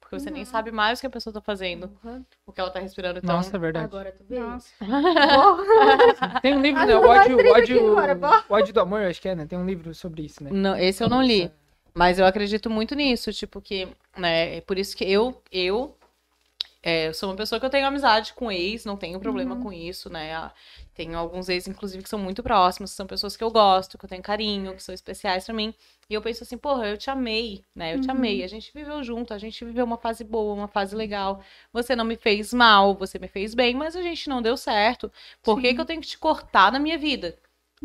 [0.00, 2.22] Porque você nem sabe mais o que a pessoa tá fazendo, Uhum.
[2.46, 3.20] o que ela tá respirando.
[3.20, 3.86] Então, Nossa, é verdade.
[3.86, 4.38] Agora tu vê.
[4.38, 4.70] Nossa.
[6.42, 6.94] Tem um livro, né?
[6.94, 9.46] Ódio, ódio, agora, o ódio do amor, acho que é, né?
[9.46, 10.50] Tem um livro sobre isso, né?
[10.52, 11.50] Não, esse eu não li.
[11.94, 15.96] Mas eu acredito muito nisso, tipo que, né, é por isso que eu, eu,
[16.84, 19.56] é, eu sou uma pessoa que eu tenho amizade com ex, não tenho problema Uhum.
[19.56, 20.34] com isso, né?
[20.34, 20.52] Ah,
[20.94, 24.04] Tenho alguns ex, inclusive, que são muito próximos, que são pessoas que eu gosto, que
[24.04, 25.74] eu tenho carinho, que são especiais pra mim.
[26.08, 27.94] E eu penso assim, porra, eu te amei, né?
[27.94, 28.10] Eu te Uhum.
[28.10, 28.44] amei.
[28.44, 31.42] A gente viveu junto, a gente viveu uma fase boa, uma fase legal.
[31.72, 35.10] Você não me fez mal, você me fez bem, mas a gente não deu certo.
[35.42, 37.36] Por que, que eu tenho que te cortar na minha vida?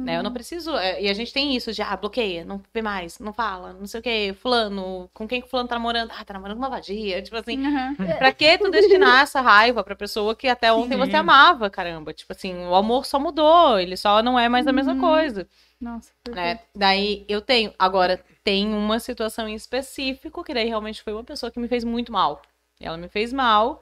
[0.05, 0.13] Né?
[0.13, 0.17] Uhum.
[0.19, 0.75] Eu não preciso.
[0.77, 3.85] é, E a gente tem isso de, ah, bloqueia, não vê mais, não fala, não
[3.85, 4.35] sei o quê.
[4.39, 6.11] Fulano, com quem que fulano tá namorando?
[6.17, 7.21] Ah, tá namorando uma vadia.
[7.21, 7.95] Tipo assim, Aham.
[8.17, 11.05] pra que tu destinar essa raiva pra pessoa que até ontem Sim.
[11.05, 12.13] você amava, caramba?
[12.13, 14.99] Tipo assim, o amor só mudou, ele só não é mais a mesma Uhum.
[15.01, 15.47] coisa,
[15.81, 16.55] Nossa, né?
[16.55, 16.69] perfeito.
[16.75, 17.73] Daí eu tenho.
[17.77, 21.83] Agora, tem uma situação em específico que daí realmente foi uma pessoa que me fez
[21.83, 22.41] muito mal.
[22.79, 23.81] Ela me fez mal.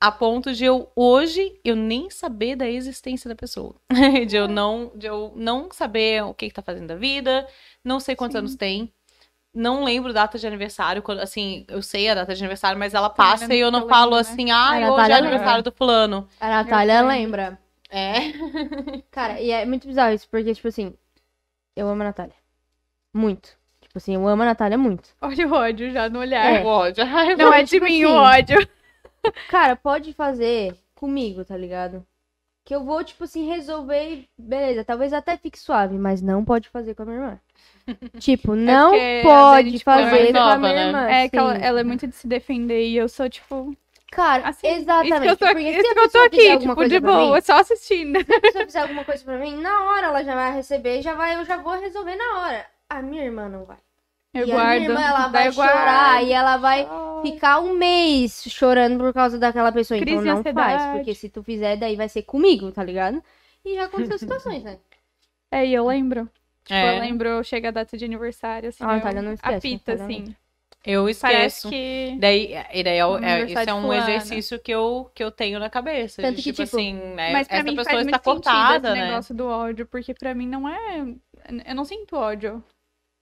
[0.00, 3.74] A ponto de eu, hoje, eu nem saber da existência da pessoa.
[4.26, 7.46] de, eu não, de eu não saber o que, que tá fazendo da vida,
[7.84, 8.38] não sei quantos Sim.
[8.38, 8.90] anos tem.
[9.52, 13.10] Não lembro data de aniversário, quando, assim, eu sei a data de aniversário, mas ela
[13.10, 14.20] passa não e eu não lembro, falo né?
[14.20, 16.28] assim, ah, A hoje é Natália aniversário do fulano.
[16.40, 17.42] A Natália lembro.
[17.42, 17.58] lembra.
[17.90, 18.14] É.
[19.10, 20.94] Cara, e é muito bizarro isso, porque, tipo assim,
[21.76, 22.34] eu amo a Natália.
[23.12, 23.50] Muito.
[23.82, 25.10] Tipo assim, eu amo a Natália muito.
[25.20, 26.46] Olha o ódio já no olhar.
[26.46, 26.62] É.
[26.62, 27.02] O ódio.
[27.12, 28.68] Ai, Não é de tipo mim assim, o ódio.
[29.48, 32.04] Cara, pode fazer comigo, tá ligado?
[32.64, 34.84] Que eu vou, tipo assim, resolver e beleza.
[34.84, 37.40] Talvez até fique suave, mas não pode fazer com a minha irmã.
[38.20, 40.86] Tipo, não porque a pode gente fazer mais com a nova, minha né?
[40.86, 41.08] irmã.
[41.08, 41.62] É que ela, sim.
[41.62, 43.76] ela é muito de se defender e eu sou, tipo,
[44.10, 44.66] Cara, assim.
[44.66, 45.12] exatamente.
[45.14, 46.74] Isso que eu tô, porque isso se a que eu tô pessoa fizer aqui, alguma
[46.74, 48.18] tipo, coisa de pra mim, boa, só assistindo.
[48.24, 51.02] Se a pessoa fizer alguma coisa pra mim, na hora ela já vai receber e
[51.02, 52.66] já vai, eu já vou resolver na hora.
[52.88, 53.78] A minha irmã não vai.
[54.32, 54.76] Eu e guardo.
[54.76, 55.72] a minha irmã, ela vai eu guardo.
[55.78, 59.98] chorar e ela vai Ai, ficar um mês chorando por causa daquela pessoa.
[59.98, 60.98] Crise então não faz, ansiedade.
[60.98, 63.22] porque se tu fizer, daí vai ser comigo, tá ligado?
[63.64, 64.78] E já aconteceu situações, né?
[65.50, 66.28] É, e eu lembro.
[66.64, 66.96] Tipo, É.
[66.96, 70.16] eu lembro, chega a data de aniversário, assim, Ah, eu Natália, não esquece, apita, Natália,
[70.22, 70.36] assim.
[70.86, 71.68] Eu esqueço.
[71.68, 72.16] que...
[72.18, 74.02] Daí, e daí é, é- isso é um fulana.
[74.02, 76.22] exercício que eu, que eu tenho na cabeça.
[76.22, 77.32] Tanto de, que, tipo, tipo, assim, né?
[77.32, 79.06] Mas pra essa mim pessoa faz está muito cortada, esse né?
[79.08, 81.00] negócio do ódio, porque pra mim não é...
[81.66, 82.64] Eu não sinto ódio.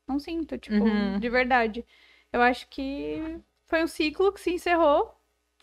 [0.08, 1.18] Não sinto, tipo, Uhum.
[1.18, 1.84] de verdade.
[2.32, 5.14] Eu acho que foi um ciclo que se encerrou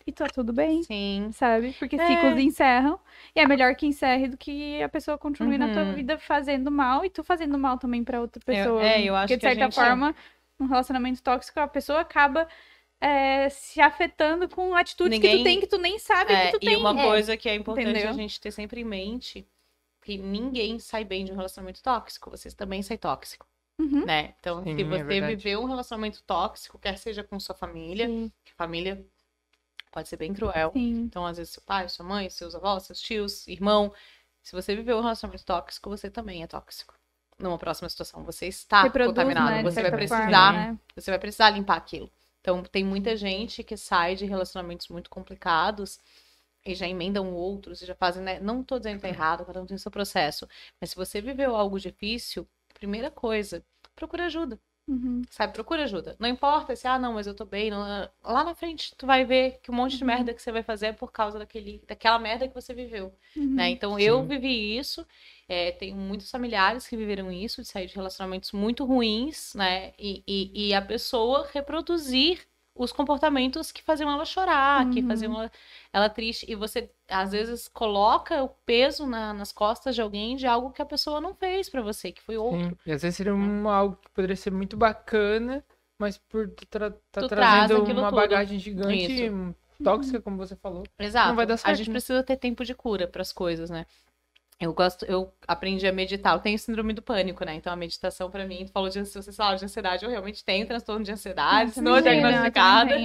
[0.06, 0.82] e tá tudo bem.
[0.84, 1.30] Sim.
[1.32, 1.74] sabe?
[1.78, 2.06] Porque É.
[2.06, 2.98] ciclos encerram.
[3.34, 5.94] E é melhor que encerre do que a pessoa continue na tua Uhum.
[5.94, 8.80] vida fazendo mal e tu fazendo mal também pra outra pessoa.
[8.82, 10.14] é, eu acho Porque, de que certa gente- forma,
[10.58, 12.46] num relacionamento tóxico, a pessoa acaba
[12.98, 16.52] é, se afetando com atitudes que Ninguém- tu tem que tu nem sabe É, que
[16.58, 16.76] tu e tem.
[16.78, 17.04] uma É.
[17.04, 18.08] coisa que é importante Entendeu?
[18.08, 19.46] a gente ter sempre em mente
[20.02, 23.46] que ninguém sai bem de um relacionamento tóxico, você também sai tóxico,
[23.78, 24.04] Uhum.
[24.06, 24.34] né?
[24.40, 25.36] Então, Sim, se é você verdade.
[25.36, 28.32] viveu um relacionamento tóxico, quer seja com sua família, Sim.
[28.44, 29.04] que família
[29.92, 30.72] pode ser bem cruel.
[30.72, 31.00] Sim.
[31.02, 33.92] Então, às vezes, seu pai, sua mãe, seus avós, seus tios, irmão.
[34.42, 36.94] Se você viveu um relacionamento tóxico, você também é tóxico.
[37.38, 39.50] Numa próxima situação, você está Reproduz, contaminado.
[39.50, 40.78] né, você vai precisar, forma, né?
[40.94, 42.10] você vai precisar limpar aquilo.
[42.40, 45.98] Então, tem muita gente que sai de relacionamentos muito complicados
[46.64, 48.40] e já emendam outros e já fazem, né?
[48.40, 50.48] Não tô dizendo que tá errado, cada um tem seu processo.
[50.80, 52.48] Mas se você viveu algo difícil,
[52.78, 54.60] primeira coisa, procura ajuda.
[54.88, 55.22] Uhum.
[55.30, 56.16] Sabe, procura ajuda.
[56.20, 57.70] Não importa se, ah, não, mas eu tô bem.
[57.70, 60.08] não- Lá na frente, tu vai ver que um monte de Uhum.
[60.08, 63.54] merda que você vai fazer é por causa daquele, daquela merda que você viveu, Uhum.
[63.56, 63.70] né?
[63.70, 64.28] Então, eu Sim.
[64.28, 65.06] vivi isso.
[65.48, 69.92] é, tenho muitos familiares que viveram isso, de sair de relacionamentos muito ruins, né?
[69.98, 72.40] E, e, e a pessoa reproduzir
[72.76, 75.08] os comportamentos que faziam ela chorar, que Uhum.
[75.08, 75.50] faziam ela,
[75.92, 76.44] ela triste.
[76.50, 80.82] E você, às vezes, coloca o peso na- nas costas de alguém de algo que
[80.82, 82.60] a pessoa não fez pra você, que foi outro.
[82.70, 82.76] Sim.
[82.86, 85.64] E às vezes seria um, algo que poderia ser muito bacana,
[85.98, 88.16] mas por tra tá Tu traz trazendo uma tudo.
[88.20, 89.54] bagagem gigante, Isso.
[89.82, 90.84] tóxica, como você falou.
[90.98, 91.28] Exato.
[91.28, 91.92] Não vai dar a certo, gente né?
[91.94, 93.86] precisa ter tempo de cura para as coisas, né?
[94.58, 96.34] Eu gosto, eu aprendi a meditar.
[96.34, 97.54] Eu tenho síndrome do pânico, né?
[97.54, 101.04] Então a meditação pra mim, tu falou de se de ansiedade, eu realmente tenho transtorno
[101.04, 102.96] de ansiedade, também tenho, diagnosticada.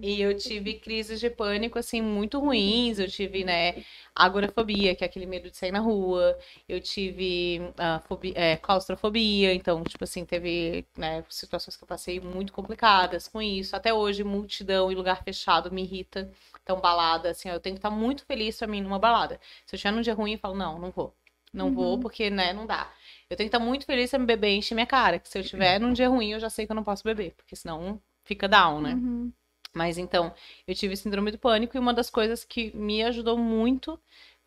[0.00, 2.98] E eu tive crises de pânico, assim, muito ruins.
[2.98, 3.84] Eu tive, né,
[4.14, 6.38] agorafobia, que é aquele medo de sair na rua.
[6.66, 9.52] Eu tive ah, fobia, é, claustrofobia.
[9.52, 13.76] Então, tipo assim, teve, né, situações que eu passei muito complicadas com isso.
[13.76, 16.30] Até hoje, multidão e lugar fechado me irrita.
[16.70, 19.40] Então, balada, assim, eu tenho que estar muito feliz pra mim numa balada.
[19.66, 21.12] Se eu estiver num dia ruim, eu falo, não, não vou.
[21.52, 22.00] Não vou, Uhum.
[22.00, 22.88] porque, né, não dá.
[23.28, 25.18] Eu tenho que estar muito feliz se eu beber enche minha cara.
[25.18, 27.34] Que se eu estiver num dia ruim, eu já sei que eu não posso beber.
[27.36, 28.94] Porque senão fica down, né?
[28.94, 29.32] Uhum.
[29.74, 30.32] Mas então,
[30.64, 33.98] eu tive síndrome do pânico e uma das coisas que me ajudou muito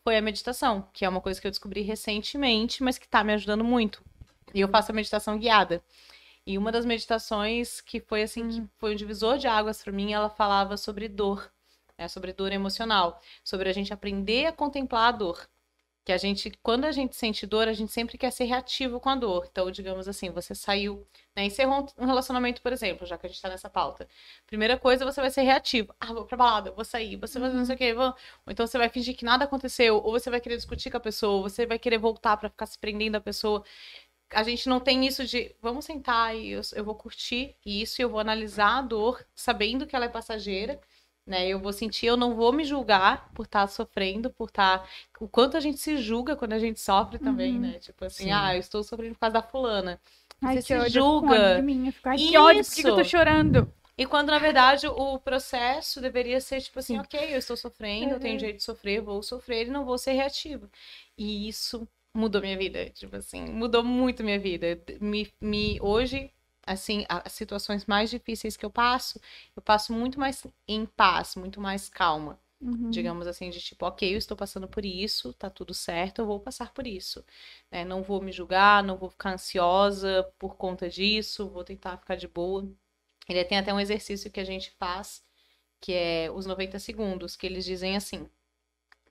[0.02, 3.34] foi a meditação, que é uma coisa que eu descobri recentemente, mas que tá me
[3.34, 4.02] ajudando muito.
[4.54, 5.84] E eu faço a meditação guiada.
[6.45, 10.14] E uma das meditações que foi assim, que foi um divisor de águas para mim,
[10.14, 11.50] ela falava sobre dor,
[11.98, 12.07] né?
[12.07, 15.49] sobre dor emocional, sobre a gente aprender a contemplar a dor.
[16.06, 19.10] que a gente, quando a gente sente dor, a gente sempre quer ser reativo com
[19.10, 19.48] a dor.
[19.49, 23.41] Então, digamos assim, você saiu, né, encerrou um relacionamento, por exemplo, já que a gente
[23.41, 24.07] tá nessa pauta.
[24.45, 25.95] Primeira coisa, você vai ser reativo.
[25.99, 28.07] Ah, vou pra balada, vou sair, você vai fazer não sei o quê, vou...
[28.45, 30.99] ou então você vai fingir que nada aconteceu, ou você vai querer discutir com a
[30.99, 33.64] pessoa, ou você vai querer voltar para ficar se prendendo à pessoa.
[34.32, 38.03] A gente não tem isso de vamos sentar e eu, eu vou curtir isso e
[38.03, 40.80] eu vou analisar a dor, sabendo que ela é passageira
[41.26, 41.48] né?
[41.48, 44.80] Eu vou sentir, eu não vou me julgar por estar tá sofrendo, por estar.
[44.80, 44.90] Tá...
[45.20, 47.62] O quanto a gente se julga quando a gente sofre também, Uhum.
[47.62, 47.80] né?
[47.80, 48.32] Tipo assim, Sim.
[48.32, 50.00] ah, eu estou sofrendo por causa da fulana.
[50.41, 51.56] Ai, Você que se julga.
[51.56, 51.88] de mim.
[51.88, 53.12] Eu fico, Ai, que ódio, por que eu tô Isso.
[53.12, 53.72] chorando?
[53.98, 57.00] E quando, na verdade, o processo deveria ser tipo assim, Sim.
[57.00, 58.38] ok, eu estou sofrendo, eu tenho Uhum.
[58.38, 60.68] direito de sofrer, vou sofrer e não vou ser reativa.
[61.18, 64.80] E isso mudou minha vida, tipo assim, mudou muito minha vida.
[65.00, 66.32] Me, me, hoje,
[66.65, 69.19] assim, as situações mais difíceis que eu passo,
[69.56, 72.40] eu passo muito mais em paz, muito mais calma.
[72.61, 72.90] Uhum.
[72.90, 76.40] Digamos assim, de tipo, ok, eu estou passando por isso, tá tudo certo, eu vou
[76.40, 77.23] passar por isso.
[77.72, 77.84] né?
[77.85, 82.27] Não vou me julgar, não vou ficar ansiosa por conta disso, vou tentar ficar de
[82.27, 82.68] boa.
[83.27, 85.23] Ele tem até um exercício que a gente faz,
[85.81, 88.30] que é os 90 segundos, que eles dizem assim.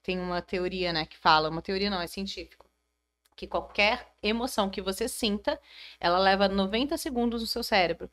[0.03, 2.67] Tem uma teoria, né, que fala, uma teoria não, é científico,
[3.43, 5.61] que qualquer emoção que você sinta,
[5.99, 8.09] ela leva 90 segundos no seu cérebro.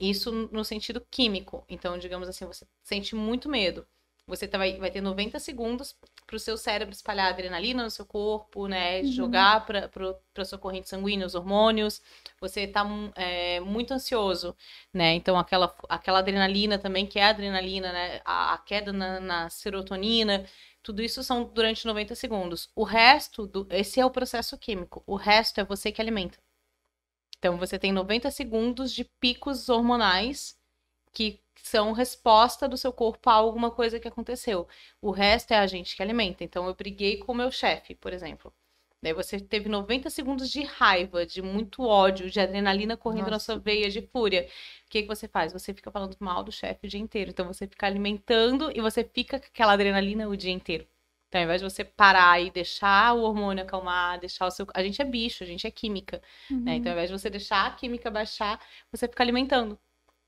[0.00, 1.64] Isso no sentido químico.
[1.68, 3.86] Então, digamos assim, você sente muito medo.
[4.26, 8.06] Você tá- vai, vai ter 90 segundos para o seu cérebro espalhar adrenalina no seu
[8.06, 9.02] corpo, né?
[9.02, 9.12] Uhum.
[9.12, 9.90] Jogar para
[10.38, 12.00] a sua corrente sanguínea os hormônios.
[12.40, 14.56] Você tá mu- é, muito ansioso,
[14.92, 15.14] né?
[15.14, 18.20] Então, aquela, aquela adrenalina também, que é a adrenalina, né?
[18.24, 20.44] A, a queda na, na serotonina.
[20.82, 22.68] Tudo isso são durante 90 segundos.
[22.74, 25.02] O resto, do, esse é o processo químico.
[25.06, 26.38] O resto é você que alimenta.
[27.38, 30.56] Então, você tem 90 segundos de picos hormonais
[31.12, 34.66] que são resposta do seu corpo a alguma coisa que aconteceu.
[35.00, 36.44] O resto é a gente que alimenta.
[36.44, 38.52] Então, eu briguei com o meu chefe, por exemplo.
[39.02, 43.46] Daí você teve 90 segundos de raiva, de muito ódio, de adrenalina correndo na Nossa.
[43.46, 44.46] sua veia, de fúria.
[44.86, 45.52] O que, que você faz?
[45.52, 47.30] Você fica falando mal do chefe o dia inteiro.
[47.30, 50.86] Então, você fica alimentando e você fica com aquela adrenalina o dia inteiro.
[51.28, 54.66] Então, ao invés de você parar e deixar o hormônio acalmar, deixar o seu.
[54.72, 56.22] A gente é bicho, a gente é química.
[56.48, 56.56] né?
[56.56, 56.78] Uhum.
[56.78, 58.60] Então, ao invés de você deixar a química baixar,
[58.92, 59.76] você fica alimentando.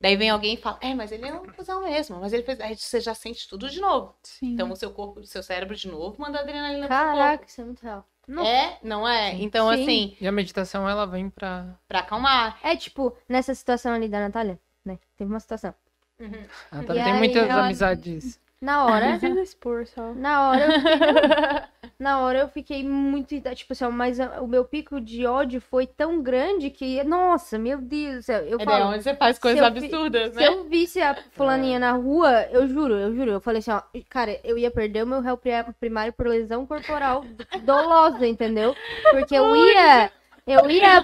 [0.01, 2.19] Daí vem alguém e fala, é, mas ele é um cuzão mesmo.
[2.19, 2.59] Mas ele fez.
[2.59, 4.13] Aí você já sente tudo de novo.
[4.21, 4.53] Sim.
[4.53, 7.61] Então o seu corpo, o seu cérebro de novo manda adrenalina pro seu Caraca, isso
[7.61, 8.05] é muito real.
[8.25, 8.43] Corpo.
[8.43, 9.31] É, não é?
[9.31, 9.43] Sim.
[9.43, 9.81] Então, Sim.
[9.83, 11.75] assim, E a meditação, ela vem pra.
[11.87, 12.57] pra acalmar.
[12.63, 14.97] É tipo, nessa situação ali da Natália, né?
[15.17, 15.73] Teve uma situação.
[16.19, 18.39] Ela E tem aí, muitas ela- amizades.
[18.61, 19.07] Na hora,
[19.41, 20.13] expor só.
[20.13, 20.99] na hora eu fiquei,
[21.99, 26.21] na hora eu fiquei muito, tipo assim, mas o meu pico de ódio foi tão
[26.21, 29.65] grande que, nossa, meu Deus do céu, eu É falo, onde você faz coisas eu
[29.65, 30.47] absurdas, se né?
[30.47, 34.39] eu visse a fulaninha na rua, eu juro, eu juro, eu falei assim, ó, cara,
[34.43, 38.75] eu ia perder o meu réu pri- primário por lesão corporal dolosa, entendeu?
[39.11, 40.11] Porque eu ia,
[40.47, 41.01] eu ia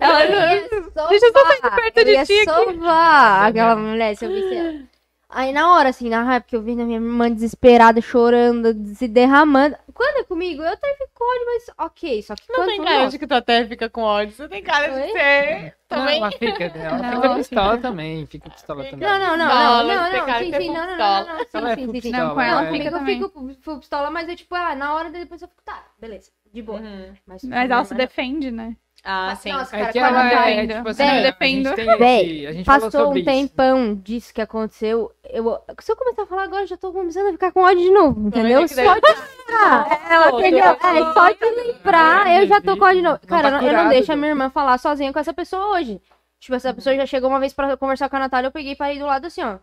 [0.00, 0.68] Ela ia
[1.08, 4.30] Deixa eu só sair de sovar, perto eu de ti sovar aquela mulher, se eu
[4.30, 4.87] visse ela.
[5.30, 9.06] Aí na hora, assim, na raiva, porque eu vi na minha irmã desesperada, chorando, se
[9.06, 9.76] derramando.
[9.92, 12.22] Quando é comigo, eu até fico com ódio, mas ok.
[12.22, 14.34] Só que Não tem cara nossa, de que tu até fica com ódio.
[14.34, 15.12] Você tem cara de Oi?
[15.12, 16.20] ser também.
[16.20, 18.26] Não, ela fica, ela Não, fica pistola também.
[18.26, 19.08] Fica pistola também.
[19.08, 21.46] Não, não, não, Não, não, não, não, cara sim, é sim, não, não, não, não,
[21.52, 22.10] Ela é sim, full sim, sim, sim.
[22.10, 22.68] pistola, Não, com ela Não, é.
[22.68, 25.84] comigo eu fico full pistola, mas eu, tipo, ah, na hora depois eu fico, tá,
[25.98, 26.80] beleza, de boa.
[26.80, 27.14] Uhum.
[27.26, 28.76] Mas, Mas ela se defende, né?
[29.04, 29.52] Ah, sim.
[29.52, 31.64] Nossa, É cara, que quando ela é, tipo assim, Véi, a eu defendo.
[31.68, 35.12] gente tem esse- Véi, a gente falou Passou sobre um tempão disso que aconteceu.
[35.24, 37.80] Eu, se eu começar a falar agora, eu já tô começando a ficar com ódio
[37.84, 38.58] de novo, entendeu?
[38.60, 40.00] daí- Só de lembrar.
[40.10, 40.64] Ela Entendeu?
[40.64, 43.18] É, só de lembrar, eu já tô com ódio de novo.
[43.22, 45.68] Não Cara, tá eu não- eu deixo a minha irmã falar sozinha com essa pessoa
[45.78, 46.02] hoje.
[46.40, 48.76] Tipo, essa pessoa já chegou uma vez pra conversar com a Natália, eu peguei e
[48.76, 49.56] parei do lado assim, ó.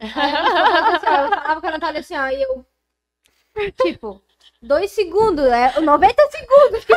[0.10, 2.64] eu falava com a Natália assim, ó, e eu.
[3.82, 4.20] Tipo,
[4.62, 6.92] dois segundos, é 90 segundos que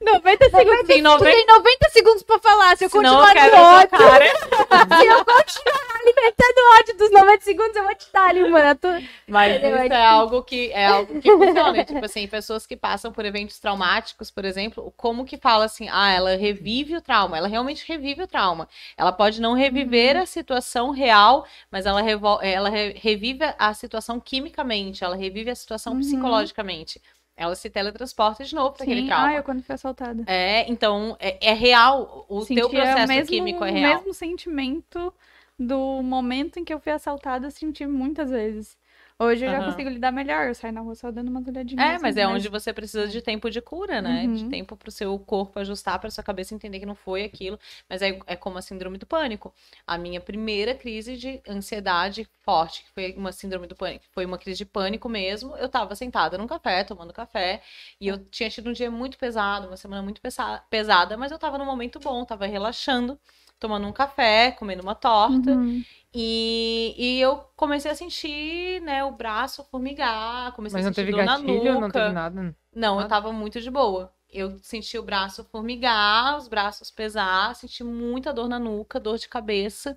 [0.00, 0.86] 90 segundos.
[0.86, 2.76] Tu 90 tem 90 segundos pra falar.
[2.76, 4.24] Se eu Senão eu continuar tua ódio, cara.
[5.00, 8.68] se eu continuar alimentando o ódio dos 90 segundos, eu vou te dar ali, mano.
[8.68, 8.88] Eu tô-
[9.26, 9.82] Mas Entendeu?
[9.84, 11.84] Isso é algo que é algo que funciona.
[11.84, 16.10] tipo assim, pessoas que passam por eventos traumáticos, por exemplo, como que fala assim, ah,
[16.12, 18.68] ela revive o trauma, ela realmente revive o trauma.
[18.98, 24.20] Ela pode não reviver a situação real, mas ela, revol- ela re- revive a situação
[24.20, 26.00] quimicamente, ela revive a situação Uhum.
[26.00, 27.00] psicologicamente.
[27.36, 29.28] Ela se teletransporta de novo para aquele trauma.
[29.28, 30.22] Ah, eu quando fui assaltada.
[30.26, 32.24] É, então é, é real.
[32.28, 33.96] O Sentia teu processo o mesmo, químico é o real.
[33.96, 35.12] mesmo sentimento
[35.58, 38.76] do momento em que eu fui assaltada, eu senti muitas vezes.
[39.18, 39.70] Hoje eu já Aham.
[39.70, 40.48] consigo lidar melhor.
[40.48, 41.84] Eu saio na rua só dando umas olhadinhas.
[41.84, 44.26] É, mas assim, é onde você precisa de tempo de cura, né?
[44.26, 44.50] De Uhum.
[44.50, 47.58] tempo pro seu corpo ajustar, pra sua cabeça entender que não foi aquilo.
[47.88, 49.54] Mas é, é como a síndrome do pânico.
[49.86, 54.36] A minha primeira crise de ansiedade forte, que foi uma síndrome do pânico, foi uma
[54.36, 55.56] crise de pânico mesmo.
[55.56, 57.62] Eu tava sentada num café, tomando café,
[58.00, 61.38] e eu tinha tido um dia muito pesado, uma semana muito pesa- pesada, mas eu
[61.38, 63.18] tava num momento bom, tava relaxando,
[63.60, 65.52] tomando um café, comendo uma torta.
[65.52, 65.84] Uhum.
[66.14, 71.10] E, e eu comecei a sentir, né, o braço formigar, comecei Mas a não sentir
[71.10, 71.92] dor na gatilho, não nuca.
[71.92, 72.56] teve nada.
[72.74, 73.08] Não, eu Nada?
[73.08, 74.12] tava muito de boa.
[74.30, 79.28] Eu senti o braço formigar, os braços pesar, senti muita dor na nuca, dor de
[79.28, 79.96] cabeça.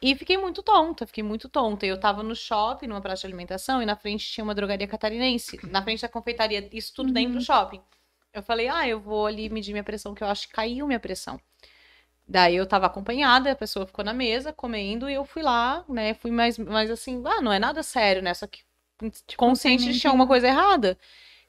[0.00, 1.86] E fiquei muito tonta, fiquei muito tonta.
[1.86, 5.60] Eu tava no shopping, numa praça de alimentação, e na frente tinha uma drogaria catarinense.
[5.70, 7.80] Na frente da confeitaria, isso tudo dentro do shopping.
[8.32, 11.00] Eu falei, ah, eu vou ali medir minha pressão, que eu acho que caiu minha
[11.00, 11.40] pressão.
[12.32, 16.14] Daí eu tava acompanhada, a pessoa ficou na mesa comendo e eu fui lá, né?
[16.14, 18.32] Fui mais, mais assim, ah, não é nada sério, né?
[18.32, 18.62] Só que
[19.36, 20.96] consciente de que tinha alguma coisa errada.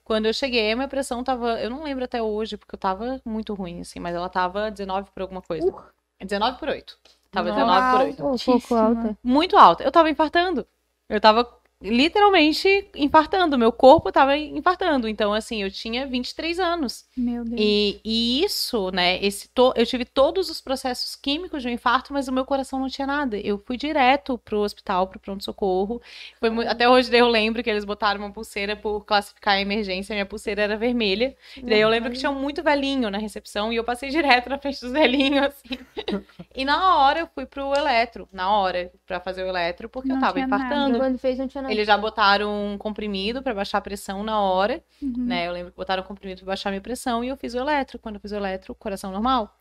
[0.04, 3.22] Quando eu cheguei, a minha pressão tava, eu não lembro até hoje, porque eu tava
[3.24, 5.74] muito ruim, assim, mas ela tava 19 por alguma coisa.
[6.20, 7.00] 19 por 8.
[7.32, 7.62] Tava Nossa.
[7.62, 8.28] 19 por 8.
[8.28, 9.18] Um pouco alta.
[9.24, 9.84] Muito alta.
[9.86, 10.68] Eu tava infartando.
[11.08, 11.50] Eu tava
[11.84, 13.58] literalmente infartando.
[13.58, 15.08] Meu corpo tava infartando.
[15.08, 17.06] Então, assim, eu tinha 23 anos.
[17.16, 17.60] Meu Deus.
[17.60, 19.24] E, e isso, né?
[19.24, 19.74] Esse to...
[19.76, 23.06] Eu tive todos os processos químicos de um infarto, mas o meu coração não tinha
[23.08, 23.38] nada.
[23.38, 26.02] Eu fui direto pro hospital, pro pronto-socorro.
[26.40, 30.14] Foi mu- Até hoje eu lembro que eles botaram uma pulseira por classificar a emergência.
[30.14, 31.36] Minha pulseira era vermelha.
[31.58, 34.58] E daí eu lembro que tinha muito velhinho na recepção e eu passei direto na
[34.58, 35.78] frente dos velhinhos, assim.
[36.56, 40.16] E na hora eu fui pro eletro, na hora, pra fazer o eletro, porque eu
[40.16, 40.64] Não tava tinha nada.
[40.66, 40.98] infartando.
[41.00, 41.73] Quando fez, não tinha nada.
[41.74, 45.14] Eles já botaram um comprimido pra baixar a pressão na hora, Uhum.
[45.18, 45.48] né?
[45.48, 47.60] Eu lembro que botaram um comprimido pra baixar a minha pressão e eu fiz o
[47.60, 48.00] eletro.
[48.00, 49.58] Quando eu fiz o eletro, coração normal.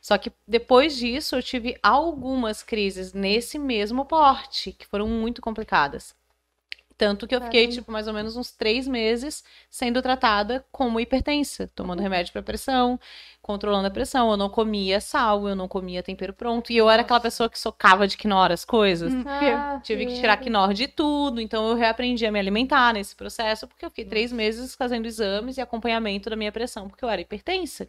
[0.00, 6.14] Só que depois disso eu tive algumas crises nesse mesmo porte, que foram muito complicadas.
[6.96, 11.70] Tanto que eu fiquei, tipo, mais ou menos uns três meses sendo tratada como hipertensa,
[11.74, 12.98] tomando remédio pra pressão,
[13.42, 14.30] controlando a pressão.
[14.30, 16.72] Eu não comia sal, eu não comia tempero pronto.
[16.72, 19.12] E eu era aquela pessoa que socava de quinora as coisas.
[19.12, 23.14] Hum, Ah, Tive que tirar quinor de tudo, então eu reaprendi a me alimentar nesse
[23.14, 27.08] processo, porque eu fiquei três meses fazendo exames e acompanhamento da minha pressão, porque eu
[27.08, 27.88] era hipertensa.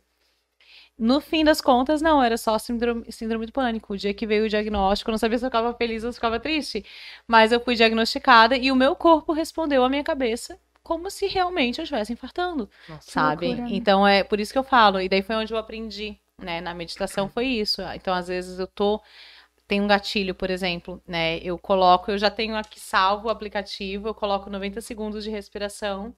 [0.97, 3.93] No fim das contas, não, era só síndrome, síndrome do pânico.
[3.93, 6.15] O dia que veio o diagnóstico, eu não sabia se eu ficava feliz ou se
[6.15, 6.85] eu ficava triste.
[7.27, 11.80] Mas eu fui diagnosticada e o meu corpo respondeu à minha cabeça como se realmente
[11.80, 13.11] eu estivesse infartando Nossa.
[13.11, 13.47] sabe?
[13.47, 13.76] loucura, né?
[13.76, 15.01] Então é por isso que eu falo.
[15.01, 16.61] E daí foi onde eu aprendi, né?
[16.61, 17.81] Na meditação foi isso.
[17.95, 19.01] Então às vezes eu tô
[19.67, 21.38] tem um gatilho, por exemplo, né?
[21.38, 26.15] Eu coloco, eu já tenho aqui salvo o aplicativo, eu coloco 90 segundos de respiração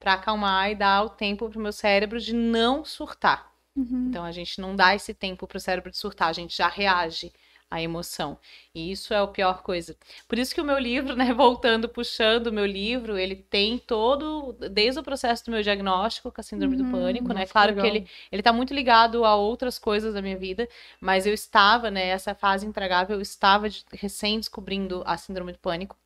[0.00, 3.52] pra acalmar e dar o tempo pro meu cérebro de não surtar.
[3.78, 4.10] Uhum.
[4.10, 7.32] Então a gente não dá esse tempo pro cérebro de surtar, a gente já reage
[7.70, 8.38] à emoção.
[8.74, 9.94] E isso é a pior coisa.
[10.26, 14.54] Por isso que o meu livro, né, voltando, puxando o meu livro, ele tem todo,
[14.70, 16.90] desde o processo do meu diagnóstico com a síndrome do Uhum.
[16.90, 17.46] pânico, né?
[17.46, 17.82] Claro legal.
[17.82, 20.66] que ele, ele tá muito ligado a outras coisas da minha vida,
[21.00, 25.58] mas eu estava, né, essa fase intragável, eu estava de- recém descobrindo a síndrome do
[25.58, 25.96] pânico.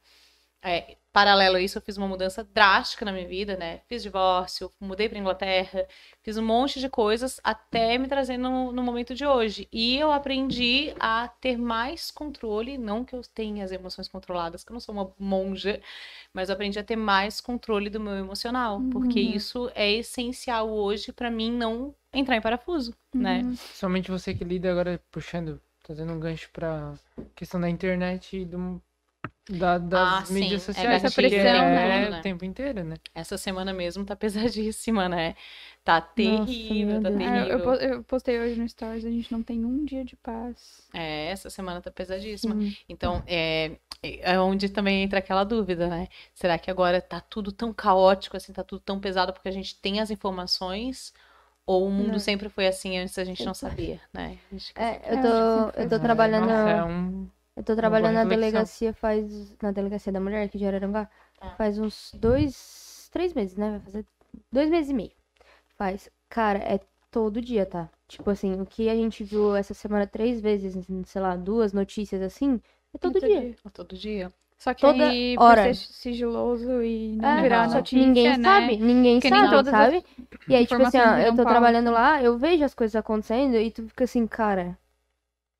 [0.62, 3.80] É, paralelo a isso, eu fiz uma mudança drástica na minha vida, né?
[3.89, 5.86] Fiz divórcio, mudei para Inglaterra,
[6.22, 9.68] fiz um monte de coisas até me trazer no, no momento de hoje.
[9.72, 14.70] E eu aprendi a ter mais controle, não que eu tenha as emoções controladas, que
[14.72, 15.80] eu não sou uma monja,
[16.32, 19.36] mas eu aprendi a ter mais controle do meu emocional, porque Uhum.
[19.36, 23.43] isso é essencial hoje para mim não entrar em parafuso, né?
[23.43, 23.55] Uhum.
[23.56, 26.94] Somente você que lida agora, puxando, trazendo um gancho pra
[27.34, 28.82] questão da internet e do,
[29.48, 31.02] da, das Ah, sim, mídias é sociais.
[31.02, 31.48] gatilho, porque tudo,
[32.06, 32.19] é né?
[32.20, 32.97] o tempo inteiro, né?
[33.14, 35.35] Essa semana mesmo tá pesadíssima, né?
[35.85, 37.10] Tá terrível, meu tá.
[37.23, 37.60] É, eu, terrível.
[37.60, 40.90] po- eu postei hoje no Stories, a gente não tem um dia de paz.
[40.94, 42.56] É, essa semana tá pesadíssima.
[42.56, 42.77] Sim.
[42.89, 46.09] Então, é, é onde também entra aquela dúvida, né?
[46.35, 49.77] Será que agora tá tudo tão caótico, assim, tá tudo tão pesado porque a gente
[49.81, 51.12] tem as informações?
[51.66, 52.20] Ou o mundo Não.
[52.20, 54.39] sempre foi assim antes a gente não sabia, né?
[54.51, 56.51] A gente fica É, assim, eu É, tô, eu tô trabalhando.
[56.51, 57.31] Nossa, é um...
[57.57, 59.57] Eu tô trabalhando na delegacia faz.
[59.62, 61.09] Na delegacia da mulher, aqui de Araranguá.
[61.41, 61.51] Ah.
[61.57, 63.09] Faz uns dois.
[63.12, 63.70] Três meses, né?
[63.73, 64.07] Vai fazer
[64.51, 65.12] dois meses e meio.
[65.77, 66.11] Faz.
[66.29, 66.81] Cara, é
[67.11, 67.91] todo dia, tá?
[68.09, 70.74] Tipo assim, o que a gente viu essa semana três vezes,
[71.07, 72.61] sei lá, duas notícias assim,
[72.95, 73.41] é todo Todo dia.
[73.41, 73.57] dia.
[73.73, 74.33] todo dia.
[74.59, 75.62] Só que Toda aí, hora.
[75.65, 78.45] por ser sigiloso e não É, virar que notícia, ninguém né?
[78.45, 80.05] sabe, ninguém Porque sabe, sabe?
[80.49, 83.70] E aí, tipo assim, ó, eu tô trabalhando lá, eu vejo as coisas acontecendo e
[83.70, 84.79] tu fica assim, cara,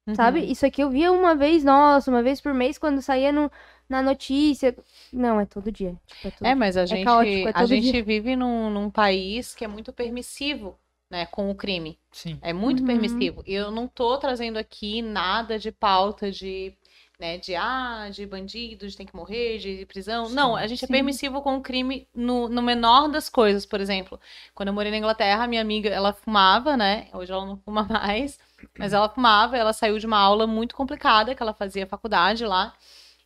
[0.07, 0.17] Uhum.
[0.17, 0.41] sabe?
[0.51, 3.51] Isso aqui eu via uma vez, nossa, uma vez por mês quando saía no,
[3.89, 4.77] na notícia.
[5.13, 5.99] Não, é todo dia.
[6.07, 6.55] Tipo, é todo É, dia.
[6.55, 8.03] mas a gente, caótico, é a gente dia.
[8.03, 10.79] vive num, num país que é muito permissivo,
[11.11, 11.99] né, com o crime.
[12.13, 12.41] Sim.
[12.41, 12.85] É muito Uhum.
[12.85, 13.43] permissivo.
[13.47, 16.77] E eu não tô trazendo aqui nada de pauta de
[17.19, 17.39] né?
[17.39, 20.29] De ah, de bandidos, tem que morrer, de prisão.
[20.29, 20.89] Não, a gente é sim.
[20.89, 24.19] permissivo com o crime no, no menor das coisas, por exemplo.
[24.55, 27.09] Quando eu morei na Inglaterra, minha amiga, ela fumava, né?
[27.13, 28.39] Hoje ela não fuma mais,
[28.79, 32.73] mas ela fumava, ela saiu de uma aula muito complicada, que ela fazia faculdade lá.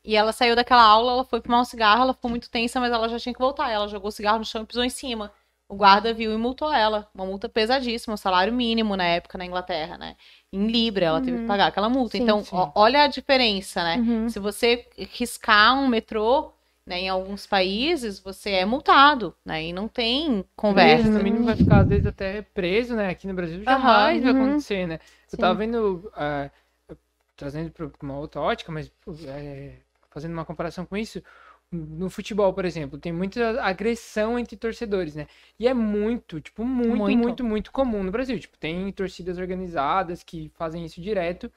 [0.05, 2.93] E ela saiu daquela aula, ela foi fumar um cigarro, ela ficou muito tensa, mas
[2.93, 3.71] ela já tinha que voltar.
[3.71, 5.33] Ela jogou o cigarro no chão e pisou em cima.
[5.69, 7.09] O guarda viu e multou ela.
[7.13, 10.15] Uma multa pesadíssima, um salário mínimo na época na Inglaterra, né?
[10.53, 11.49] Em Libra, ela teve que Uhum.
[11.49, 12.17] pagar aquela multa.
[12.17, 12.51] Sim, então, sim.
[12.55, 13.97] ó, olha a diferença, né?
[13.97, 14.29] Uhum.
[14.29, 16.53] Se você riscar um metrô,
[16.87, 19.65] né, em alguns países, você é multado, né?
[19.65, 21.03] E não tem conversa.
[21.03, 23.09] Preso, no mínimo vai ficar, às vezes, até preso, né?
[23.09, 24.45] Aqui no Brasil jamais vai uhum.
[24.45, 25.01] acontecer, né?
[25.33, 26.49] Eu tava vendo, ah,
[27.35, 28.91] trazendo para uma outra ótica, mas
[29.27, 29.73] é,
[30.11, 31.21] fazendo uma comparação com isso,
[31.73, 35.27] no futebol, por exemplo, tem muita agressão entre torcedores, né?
[35.59, 37.19] E é muito, tipo, muito, Muito.
[37.19, 38.39] muito, muito, comum no Brasil.
[38.39, 41.51] Tipo, tem torcidas organizadas que fazem isso direto.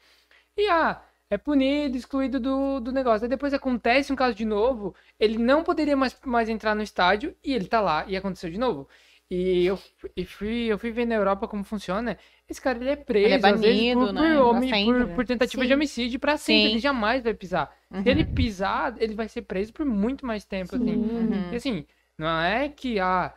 [0.58, 1.00] E, ah,
[1.30, 3.26] é punido, excluído do, do negócio.
[3.26, 7.36] Aí depois acontece um caso de novo, ele não poderia mais, mais entrar no estádio
[7.44, 8.88] e ele tá lá e aconteceu de novo.
[9.32, 9.78] E eu,
[10.18, 12.18] e fui, eu fui ver na Europa como funciona.
[12.50, 14.34] Esse cara ele é preso, às vezes, banido, por, né?
[14.34, 15.68] por, homem- sempre, por, por tentativa Sim.
[15.68, 16.64] de homicídio pra sempre.
[16.64, 16.72] Sim.
[16.72, 17.72] Ele jamais vai pisar.
[17.92, 18.02] Uhum.
[18.02, 20.96] Se ele pisar, ele vai ser preso por muito mais tempo, assim.
[20.96, 21.52] Uhum.
[21.54, 21.86] E assim,
[22.18, 23.32] não é que, ah,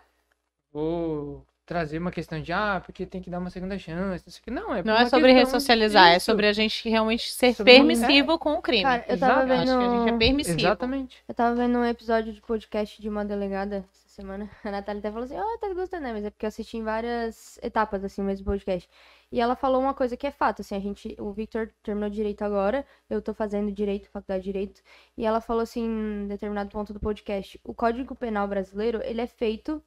[0.73, 4.41] vou trazer uma questão de, ah, porque tem que dar uma segunda chance, não sei
[4.41, 4.51] o que.
[4.51, 6.27] Não, é Não é sobre ressocializar, é disso.
[6.27, 8.83] sobre a gente realmente ser Sobre- permissivo com o crime.
[8.83, 9.49] Cara, eu tava Exato.
[9.49, 10.19] Eu acho que a gente é vendo.
[10.19, 10.59] permissivo.
[10.61, 11.25] Exatamente.
[11.29, 14.51] Eu tava vendo um episódio de podcast de uma delegada essa semana.
[14.65, 16.13] A Natália até falou assim: Ó, tá gostando, né?
[16.13, 18.89] Mas é porque eu assisti em várias etapas, assim, o mesmo podcast.
[19.31, 21.17] E ela falou uma coisa que é fato, assim, a gente.
[21.19, 24.83] O Victor terminou direito agora, eu tô fazendo direito, faculdade de direito.
[25.17, 29.27] E ela falou assim, em determinado ponto do podcast: o Código Penal brasileiro, ele é
[29.29, 29.81] feito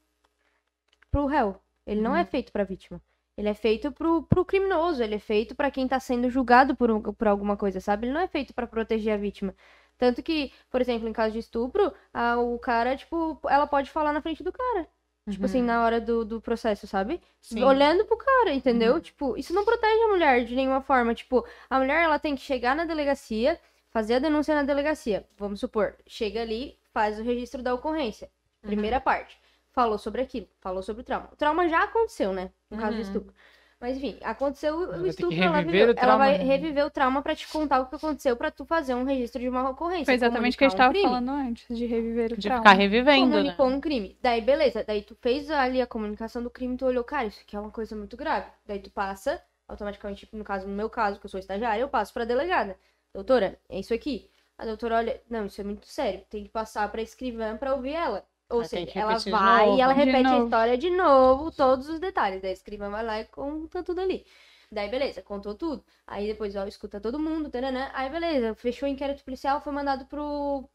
[1.11, 1.61] pro réu.
[1.85, 3.01] Ele não é feito pra vítima.
[3.37, 6.89] Ele é feito pro, pro criminoso, ele é feito pra quem tá sendo julgado por,
[6.89, 8.07] um- por alguma coisa, sabe?
[8.07, 9.53] Ele não é feito pra proteger a vítima.
[9.97, 14.13] Tanto que, por exemplo, em caso de estupro, a- o cara, tipo, ela pode falar
[14.13, 14.87] na frente do cara.
[15.27, 17.19] Tipo assim, na hora do, do processo, sabe?
[17.41, 17.63] Sim.
[17.63, 19.01] Olhando pro cara, entendeu?
[19.01, 21.15] Tipo, isso não protege a mulher de nenhuma forma.
[21.15, 23.59] Tipo, a mulher, ela tem que chegar na delegacia,
[23.89, 25.27] fazer a denúncia na delegacia.
[25.35, 28.29] Vamos supor, chega ali, faz o registro da ocorrência.
[28.61, 29.35] Primeira parte.
[29.75, 31.29] Falou sobre aquilo, falou sobre o trauma.
[31.33, 32.51] O trauma já aconteceu, né?
[32.71, 33.01] No caso do Uhum.
[33.01, 33.33] estupro.
[33.79, 36.43] Mas enfim, aconteceu o ter que estupro, ela, reviver viveu, o ela trauma, vai né?
[36.43, 39.49] reviver o trauma pra te contar o que aconteceu pra tu fazer um registro de
[39.49, 40.05] uma ocorrência.
[40.05, 41.09] Foi exatamente o que a gente um tava crime.
[41.09, 42.65] falando antes, de reviver o De trauma.
[42.65, 43.41] ficar revivendo, né?
[43.41, 44.17] Comunicou um crime.
[44.21, 44.83] Daí, beleza.
[44.83, 47.71] Daí tu fez ali a comunicação do crime, tu olhou, cara, isso aqui é uma
[47.71, 48.49] coisa muito grave.
[48.65, 51.89] Daí tu passa, automaticamente, tipo, no caso, no meu caso, que eu sou estagiária, eu
[51.89, 52.77] passo pra delegada.
[53.13, 54.29] Doutora, é isso aqui.
[54.57, 56.25] A doutora olha, não, isso é muito sério.
[56.29, 58.25] Tem que passar pra escrivã pra ouvir ela.
[58.49, 59.77] Ou seja, ela vai novo.
[59.77, 62.41] e ela repete a história de novo, todos os detalhes.
[62.41, 64.25] Daí a escrivã vai lá e conta tudo ali.
[64.71, 65.83] Daí, beleza, contou tudo.
[66.07, 67.89] Aí depois, ó, escuta todo mundo, taranã.
[67.93, 70.67] Aí, beleza, fechou o inquérito policial, foi mandado pro,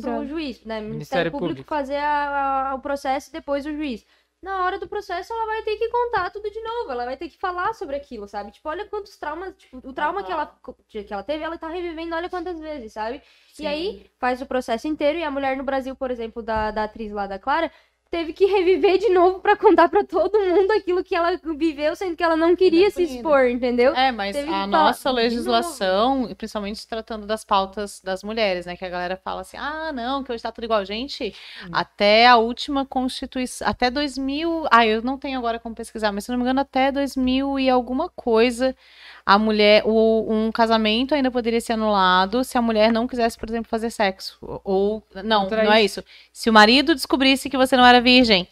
[0.00, 0.80] pro juiz, né?
[0.80, 1.68] Ministério, Ministério Público, Público.
[1.68, 4.06] fazer a- a- o processo e depois o juiz.
[4.42, 6.90] Na hora do processo, ela vai ter que contar tudo de novo.
[6.90, 8.50] Ela vai ter que falar sobre aquilo, sabe?
[8.50, 9.54] Tipo, olha quantos traumas.
[9.56, 10.58] Tipo, o trauma que, ela,
[10.88, 13.22] que ela teve, ela tá revivendo, olha quantas vezes, sabe?
[13.56, 15.16] E aí, faz o processo inteiro.
[15.16, 17.70] E a mulher no Brasil, por exemplo, da, da atriz lá da Clara,
[18.12, 22.14] teve que reviver de novo pra contar pra todo mundo aquilo que ela viveu, sendo
[22.14, 23.94] que ela não queria se expor, entendeu?
[23.94, 28.76] É, mas Teve a nossa legislação, e principalmente se tratando das pautas das mulheres, né?
[28.76, 30.84] Que a galera fala assim, ah, não, que hoje tá tudo igual.
[30.84, 31.34] Gente,
[31.72, 36.30] até a última Constituição, até 2000, ah, eu não tenho agora como pesquisar, mas se
[36.30, 38.76] não me engano, até 2000 e alguma coisa,
[39.24, 43.48] a mulher, o, um casamento ainda poderia ser anulado se a mulher não quisesse, por
[43.48, 44.36] exemplo, fazer sexo.
[44.64, 46.02] Ou, não, não é isso.
[46.32, 48.48] Se o marido descobrisse que você não era virgem,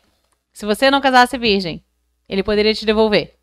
[0.53, 1.83] se você não casasse virgem,
[2.29, 3.40] ele poderia te devolver.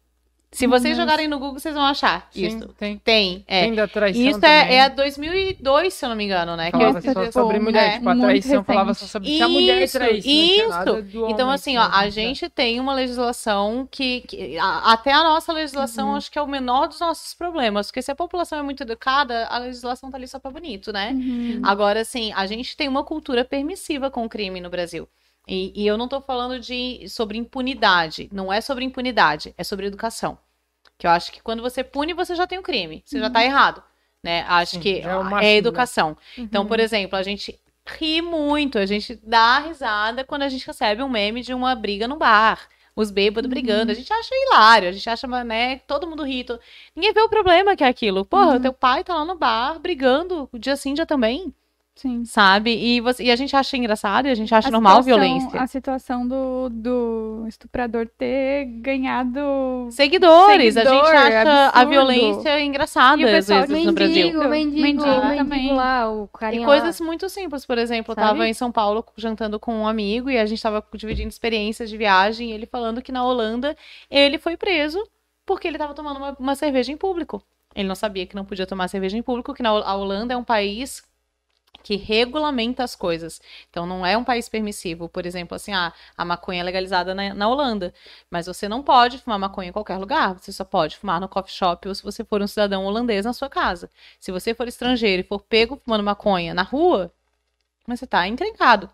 [0.50, 1.02] Se vocês Nossa.
[1.02, 2.68] jogarem no Google, vocês vão achar Sim, isso.
[2.80, 2.98] tem.
[3.00, 3.64] Tem, é.
[3.64, 4.56] Tem da traição Isso também.
[4.58, 6.72] é, é a 2002, se eu não me engano, né?
[6.72, 9.44] Que Falava eu- só tipo, sobre mulher, é, tipo, a traição falava só sobre se
[9.44, 10.70] a mulher Isso, não tinha isso.
[10.70, 14.22] nada do Então, assim, ó, a gente tem uma legislação que.
[14.22, 16.16] que- a- até a nossa legislação, Uhum.
[16.16, 17.88] acho que é o menor dos nossos problemas.
[17.88, 21.12] Porque se a população é muito educada, a legislação tá ali só pra bonito, né?
[21.12, 21.62] Uhum.
[21.64, 25.08] Agora, assim, a gente tem uma cultura permissiva com o crime no Brasil.
[25.48, 28.30] E, e eu não tô falando de sobre impunidade.
[28.34, 30.38] Não é sobre impunidade, é sobre educação.
[30.98, 33.02] Que eu acho que quando você pune, você já tem o crime.
[33.06, 33.82] Você já tá errado.
[34.22, 34.44] Né?
[34.48, 35.56] Acho Sim, que é é, né?
[35.56, 36.18] educação.
[36.38, 41.02] Então, por exemplo, a gente ri muito, a gente dá risada quando a gente recebe
[41.02, 42.68] um meme de uma briga no bar.
[42.96, 43.92] Os bêbados brigando.
[43.92, 45.78] A gente acha hilário, a gente acha, né?
[45.86, 46.44] Todo mundo ri.
[46.96, 48.26] Ninguém vê o problema que é aquilo.
[48.26, 51.54] Porra, teu pai tá lá no bar brigando, o dia sim, dia também.
[51.98, 52.24] Sim.
[52.26, 52.72] sabe?
[52.72, 55.24] E, você, e a gente acha engraçado e a gente acha A normal a situação-
[55.28, 55.62] violência.
[55.62, 59.88] A situação do, do estuprador ter ganhado.
[59.92, 61.90] Seguidores, a gente acha a absurdo.
[61.90, 64.16] violência engraçada E o às pessoal vezes no Brasil.
[64.26, 67.06] Mendigo, mendigo, Mendigo mendigo, lá, o E carinha coisas lá.
[67.06, 68.28] muito simples, por exemplo, eu Sabe?
[68.28, 71.98] tava em São Paulo jantando com um amigo e a gente tava dividindo experiências de
[71.98, 73.76] viagem, e ele falando que na Holanda
[74.10, 75.04] ele foi preso
[75.46, 77.42] porque ele tava tomando uma, uma cerveja em público.
[77.76, 80.38] Ele não sabia que não podia tomar cerveja em público, que na, a Holanda é
[80.38, 81.04] um país
[81.88, 83.40] que regulamenta as coisas.
[83.70, 87.34] Então não é um país permissivo, por exemplo, assim, ah, a maconha é legalizada na,
[87.34, 87.94] na Holanda,
[88.30, 91.54] mas você não pode fumar maconha em qualquer lugar, você só pode fumar no coffee
[91.54, 93.90] shop ou se você for um cidadão holandês na sua casa.
[94.20, 97.10] Se você for estrangeiro e for pego fumando maconha na rua,
[97.88, 98.90] você tá encrencado.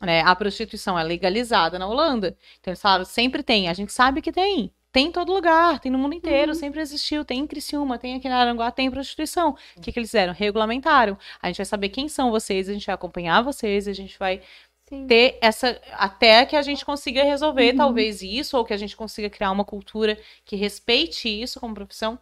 [0.00, 0.22] Né?
[0.22, 2.36] A prostituição é legalizada na Holanda.
[2.60, 3.68] Então eles falaram, sempre tem.
[3.68, 4.72] A gente sabe que tem.
[4.92, 7.24] Tem em todo lugar, tem no mundo inteiro, sempre existiu.
[7.24, 9.56] Tem em Criciúma, tem aqui na Aranguá, tem prostituição.
[9.74, 10.34] O que, que eles fizeram?
[10.34, 11.16] Regulamentaram.
[11.40, 14.42] A gente vai saber quem são vocês, a gente vai acompanhar vocês, a gente vai
[14.86, 15.06] Sim.
[15.06, 15.80] ter essa.
[15.92, 19.64] Até que a gente consiga resolver, talvez, isso, ou que a gente consiga criar uma
[19.64, 22.18] cultura que respeite isso como profissão.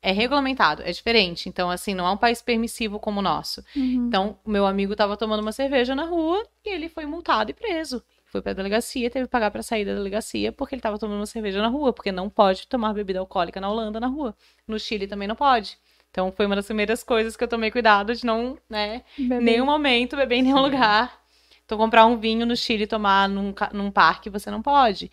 [0.00, 1.48] É regulamentado, é diferente.
[1.48, 3.64] Então, assim, não é um país permissivo como o nosso.
[3.74, 4.06] Uhum.
[4.06, 7.54] Então, o meu amigo tava tomando uma cerveja na rua e ele foi multado e
[7.54, 8.02] preso.
[8.34, 11.26] Foi pra delegacia, teve que pagar pra sair da delegacia porque ele tava tomando uma
[11.26, 14.34] cerveja na rua, porque não pode tomar bebida alcoólica na Holanda na rua.
[14.66, 15.78] No Chile também não pode.
[16.10, 19.38] Então, foi uma das primeiras coisas que eu tomei cuidado de não, né, Bebê.
[19.40, 21.16] nenhum momento beber em nenhum lugar.
[21.64, 25.12] Então, comprar um vinho no Chile e tomar num, num parque, você não pode.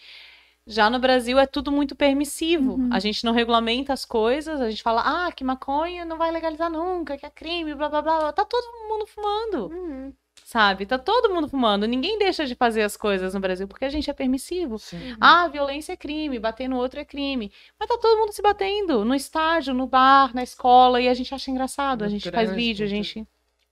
[0.65, 2.73] Já no Brasil é tudo muito permissivo.
[2.73, 2.89] Uhum.
[2.91, 6.71] A gente não regulamenta as coisas, a gente fala, ah, que maconha não vai legalizar
[6.71, 8.19] nunca, que é crime, blá blá blá.
[8.19, 8.33] blá.
[8.33, 10.13] Tá todo mundo fumando, Uhum.
[10.51, 10.85] Sabe?
[10.85, 11.87] Tá todo mundo fumando.
[11.87, 14.77] Ninguém deixa de fazer as coisas no Brasil porque a gente é permissivo.
[14.77, 15.15] Sim.
[15.19, 17.49] Ah, violência é crime, bater no outro é crime.
[17.79, 21.33] Mas tá todo mundo se batendo no estádio, no bar, na escola, e a gente
[21.33, 22.01] acha engraçado.
[22.03, 23.25] A No gente faz trânsito, vídeo, a gente.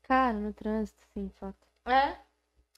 [0.03, 1.67] Cara, no trânsito, sim, fato.
[1.85, 2.15] É.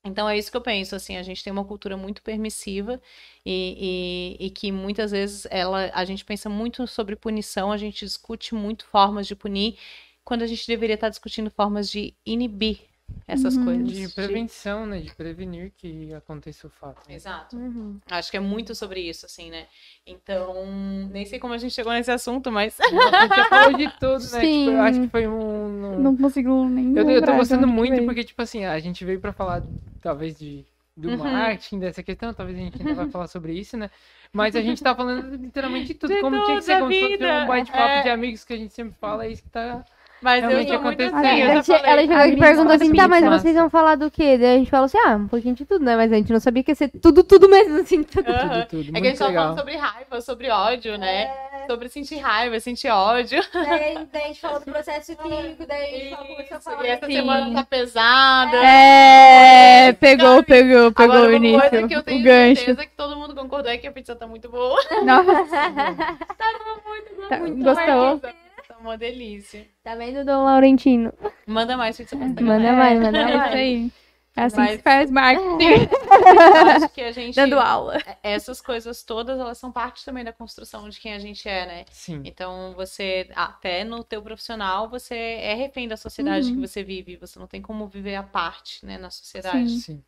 [0.04, 3.00] Então é isso que eu penso, assim, a gente tem uma cultura muito permissiva
[3.46, 8.04] e, e, e que muitas vezes ela, a gente pensa muito sobre punição, a gente
[8.04, 9.78] discute muito formas de punir,
[10.24, 12.91] quando a gente deveria estar discutindo formas de inibir
[13.28, 13.66] essas Uhum.
[13.66, 13.88] coisas.
[13.92, 15.00] De prevenção, né?
[15.00, 17.08] De prevenir que aconteça o fato.
[17.10, 17.16] né?
[17.16, 17.56] Exato.
[17.56, 18.00] Uhum.
[18.10, 19.66] Acho que é muito sobre isso, assim, né?
[20.06, 20.66] Então,
[21.12, 24.20] nem sei como a gente chegou nesse assunto, mas a gente já falou de tudo,
[24.32, 24.42] né?
[24.42, 25.02] Tipo, eu acho Sim.
[25.06, 25.96] que foi um.
[25.96, 26.96] um- Não consigo nem.
[26.98, 28.06] Eu, eu tô gostando muito veio.
[28.06, 29.64] porque, tipo assim, a gente veio pra falar,
[30.02, 30.66] talvez, de,
[30.98, 31.18] do Uhum.
[31.18, 33.90] marketing, dessa questão, talvez a gente ainda vai falar sobre isso, né?
[34.34, 37.00] Mas a gente tá falando literalmente de tudo, De como tinha que ser, como se
[37.02, 38.04] fosse um bate-papo é.
[38.04, 39.84] de amigos que a gente sempre fala, é isso que tá.
[40.22, 41.92] Mas eu tô muito assim, eu já che- falei.
[41.92, 44.38] ela chegou aqui e perguntou assim, tá, mas vocês vão falar do quê?
[44.38, 45.96] Daí a gente falou assim, ah, um pouquinho de tudo, né?
[45.96, 48.04] Mas a gente não sabia que ia ser tudo, tudo mesmo, assim.
[48.04, 48.26] Tudo.
[48.26, 48.98] Tudo, tudo.
[48.98, 51.28] É que a gente tava falando sobre raiva, sobre ódio, né?
[51.68, 53.42] Sobre sentir raiva, sentir ódio.
[53.54, 56.90] Daí, daí a gente falou do processo químico, daí a gente começou a falar E
[56.90, 57.14] essa Sim.
[57.14, 58.58] semana tá pesada.
[58.58, 60.48] É, pegou, Sabe?
[60.48, 61.70] pegou, pegou Agora, o uma início.
[61.70, 62.56] coisa que eu tenho o gancho.
[62.66, 64.80] certeza que todo mundo concordou é que a pizza tá muito boa.
[65.04, 68.20] Nossa, Muito, Tá- muito gostou?
[68.20, 68.34] Tá
[68.82, 69.68] uma delícia.
[69.84, 71.14] Tá vendo, Dom Laurentino?
[71.46, 72.42] Manda mais pizza pra você.
[72.44, 73.46] Manda mais, manda é mais.
[73.48, 73.92] isso aí.
[74.34, 75.90] É assim Mas- que se faz marketing.
[75.90, 77.36] Eu acho que a gente.
[77.36, 77.98] Dando aula.
[78.24, 81.86] Essas coisas todas, elas são parte também da construção de quem a gente é, né?
[81.92, 82.22] Sim.
[82.24, 86.56] Então, você, até no teu profissional, você é refém da sociedade Uhum.
[86.62, 87.18] que você vive.
[87.18, 89.70] Você não tem como viver à parte, né, na sociedade.
[89.70, 89.80] Sim.
[89.80, 90.04] Sim.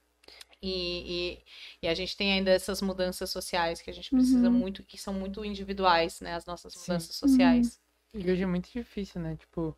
[0.61, 1.33] E,
[1.81, 4.53] e, e a gente tem ainda essas mudanças sociais que a gente precisa Uhum.
[4.53, 6.35] muito, que são muito individuais, né?
[6.35, 6.79] As nossas Sim.
[6.79, 7.77] mudanças sociais.
[8.13, 9.35] E hoje é muito difícil, né?
[9.35, 9.75] Tipo,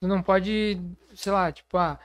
[0.00, 0.78] tu não pode,
[1.14, 1.98] sei lá, tipo, ah,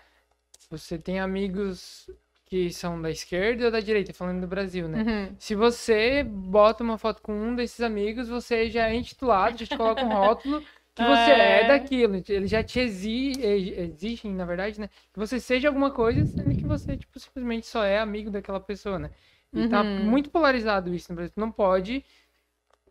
[0.70, 2.10] você tem amigos
[2.45, 5.02] que são da esquerda ou da direita, falando do Brasil, né?
[5.02, 5.38] Uhum.
[5.40, 9.76] Se você bota uma foto com um desses amigos, você já é intitulado, já te
[9.76, 10.64] coloca um rótulo
[10.95, 11.65] que você é, É.
[11.65, 12.15] daquilo.
[12.30, 14.90] Eles já te exi e- exigem, na verdade, né?
[15.14, 18.99] Que você seja alguma coisa, sendo que você, tipo, simplesmente só é amigo daquela pessoa,
[18.99, 19.11] né?
[19.53, 19.99] E tá Uhum.
[19.99, 21.34] muito polarizado isso no Brasil.
[21.36, 22.06] Tu não pode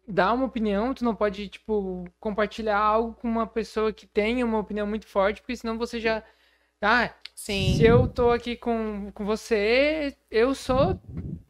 [0.06, 4.58] dar uma opinião, tu não pode, tipo, compartilhar algo com uma pessoa que tenha uma
[4.58, 6.22] opinião muito forte, porque senão você já.
[6.80, 7.76] Ah, Sim.
[7.76, 10.98] se eu tô aqui com, com você, eu sou.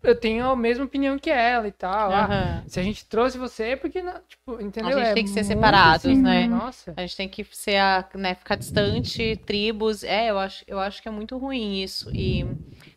[0.03, 2.13] Eu tenho a mesma opinião que ela e tal.
[2.13, 2.65] Ah, Aham.
[2.67, 4.21] se a gente trouxe você, é porque não.
[4.29, 4.99] Tipo, entendeu?
[4.99, 6.49] gente É tem que ser separados, assim, né?
[6.49, 6.93] Nossa.
[6.97, 10.03] A gente tem que ser a, né, ficar distante, tribos.
[10.03, 12.11] É, eu acho, eu acho que é muito ruim isso.
[12.15, 12.45] E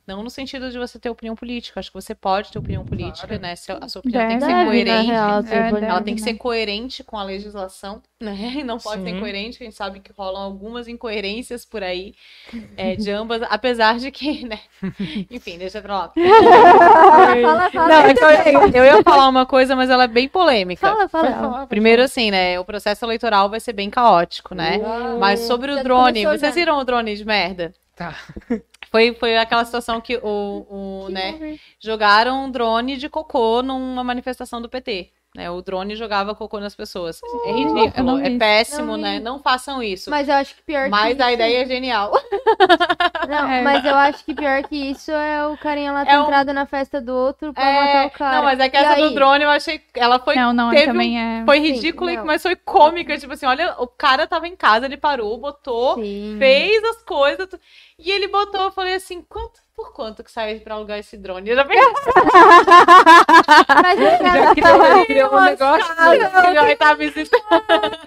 [0.07, 1.79] não no sentido de você ter opinião política.
[1.79, 3.41] Acho que você pode ter opinião política, Claro.
[3.41, 3.55] né?
[3.55, 5.07] Se a sua opinião tem que Deve, ser Deve, coerente.
[5.07, 5.89] real, É, opinião.
[5.89, 6.37] Ela tem que Deve, ser né?
[6.39, 8.35] coerente com a legislação, né?
[8.61, 9.15] E não pode ser Sim.
[9.17, 12.13] incoerente, que a gente sabe que rolam algumas incoerências por aí,
[12.77, 14.59] é, de ambas, apesar de que, né?
[15.31, 16.11] Enfim, deixa pra lá.
[17.41, 17.87] Fala, fala.
[17.87, 20.87] Não, é eu, eu ia falar uma coisa, mas ela é bem polêmica.
[20.87, 21.67] Fala, fala.
[21.67, 22.59] Primeiro, assim, né?
[22.59, 24.77] O processo eleitoral vai ser bem caótico, né?
[24.77, 25.19] Uau.
[25.19, 27.73] Mas sobre o Já drone, começou vocês viram o drone de merda?
[27.95, 28.13] Tá.
[28.95, 34.61] Foi, foi aquela situação que o, o né, jogaram um drone de cocô numa manifestação
[34.61, 35.11] do PT.
[35.35, 37.19] Né, o drone jogava cocô nas pessoas.
[37.45, 39.19] é ridículo, não é péssimo, Não né?
[39.19, 40.09] Não façam isso.
[40.09, 41.33] Mas eu acho que pior Mas que a isso...
[41.33, 42.13] ideia é genial.
[43.27, 43.61] Não, É.
[43.63, 46.53] mas eu acho que pior que isso é o carinha lá ter É um- entrado
[46.53, 48.35] na festa do outro pra É, matar o cara.
[48.37, 49.15] Não, mas é que E essa do aí?
[49.15, 49.81] drone eu achei.
[49.95, 51.43] Ela foi, Não, não, teve também é.
[51.45, 52.25] foi Sim, ridícula, não.
[52.25, 53.17] mas foi cômica.
[53.17, 56.35] Tipo assim, olha, o cara tava em casa, ele parou, botou, Sim.
[56.37, 57.49] fez as coisas.
[57.97, 61.49] E ele botou, eu falei assim, quanto, por quanto que sai pra alugar esse drone?
[61.49, 61.83] Eu já pensei,
[63.83, 65.95] Mas Já criou, ele criou um negócio.
[65.97, 67.43] "Ah, ele vai tá visitando.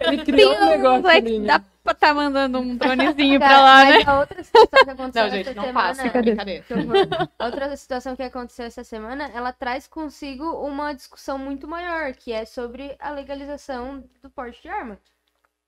[0.00, 1.46] Ele criou um negócio ali, que né?
[1.46, 3.92] dá pra tá mandando um dronezinho pra lá, né?
[3.98, 5.88] mas a outra situação que aconteceu Não, gente, essa não semana...
[5.94, 6.60] faça, Cadê?
[6.62, 7.28] que horror.
[7.38, 12.32] A outra situação que aconteceu essa semana, ela traz consigo uma discussão muito maior, que
[12.32, 14.98] é sobre a legalização do porte de arma,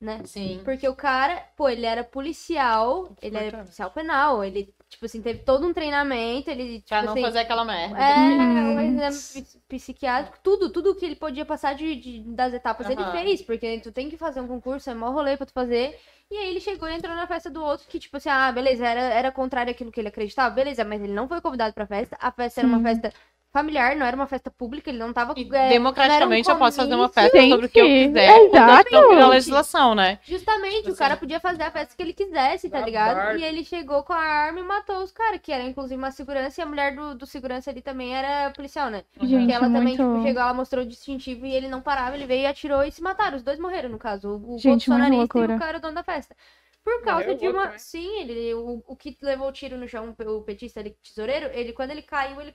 [0.00, 0.20] né?
[0.24, 0.60] Sim.
[0.64, 5.38] Porque o cara, pô, ele era policial, ele era policial penal, ele, tipo assim, teve
[5.40, 7.96] todo um treinamento, ele, tipo Pra não assim, fazer aquela merda.
[8.02, 9.44] é, Uhum.
[9.68, 13.12] psiquiátrico, tudo, tudo que ele podia passar de, de- das etapas ele Aham.
[13.12, 15.96] fez, porque tu tem que fazer um concurso, é mó rolê pra tu fazer.
[16.30, 18.86] E aí ele chegou e entrou na festa do outro, que tipo assim, ah, beleza,
[18.86, 22.16] era, era contrário àquilo que ele acreditava, beleza, mas ele não foi convidado pra festa,
[22.20, 23.12] a festa era uma festa
[23.52, 25.34] familiar, não era uma festa pública, ele não tava...
[25.36, 28.38] E é, democraticamente um eu posso fazer uma festa Tem sobre o que eu quiser.
[28.42, 28.92] Exato.
[28.92, 30.18] Não virou legislação, né?
[30.22, 33.16] Justamente, o cara podia fazer a festa que ele quisesse, tá ligado?
[33.16, 36.10] bar- E ele chegou com a arma e matou os caras, que era inclusive uma
[36.10, 39.02] segurança, e a mulher do, do segurança ali também era policial, né?
[39.20, 40.02] Gente, que ela também, muito...
[40.02, 42.92] tipo, chegou, ela mostrou o distintivo e ele não parava, ele veio e atirou e
[42.92, 43.36] se mataram.
[43.36, 44.28] Os dois morreram, no caso.
[44.28, 46.36] O, o Gente, bolsonarista e o cara o dono da festa.
[46.82, 47.64] Por causa Morreu de outro uma.
[47.66, 47.78] também.
[47.78, 51.72] Sim, ele, o, o que levou o tiro no chão, o petista ali, tesoureiro, ele,
[51.74, 52.54] quando ele caiu, ele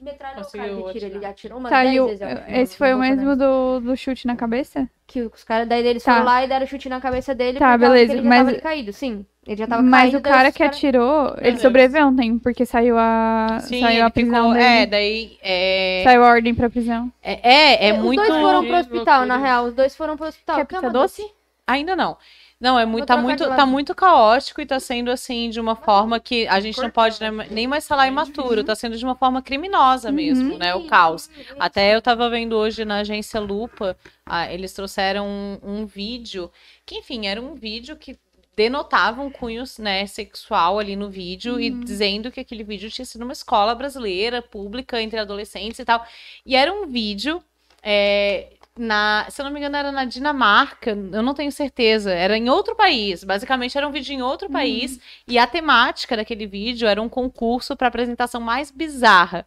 [0.00, 1.06] metralhou o cara de tiro.
[1.16, 2.06] Ele atirou umas Saiu.
[2.06, 2.36] 10 vezes.
[2.38, 4.88] acho, no- Esse foi o mesmo do, do chute na cabeça?
[5.06, 6.12] Que os caras, daí eles Tá.
[6.14, 7.58] foram lá e deram chute na cabeça dele.
[7.58, 9.26] Tá, beleza, ele já mas- tava ali caído, sim.
[9.46, 10.18] Ele já tava Mas caído.
[10.18, 11.62] o cara os que atirou, ele Deus.
[11.62, 14.52] sobreviveu um tempo, porque saiu a, Sim, saiu a prisão ficou.
[14.54, 14.64] dele.
[14.64, 15.38] É, daí.
[15.42, 17.10] É, Saiu a ordem pra prisão.
[17.22, 18.18] é, é, é Os muito.
[18.22, 19.64] dois foram pro hospital, na real.
[19.64, 20.56] Os dois foram pro hospital.
[20.56, 21.30] Quer pizza doce?
[21.66, 22.16] Ainda não.
[22.60, 26.18] Não, é muito, tá muito, tá muito caótico e tá sendo assim de uma forma
[26.18, 29.40] que a gente não pode né, nem mais falar imaturo, tá sendo de uma forma
[29.40, 30.74] criminosa mesmo, né?
[30.74, 31.30] O caos.
[31.58, 36.50] Até eu tava vendo hoje na agência Lupa, ah, eles trouxeram um, um vídeo,
[36.84, 38.18] que enfim, era um vídeo que
[38.56, 43.22] denotava um cunho né, sexual ali no vídeo e dizendo que aquele vídeo tinha sido
[43.22, 46.04] uma escola brasileira, pública, entre adolescentes e tal.
[46.44, 47.40] E era um vídeo,
[47.80, 52.36] é, na, se eu não me engano, era na Dinamarca, eu não tenho certeza, era
[52.36, 53.24] em outro país.
[53.24, 57.76] Basicamente, era um vídeo em outro país e a temática daquele vídeo era um concurso
[57.76, 59.44] para apresentação mais bizarra.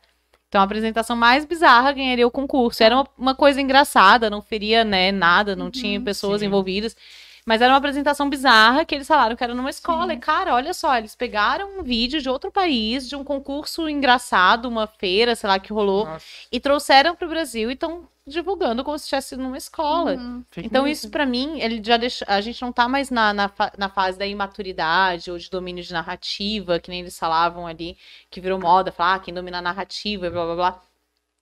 [0.49, 2.83] Então, a apresentação mais bizarra ganharia o concurso.
[2.83, 6.47] Era uma, uma coisa engraçada, não feria né, nada, não tinha pessoas Sim.
[6.47, 6.95] envolvidas.
[7.45, 10.13] Mas era uma apresentação bizarra que eles falaram que era numa escola.
[10.13, 14.67] E, cara, olha só, eles pegaram um vídeo de outro país, de um concurso engraçado,
[14.67, 18.83] uma feira, sei lá, que rolou, Nossa, e trouxeram para o Brasil e estão divulgando
[18.83, 20.13] como se tivesse sido numa escola.
[20.13, 20.45] Uhum.
[20.57, 22.23] Então, isso pra mim, ele já deixa.
[22.27, 25.83] A gente não tá mais na, na, fa- na fase da imaturidade ou de domínio
[25.83, 27.97] de narrativa, que nem eles falavam ali,
[28.29, 30.81] que virou moda, falar ah, quem domina a narrativa, blá blá blá.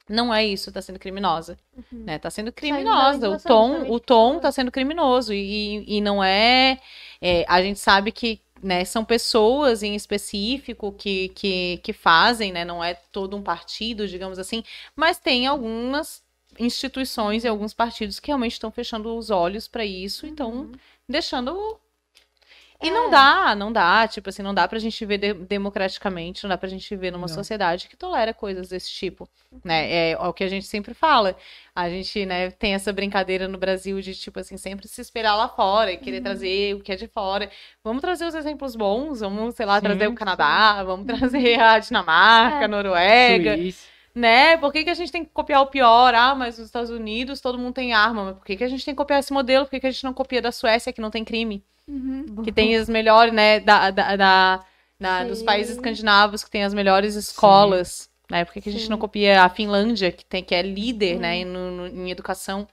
[0.09, 1.57] Não é isso, tá sendo criminosa.
[1.91, 2.17] Né?
[2.17, 3.29] Tá sendo criminosa.
[3.29, 5.31] O tom, o tom tá sendo criminoso.
[5.33, 6.79] E, e não é,
[7.21, 8.41] é, A gente sabe que.
[8.61, 12.65] Né, são pessoas em específico que, que, que fazem, né?
[12.65, 14.65] Não é todo um partido, digamos assim,
[14.97, 16.21] mas tem algumas
[16.59, 20.71] instituições e alguns partidos que realmente estão fechando os olhos para isso, então
[21.07, 21.79] deixando.
[22.81, 23.09] E não É.
[23.11, 26.69] dá, não dá, tipo assim, não dá pra gente viver de- democraticamente, não dá pra
[26.69, 27.33] gente viver numa Não.
[27.33, 29.27] sociedade que tolera coisas desse tipo,
[29.65, 30.11] né?
[30.11, 31.35] É, o que a gente sempre fala.
[31.75, 35.49] A gente, né, tem essa brincadeira no Brasil de, tipo assim, sempre se esperar lá
[35.49, 37.49] fora e querer trazer o que é de fora.
[37.83, 40.15] Vamos trazer os exemplos bons, vamos, sei lá, Sim, trazer o sim.
[40.15, 42.63] Canadá, vamos trazer a Dinamarca, É.
[42.63, 43.87] a Noruega, Suíça.
[44.15, 44.55] né?
[44.55, 46.15] Por que, que a gente tem que copiar o pior?
[46.15, 48.23] Ah, mas nos Estados Unidos todo mundo tem arma.
[48.23, 49.65] Mas por que, que a gente tem que copiar esse modelo?
[49.65, 51.61] Por que, que a gente não copia da Suécia, que não tem crime?
[51.89, 52.43] Uhum.
[52.43, 53.59] Que tem as melhores, né?
[53.59, 54.65] Da, da, da-
[54.99, 55.45] da- dos Sim.
[55.45, 58.09] países escandinavos que tem as melhores escolas.
[58.29, 58.45] Né?
[58.45, 58.89] Por que, que a gente Sim.
[58.89, 61.19] não copia a Finlândia, que, tem, que é líder Sim.
[61.19, 61.43] né?
[61.45, 62.67] no- no- em educação?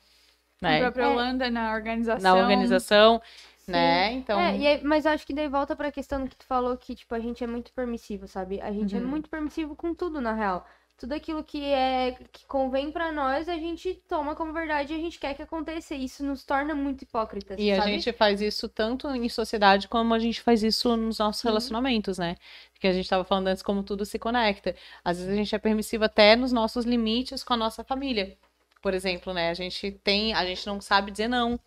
[0.60, 0.80] A Né?
[0.80, 1.08] própria É.
[1.08, 2.22] Holanda na organização.
[2.22, 3.22] Na organização.
[3.66, 4.12] Né?
[4.12, 4.38] Então.
[4.38, 6.94] É, e aí- mas eu acho que daí volta pra questão que tu falou que,
[6.94, 8.60] tipo, a gente é muito permissivo, sabe?
[8.60, 9.06] A gente é Uhum.
[9.06, 10.64] muito permissivo com tudo, na real.
[10.98, 14.98] Tudo aquilo que é que convém pra nós, a gente toma como verdade e a
[14.98, 15.94] gente quer que aconteça.
[15.94, 17.92] E isso nos torna muito hipócritas, E a sabe?
[17.92, 21.48] gente faz isso tanto em sociedade como a gente faz isso nos nossos Sim.
[21.48, 22.36] relacionamentos, né?
[22.80, 24.74] Que a gente estava falando antes como tudo se conecta.
[25.04, 28.34] Às vezes a gente é permissivo até nos nossos limites com a nossa família.
[28.80, 29.50] Por exemplo, né?
[29.50, 31.60] A gente tem, a gente não sabe dizer não.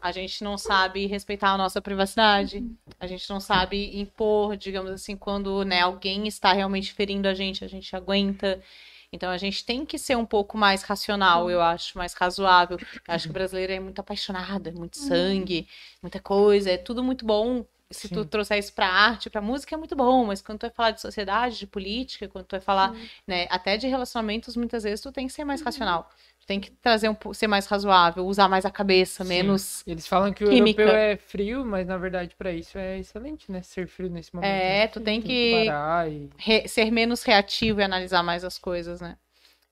[0.00, 2.64] A gente não sabe respeitar a nossa privacidade.
[2.98, 7.64] A gente não sabe impor, digamos assim, quando né, alguém está realmente ferindo a gente,
[7.64, 8.60] a gente aguenta.
[9.12, 12.78] Então a gente tem que ser um pouco mais racional, eu acho, mais razoável.
[12.78, 15.66] Eu acho que o brasileiro é muito apaixonado, é muito sangue,
[16.00, 17.64] muita coisa, é tudo muito bom.
[17.90, 18.28] Se tu Sim.
[18.28, 21.00] trouxer isso pra arte, pra música, é muito bom, mas quando tu vai falar de
[21.00, 22.94] sociedade, de política, quando tu vai falar,
[23.26, 26.08] né, até de relacionamentos, muitas vezes tu tem que ser mais racional.
[26.50, 29.28] Tem que trazer um ser mais razoável, usar mais a cabeça, Sim.
[29.28, 29.84] menos.
[29.86, 30.82] Eles falam que o Química.
[30.82, 33.62] europeu é frio, mas na verdade pra isso é excelente, né?
[33.62, 34.50] Ser frio nesse momento.
[34.50, 34.88] É, né?
[34.88, 36.66] tu tem Tem que parar e...
[36.66, 39.16] ser menos reativo e analisar mais as coisas, né?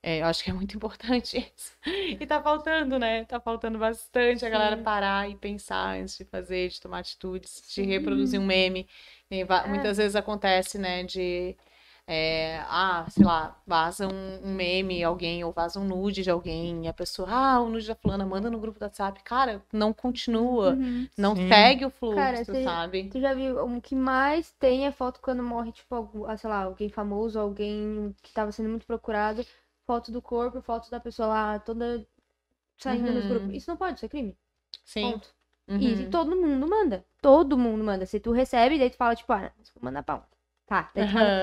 [0.00, 1.72] É, eu acho que é muito importante isso.
[1.84, 3.24] E tá faltando, né?
[3.24, 4.84] Tá faltando bastante a galera Sim.
[4.84, 7.86] parar e pensar antes de fazer, de tomar atitudes, de Sim.
[7.86, 8.88] reproduzir um meme.
[9.28, 9.66] E É.
[9.66, 11.56] Muitas vezes acontece, né, de.
[12.08, 16.84] É, ah, sei lá, vaza um, um meme, alguém, ou vaza um nude de alguém,
[16.84, 19.22] e a pessoa, ah, o nude da fulana, manda no grupo do WhatsApp.
[19.22, 21.08] Cara, não continua, Uhum.
[21.18, 21.48] não Sim.
[21.48, 23.10] segue o fluxo, Cara, você- sabe?
[23.10, 26.62] Tu já viu um que mais tem é foto quando morre, tipo, ah, sei lá,
[26.64, 29.44] alguém famoso, alguém que tava sendo muito procurado.
[29.86, 32.06] Foto do corpo, foto da pessoa lá toda
[32.78, 33.28] saindo nos Uhum.
[33.28, 33.54] grupos.
[33.54, 34.36] Isso não pode, isso é crime.
[34.84, 35.02] Sim.
[35.02, 35.28] Ponto.
[35.68, 35.80] Uhum.
[35.80, 37.04] E todo mundo manda.
[37.22, 38.06] Todo mundo manda.
[38.06, 40.26] Se tu recebe, daí tu fala, tipo, ah, vou mandar pau.
[40.66, 41.42] Tá, daí tu manda.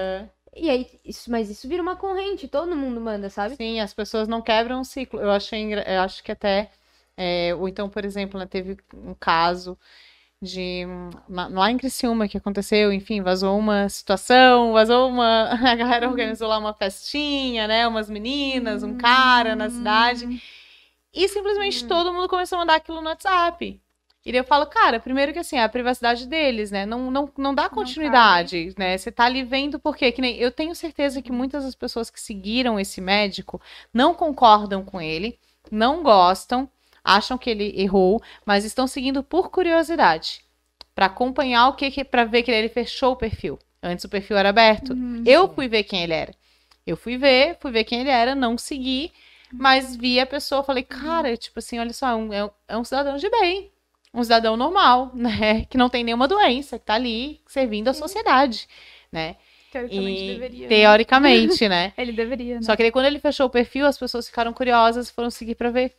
[0.55, 3.55] E aí, isso, mas isso vira uma corrente, todo mundo manda, sabe?
[3.57, 5.19] Sim, as pessoas não quebram o ciclo.
[5.19, 6.71] Eu achei, eu acho que até,
[7.17, 9.77] é, ou então, por exemplo, né, teve um caso
[10.41, 16.07] de hum, lá em Criciúma que aconteceu, enfim, vazou uma situação, vazou uma, a galera
[16.07, 20.41] organizou lá uma festinha, né, umas meninas, um cara na cidade,
[21.13, 23.81] e simplesmente todo mundo começou a mandar aquilo no WhatsApp.
[24.25, 26.85] E daí eu falo, cara, primeiro que assim, é a privacidade deles, né?
[26.85, 28.97] Não, não, não dá continuidade, né?
[28.97, 32.19] Você tá ali vendo porque, que nem eu tenho certeza que muitas das pessoas que
[32.19, 33.61] seguiram esse médico
[33.93, 35.37] não concordam com ele,
[35.71, 36.67] não gostam,
[37.03, 40.43] acham que ele errou, mas estão seguindo por curiosidade,
[40.93, 43.59] Pra acompanhar o que, que para ver que ele fechou o perfil.
[43.83, 44.93] Antes o perfil era aberto.
[44.93, 45.21] Uhum.
[45.25, 46.33] Eu fui ver quem ele era.
[46.87, 49.11] Eu fui ver, fui ver quem ele era, não segui,
[49.57, 52.77] mas vi a pessoa, falei, cara, tipo assim, olha só, é um, é um- é
[52.77, 53.71] um cidadão de bem,
[54.15, 55.65] um cidadão normal, né?
[55.65, 58.67] Que não tem nenhuma doença, que tá ali servindo a sociedade,
[59.11, 59.35] né?
[59.71, 60.73] Teoricamente E deveria.
[60.73, 60.81] né?
[60.81, 61.93] teoricamente, né?
[61.97, 62.61] Ele deveria, né?
[62.61, 65.55] Só que aí quando ele fechou o perfil, as pessoas ficaram curiosas e foram seguir
[65.55, 65.93] pra ver.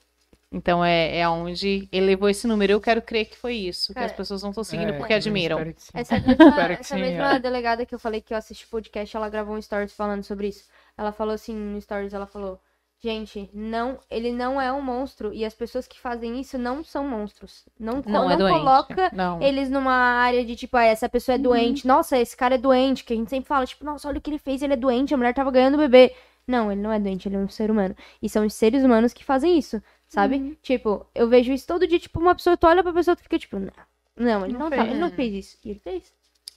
[0.51, 2.73] Então é, é onde ele levou esse número.
[2.73, 5.59] Eu quero crer que foi isso, que as pessoas não estão seguindo É, porque admiram.
[5.93, 7.39] Essa mesma, essa sim, mesma é.
[7.39, 10.65] delegada que eu falei que eu assisti podcast, ela gravou um stories falando sobre isso.
[10.97, 12.61] Ela falou assim, no stories, ela falou,
[13.03, 17.07] gente, não, ele não é um monstro e as pessoas que fazem isso não são
[17.07, 17.65] monstros.
[17.79, 18.59] Não, co- Não é doente.
[18.59, 19.41] coloca Não.
[19.43, 21.87] eles numa área de tipo, ah, essa pessoa é doente.
[21.87, 24.31] Nossa, esse cara é doente, que a gente sempre fala, tipo, nossa, olha o que
[24.31, 26.15] ele fez, ele é doente, a mulher tava ganhando o bebê.
[26.47, 27.95] Não, ele não é doente, ele é um ser humano.
[28.23, 30.57] E são os seres humanos que fazem isso, sabe?
[30.63, 33.23] Tipo, eu vejo isso todo dia, tipo, uma pessoa, tu olha pra pessoa e tu
[33.23, 33.73] fica tipo, não,
[34.17, 34.81] não, ele Não não, fez.
[34.83, 35.59] tá, ele não fez isso.
[35.65, 36.13] E ele fez.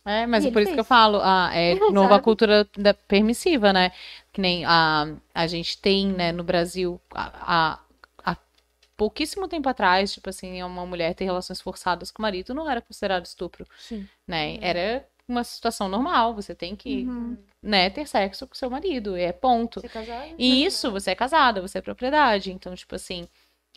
[0.05, 0.87] É, mas é por isso que eu fez.
[0.87, 1.73] falo, ah, é
[2.07, 2.23] a Sabe?
[2.23, 3.91] cultura da- permissiva, né?
[4.39, 7.79] Que nem a, a gente tem, né, no Brasil, a, a-
[8.23, 8.37] há
[8.95, 12.79] pouquíssimo tempo atrás, tipo assim, uma mulher ter relações forçadas com o marido não era
[12.79, 14.07] considerado estupro, Sim.
[14.25, 14.57] né?
[14.61, 17.37] Era uma situação normal, você tem que, Uhum.
[17.61, 19.81] né, ter sexo com seu marido, é ponto.
[19.81, 20.29] Você casar?
[20.37, 22.49] E isso, você é casada, você é propriedade.
[22.53, 23.27] Então, tipo assim,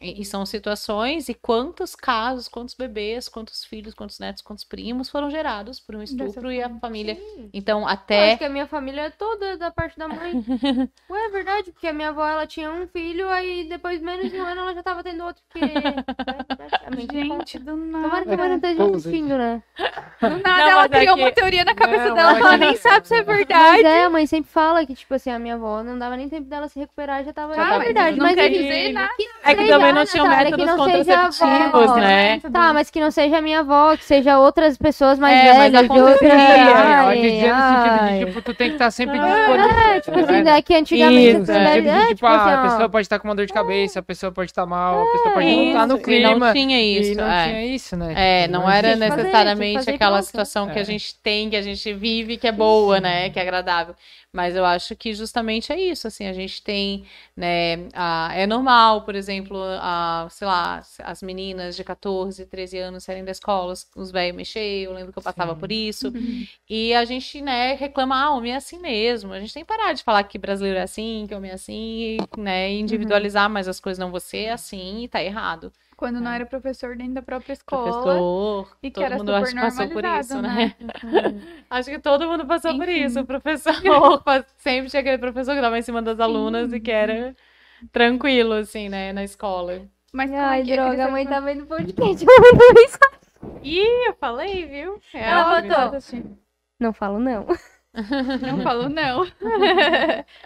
[0.01, 5.09] e, e são situações e quantos casos, quantos bebês, quantos filhos, quantos netos, quantos primos
[5.09, 7.16] foram gerados por um estupro e a família.
[7.52, 8.31] Então, Eu até.
[8.31, 10.32] acho que a minha família é toda da parte da mãe.
[11.10, 14.36] Ué, é verdade, porque a minha avó, ela tinha um filho, aí depois menos de
[14.40, 15.64] um ano ela já tava tendo outro, porque...
[15.64, 17.47] É, que conta.
[17.47, 18.36] Gente, do Tomara que a nada.
[18.36, 19.62] mãe não esteja assistindo, né?
[20.23, 22.39] Do nada Não, ela mas é criou que- uma teoria na cabeça Não, dela mas
[22.39, 23.85] que ela é- nem sabe se é Mas verdade.
[23.85, 26.48] é, a mãe sempre fala que, tipo assim, a minha avó não dava nem tempo
[26.48, 27.55] dela se recuperar, já tava...
[27.55, 29.12] Já é tava- verdade, não mas quer dizer nada.
[29.44, 31.97] É que também não tinham Natália, que métodos não seja a contraceptivos, avó.
[31.97, 32.41] né?
[32.53, 35.73] Tá, mas que não seja a minha avó, que seja outras pessoas mais É, mas
[35.73, 36.33] velhas de outra acontecia.
[36.33, 37.21] Ela área.
[37.23, 38.19] dizia no sentido ai.
[38.19, 39.71] de, tipo, tu tem que estar sempre disponível.
[39.71, 40.45] É, tipo tá assim, ligado?
[40.55, 43.19] daqui antigamente Isso, É, tipo, é, tipo, tipo ah, assim, a ó, pessoa pode estar
[43.19, 45.87] com uma dor de cabeça, a pessoa pode estar mal, a pessoa pode não estar
[45.87, 46.53] no Isso, e não clima.
[46.53, 47.15] tinha isso.
[47.17, 47.45] Não é.
[47.49, 48.13] tinha isso, né?
[48.17, 50.85] É, Tipo, não mas- era que fazer, necessariamente que aquela situação que a É.
[50.85, 53.31] gente tem, que a gente vive, que é boa, né?
[53.31, 53.95] Que é agradável.
[54.33, 57.05] Mas eu acho que justamente é isso, assim, a gente tem,
[57.37, 63.05] né, a, é normal, por exemplo, a, sei lá, as meninas de 14, 13 anos
[63.05, 65.61] saírem da escola, os- os velhos mexer, eu lembro que eu passava Sim.
[65.61, 66.11] por isso,
[66.69, 69.93] e a gente, né, reclama, ah, homem é assim mesmo, a gente tem que parar
[69.93, 73.81] de falar que brasileiro é assim, que homem é assim, e, né, individualizar mais as
[73.81, 75.73] coisas, não, você é assim e tá errado.
[76.03, 77.93] Quando não era professor dentro da própria escola.
[77.93, 80.74] Professor, E que todo era mundo super acho que passou por isso, né?
[80.81, 80.95] né?
[81.70, 83.05] Acho que todo mundo passou por Enfim.
[83.05, 83.20] isso.
[83.20, 83.73] O professor
[84.59, 87.37] sempre tinha aquele professor que tava em cima das alunas e que era
[87.93, 89.83] tranquilo, assim, né, na escola.
[90.12, 90.74] Mas como é Ai, que é?
[90.74, 92.27] Eu queria droga, a mãe tá vendo podcast.
[92.29, 92.99] Ela mandou isso.
[93.62, 95.01] Ih, eu falei, viu?
[95.15, 95.97] É Ela botou.
[95.97, 96.37] assim.
[96.81, 97.47] Não falo, não.
[98.40, 99.27] Não falou não.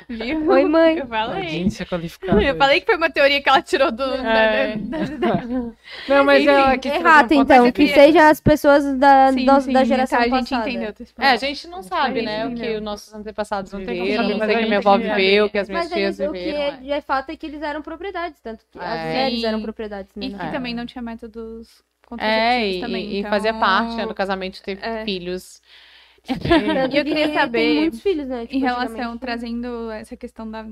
[0.08, 0.50] Viu?
[0.50, 0.98] Oi, mãe.
[0.98, 1.44] Eu falei.
[1.44, 2.42] Audiência qualificada.
[2.42, 3.98] Eu falei que foi uma teoria que ela tirou do.
[3.98, 4.76] da- É.
[4.76, 5.42] da- da-
[6.08, 7.72] Não, mas Enfim, é que Errata, não pode então.
[7.72, 10.68] Que seja as pessoas da, Sim, da, sim, da geração tá, a gente passada.
[10.70, 10.92] entendeu.
[10.92, 12.46] teu É, a gente não sabe, né?
[12.46, 14.60] O que os nossos antepassados Não tem como viveram, saber, não mas sei o a
[14.62, 16.58] que minha gente avó viveu, o que as minhas Mas tias aí, o que viveram.
[16.60, 16.78] é, é.
[16.88, 19.04] já é fato é que eles eram propriedades, tanto que as É.
[19.06, 20.26] mulheres eram propriedades, né?
[20.26, 20.50] E que É.
[20.50, 23.04] também não tinha métodos É, contraceptivos e, também.
[23.06, 23.30] e então...
[23.30, 25.04] fazia parte né, do casamento ter É.
[25.04, 25.60] filhos.
[26.48, 28.46] E eu que queria tem saber, muitos filhos, né?
[28.50, 30.64] Em Tipo, relação, antigamente, trazendo essa questão da,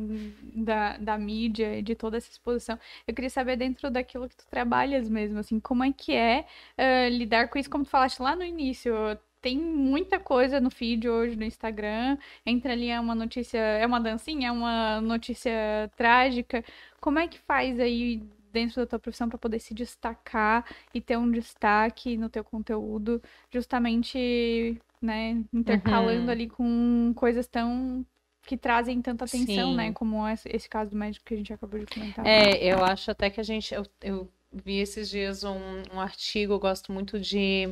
[0.55, 4.47] da, da mídia e de toda essa exposição, eu queria saber dentro daquilo que tu
[4.49, 8.37] trabalhas mesmo, assim, como é que é eh, lidar com isso, como tu falaste lá
[8.37, 8.95] no início,
[9.41, 12.17] tem muita coisa no feed hoje no Instagram,
[12.47, 15.53] entra ali é uma notícia, é uma dancinha, é uma notícia
[15.97, 16.65] trágica,
[17.01, 18.23] como é que faz aí
[18.53, 20.65] dentro da tua profissão para poder se destacar
[20.95, 23.21] e ter um destaque no teu conteúdo,
[23.53, 26.31] justamente, né, intercalando Uhum.
[26.31, 28.07] ali com coisas tão
[28.47, 29.75] que trazem tanta atenção, Sim.
[29.75, 32.27] né, como esse, caso do médico que a gente acabou de comentar.
[32.27, 33.75] É, eu acho até que a gente.
[33.75, 35.57] Eu, eu vi esses dias um,
[35.93, 37.69] um artigo, eu gosto muito de,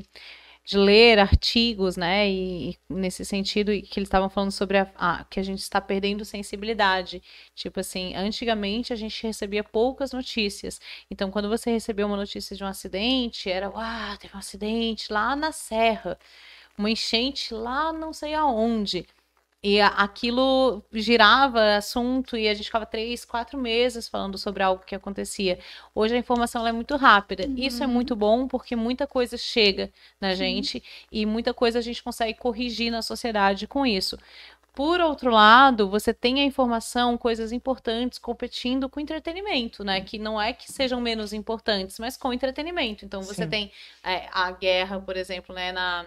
[0.65, 2.29] de ler artigos, né?
[2.31, 5.61] E, e nesse sentido, e que eles estavam falando sobre a, a- que a gente
[5.61, 7.23] está perdendo sensibilidade.
[7.55, 10.81] Tipo assim, antigamente a gente recebia poucas notícias.
[11.11, 15.37] Então, quando você recebeu uma notícia de um acidente, era, uau, teve um acidente lá
[15.37, 16.19] na serra,
[16.77, 19.07] uma enchente lá não sei aonde.
[19.65, 24.93] E aquilo girava assunto e a gente ficava três, quatro meses falando sobre algo que
[24.93, 25.57] acontecia.
[25.95, 27.49] Hoje a informação é muito rápida.
[27.57, 30.83] Isso é muito bom porque muita coisa chega na gente
[31.13, 34.19] e muita coisa a gente consegue corrigir na sociedade com isso.
[34.75, 40.01] Por outro lado, você tem a informação, coisas importantes competindo com entretenimento, né?
[40.01, 43.05] Que não é que sejam menos importantes, mas com entretenimento.
[43.05, 43.51] Então você Sim.
[43.51, 43.73] tem
[44.03, 46.07] é, a guerra, por exemplo, né, na,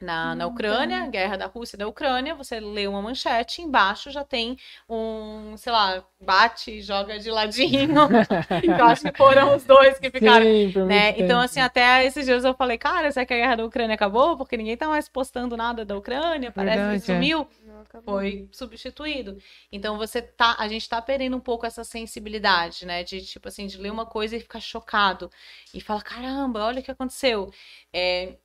[0.00, 1.06] na, na Na Ucrânia, Ucrânia.
[1.06, 4.58] guerra da Rússia e da Ucrânia, você lê uma manchete, embaixo já tem
[4.88, 8.12] um, sei lá, bate e joga de ladinho.
[8.78, 10.46] eu acho que foram os dois que ficaram.
[10.46, 11.10] Sim, por Né?
[11.10, 11.42] muito Então, tempo.
[11.42, 14.36] assim, até esses dias eu falei, cara, será que a guerra da Ucrânia acabou?
[14.36, 17.30] Porque ninguém tá mais postando nada da Ucrânia, parece Verdade, que é.
[17.30, 17.48] sumiu
[17.80, 18.04] acabou.
[18.04, 19.36] foi substituído.
[19.72, 23.02] Então você tá, a gente tá perdendo um pouco essa sensibilidade, né?
[23.04, 25.30] De tipo assim, de ler uma coisa e ficar chocado
[25.74, 27.50] e falar, caramba, olha o que aconteceu.
[27.92, 28.36] É,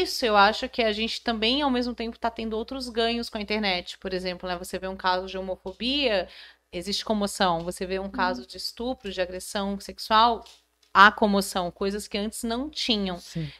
[0.00, 3.38] isso eu acho que a gente também, ao mesmo tempo, tá tendo outros ganhos com
[3.38, 3.98] a internet.
[3.98, 4.56] Por exemplo, né?
[4.56, 6.28] Você vê um caso de homofobia,
[6.72, 7.64] existe comoção.
[7.64, 10.44] Você vê um caso de estupro, de agressão sexual,
[10.92, 13.16] há comoção, coisas que antes não tinham.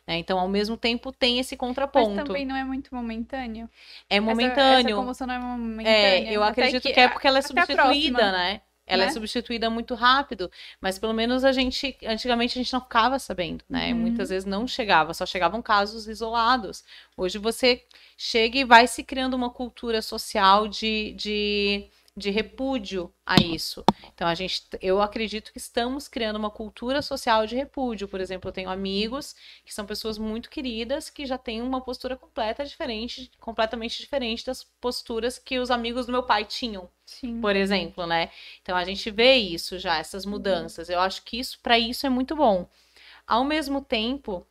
[0.07, 0.19] Né?
[0.19, 2.25] Então, ao mesmo tempo, tem esse Mas contraponto.
[2.25, 3.69] também não é muito momentâneo.
[4.09, 4.89] É Essa- momentâneo.
[4.89, 6.31] Essa, comoção não é momentânea.
[6.31, 8.61] É, eu Até acredito que, é porque ela é substituída, né?
[8.87, 9.13] Ela é né?
[9.13, 10.51] substituída muito rápido,
[10.81, 13.93] mas pelo menos a gente, antigamente a gente não ficava sabendo, né?
[13.93, 14.01] Uhum.
[14.01, 16.85] Muitas vezes não chegava, só chegavam casos isolados.
[17.17, 17.83] Hoje você
[18.17, 21.87] chega e vai se criando uma cultura social de, de,
[22.17, 23.85] de repúdio a isso.
[24.15, 28.07] Então a gente, eu acredito que estamos criando uma cultura social de repúdio.
[28.07, 29.35] Por exemplo, eu tenho amigos
[29.65, 34.63] que são pessoas muito queridas que já têm uma postura completa diferente, completamente diferente das
[34.81, 37.41] posturas que os amigos do meu pai tinham Sim.
[37.41, 38.31] por exemplo, né?
[38.63, 40.89] Então a gente vê isso já, essas mudanças.
[40.89, 42.69] Eu acho que isso para isso é muito bom.
[43.27, 44.47] Ao mesmo tempo,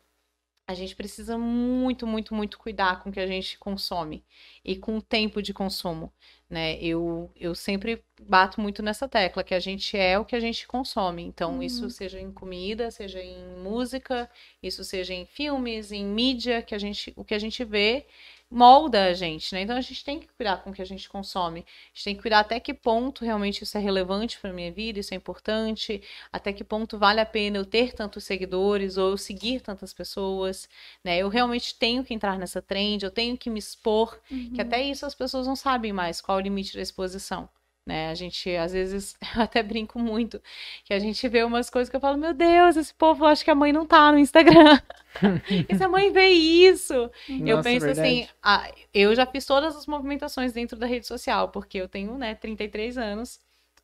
[0.68, 4.24] a gente precisa muito, muito, muito cuidar com o que a gente consome
[4.64, 6.12] e com o tempo de consumo,
[6.54, 6.78] né?
[6.80, 10.68] Eu, eu sempre bato muito nessa tecla que a gente é o que a gente
[10.68, 11.24] consome.
[11.24, 14.30] Então, isso seja em comida, seja em música,
[14.62, 18.06] isso seja em filmes, em mídia, que a gente, o que a gente vê
[18.54, 19.62] molda a gente, né?
[19.62, 21.62] Então a gente tem que cuidar com o que a gente consome.
[21.62, 25.00] A gente tem que cuidar até que ponto realmente isso é relevante para minha vida,
[25.00, 26.02] isso é importante,
[26.32, 30.70] até que ponto vale a pena eu ter tantos seguidores ou eu seguir tantas pessoas,
[31.04, 31.18] né?
[31.18, 34.20] Eu realmente tenho que entrar nessa trend, eu tenho que me expor,
[34.54, 37.50] que até isso as pessoas não sabem mais qual é o limite da exposição.
[37.86, 38.10] Né?
[38.10, 40.42] A gente, às vezes, eu até brinco muito,
[40.86, 43.52] que a gente vê umas coisas que eu falo, meu Deus, esse povo acha que
[43.52, 44.80] a mãe não tá no Instagram.
[45.70, 46.94] e se a mãe vê isso?
[47.28, 48.30] eu Nossa, penso assim, verdade.
[48.42, 52.36] ah, eu já fiz todas as movimentações dentro da rede social, porque eu tenho, né,
[52.36, 53.40] 33 anos.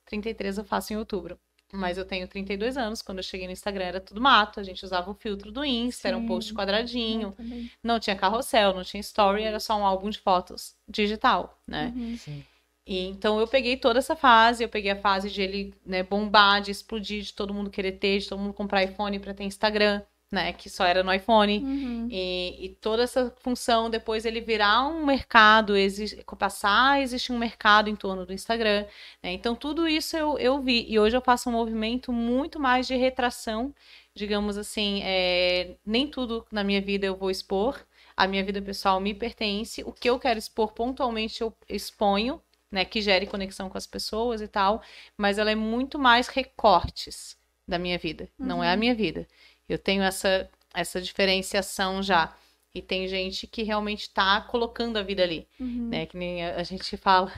[0.06, 1.38] 33 eu faço em outubro.
[1.72, 3.02] Mas eu tenho 32 anos.
[3.02, 4.60] Quando eu cheguei no Instagram era tudo mato.
[4.60, 6.56] A gente usava o filtro do Insta, era um post Sim.
[6.56, 7.36] quadradinho.
[7.38, 7.70] Eu.
[7.84, 11.94] Não tinha carrossel, não tinha story, era só um álbum de fotos digital, né?
[11.96, 12.18] Uhum.
[12.18, 12.44] Sim.
[12.90, 16.61] E, então eu peguei toda essa fase, eu peguei a fase de ele né, bombar,
[16.61, 20.02] de explodir, de todo mundo querer ter, de todo mundo comprar iPhone para ter Instagram.
[20.32, 20.53] né?
[20.53, 21.57] Que só era no iPhone.
[21.64, 22.07] Uhum.
[22.11, 27.38] E, e toda essa função, depois ele virar um mercado, exi- passar a existir um
[27.38, 28.86] mercado em torno do Instagram.
[29.24, 29.34] né?
[29.34, 30.86] Então, tudo isso eu, eu vi.
[30.88, 33.74] E hoje eu faço um movimento muito mais de retração,
[34.16, 37.84] digamos assim, é, nem tudo na minha vida eu vou expor.
[38.16, 39.82] A minha vida pessoal me pertence.
[39.84, 42.41] O que eu quero expor pontualmente eu exponho,
[42.72, 42.86] né?
[42.86, 44.82] Que gere conexão com as pessoas e tal.
[45.18, 47.38] Mas ela é muito mais recortes
[47.68, 48.30] da minha vida.
[48.38, 49.28] Não é a minha vida.
[49.68, 52.34] Eu tenho essa, essa diferenciação já.
[52.74, 55.90] E tem gente que realmente está colocando a vida ali, Uhum.
[55.90, 56.06] né?
[56.06, 57.32] Que nem a, a gente fala.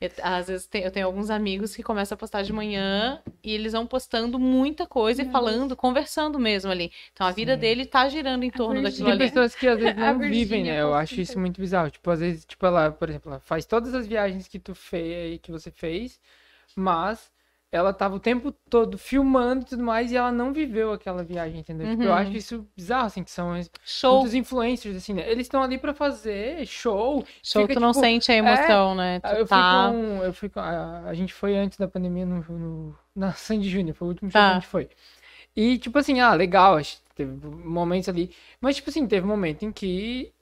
[0.00, 3.52] Eu- às vezes tem- eu tenho alguns amigos que começam a postar de manhã e
[3.52, 6.90] eles vão postando muita coisa e falando, conversando mesmo ali.
[7.12, 7.60] Então a vida Sim.
[7.60, 8.90] dele tá girando em torno Virgínia.
[8.90, 9.28] daquilo Tem ali.
[9.28, 10.80] pessoas que às vezes não vivem, né?
[10.80, 11.90] Eu acho isso muito bizarro.
[11.90, 15.38] Tipo, às vezes, tipo, ela, por exemplo, ela faz todas as viagens que tu fez,
[15.42, 16.18] que você fez,
[16.74, 17.30] mas
[17.72, 21.60] ela tava o tempo todo filmando e tudo mais e ela não viveu aquela viagem,
[21.60, 21.88] entendeu?
[21.88, 22.18] Tipo, eu Uhum.
[22.18, 23.52] acho isso bizarro, assim, que são
[23.84, 25.30] Show, muitos influencers, assim, né?
[25.30, 27.24] Eles estão ali pra fazer show.
[27.42, 29.20] show, fica, tu não tipo, sente a emoção, né?
[29.22, 29.90] Ah, Tu Eu fui tá.
[29.92, 30.22] com.
[30.24, 30.60] Eu fui com.
[30.60, 34.30] A, a gente foi antes da pandemia no, no- na Sandy Júnior, foi o último
[34.30, 34.50] show que Tá.
[34.50, 34.88] a gente foi.
[35.56, 38.34] E, tipo assim, ah, legal, acho que teve momentos ali.
[38.60, 40.32] Mas, tipo assim, teve um momento em que.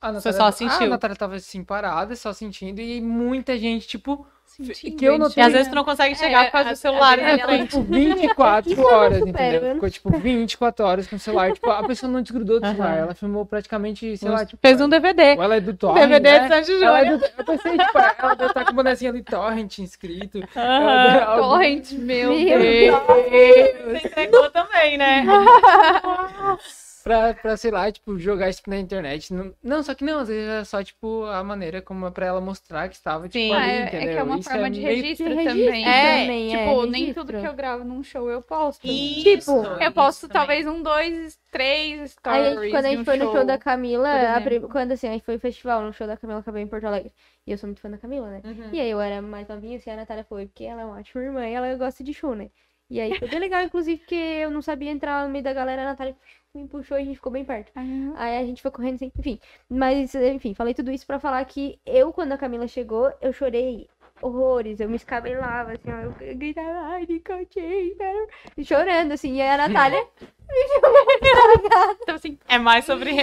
[0.00, 0.90] A Você Natália, só Ah, a sentiu.
[0.90, 4.26] Natália tava assim, parada, só sentindo, e muita gente, tipo.
[4.60, 7.16] Sentindo, que eu E às vezes tu não consegue chegar por causa a- do celular.
[7.16, 7.34] né?
[7.34, 9.60] É, ficou tipo 24 horas, entendeu?
[9.62, 11.52] eu não Ficou tipo 24 horas com o celular.
[11.52, 12.96] Tipo, a pessoa não desgrudou do celular.
[12.98, 14.60] Ela filmou praticamente, sei lá, tipo.
[14.60, 15.36] Fez um DVD.
[15.36, 16.08] Ou ela é do Torrent.
[16.08, 16.40] DVD né?
[16.40, 17.18] de Sandy Ela é Júnior.
[17.18, 20.40] do- Eu pensei, tipo, ela deve estar com o bonezinho ali Torrent inscrito.
[20.56, 24.00] Ela deve- algum- Torrent, meu Meu Deus.
[24.00, 25.24] Você entregou também, né?
[27.08, 29.32] pra, pra, sei lá, tipo, jogar isso na internet.
[29.32, 32.26] Não, não, só que não, às vezes é só, tipo, a maneira como é pra
[32.26, 33.52] ela mostrar que estava, tipo, Sim.
[33.52, 34.08] Ali, é, é entendeu?
[34.14, 35.46] que é uma Isso forma de meio- registro Que também.
[35.64, 37.24] registro É, também, é, Tipo, nem registro.
[37.26, 38.86] tudo que eu gravo num show eu posto.
[38.86, 42.60] Isso, Eu posto talvez um, dois, três Aí, a stories.
[42.60, 44.68] gente, quando a de gente um foi no show da Camila, por a prim- exemplo.
[44.68, 47.12] quando assim, a gente foi no festival, no show da Camila acabei em Porto Alegre.
[47.46, 48.42] E eu sou muito fã da Camila, né?
[48.44, 48.68] Uhum.
[48.72, 51.22] E aí eu era mais novinha, assim, a Natália foi, porque ela é uma ótima
[51.24, 52.50] irmã e ela gosta de show, né?
[52.90, 55.82] E aí foi bem legal, inclusive, porque eu não sabia entrar no meio da galera,
[55.82, 56.16] a Natália
[56.54, 57.70] me puxou e a gente ficou bem perto.
[57.76, 58.14] Aham.
[58.16, 59.38] Aí a gente foi correndo, assim, enfim.
[59.68, 63.86] Mas, enfim, falei tudo isso pra falar que eu, quando a Camila chegou, eu chorei
[64.22, 64.80] horrores.
[64.80, 69.36] Eu me escabelava, assim, ó, eu gritava, ai, Nicole Chamber", e chorando, assim.
[69.36, 70.06] E aí a Natália,
[72.02, 73.14] Então, assim, É mais sobre.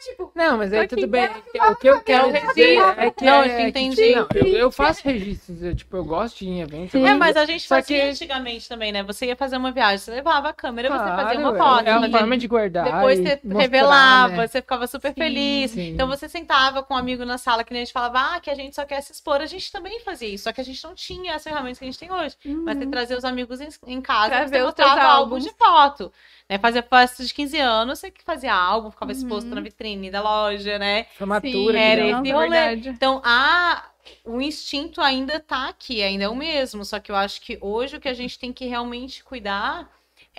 [0.00, 1.28] tipo, Não, mas aí Tô tudo bem.
[1.70, 3.24] O que eu quero dizer é que.
[3.24, 3.96] Não, é, eu entendi.
[3.96, 6.92] tipo, não, eu, eu faço registros, eu, tipo, eu gosto de ir em eventos.
[6.92, 7.06] Sim.
[7.06, 9.02] É, mas a gente Só fazia que- antigamente também, né?
[9.02, 11.86] Você ia fazer uma viagem, você levava a câmera, você fazia Claro, uma foto.
[11.88, 12.12] É uma ali.
[12.12, 12.84] forma de guardar.
[12.84, 14.46] Depois você mostrar, revelava, né?
[14.48, 15.70] você ficava super feliz.
[15.72, 15.90] sim.
[15.90, 18.50] Então você sentava com um amigo na sala que nem a gente falava, ah, que
[18.50, 19.40] a gente só quer se expor.
[19.40, 21.88] A gente também fazia isso, só que a gente não tinha as ferramentas que a
[21.88, 22.36] gente tem hoje.
[22.44, 25.44] Mas você trazia os amigos em, em casa Pra e você álbuns álbuns.
[25.44, 26.09] de foto.
[26.48, 26.58] Né?
[26.58, 29.54] Fazia festa de 15 anos, você que fazia álbum, ficava exposto Uhum.
[29.54, 31.04] na vitrine da loja, né?
[31.16, 31.78] Formatura.
[31.78, 32.48] Sim, era esse rolê.
[32.50, 32.88] verdade.
[32.90, 33.90] Então, a,
[34.24, 36.84] o instinto ainda tá aqui, ainda é o mesmo.
[36.84, 39.88] Só que eu acho que hoje o que a gente tem que realmente cuidar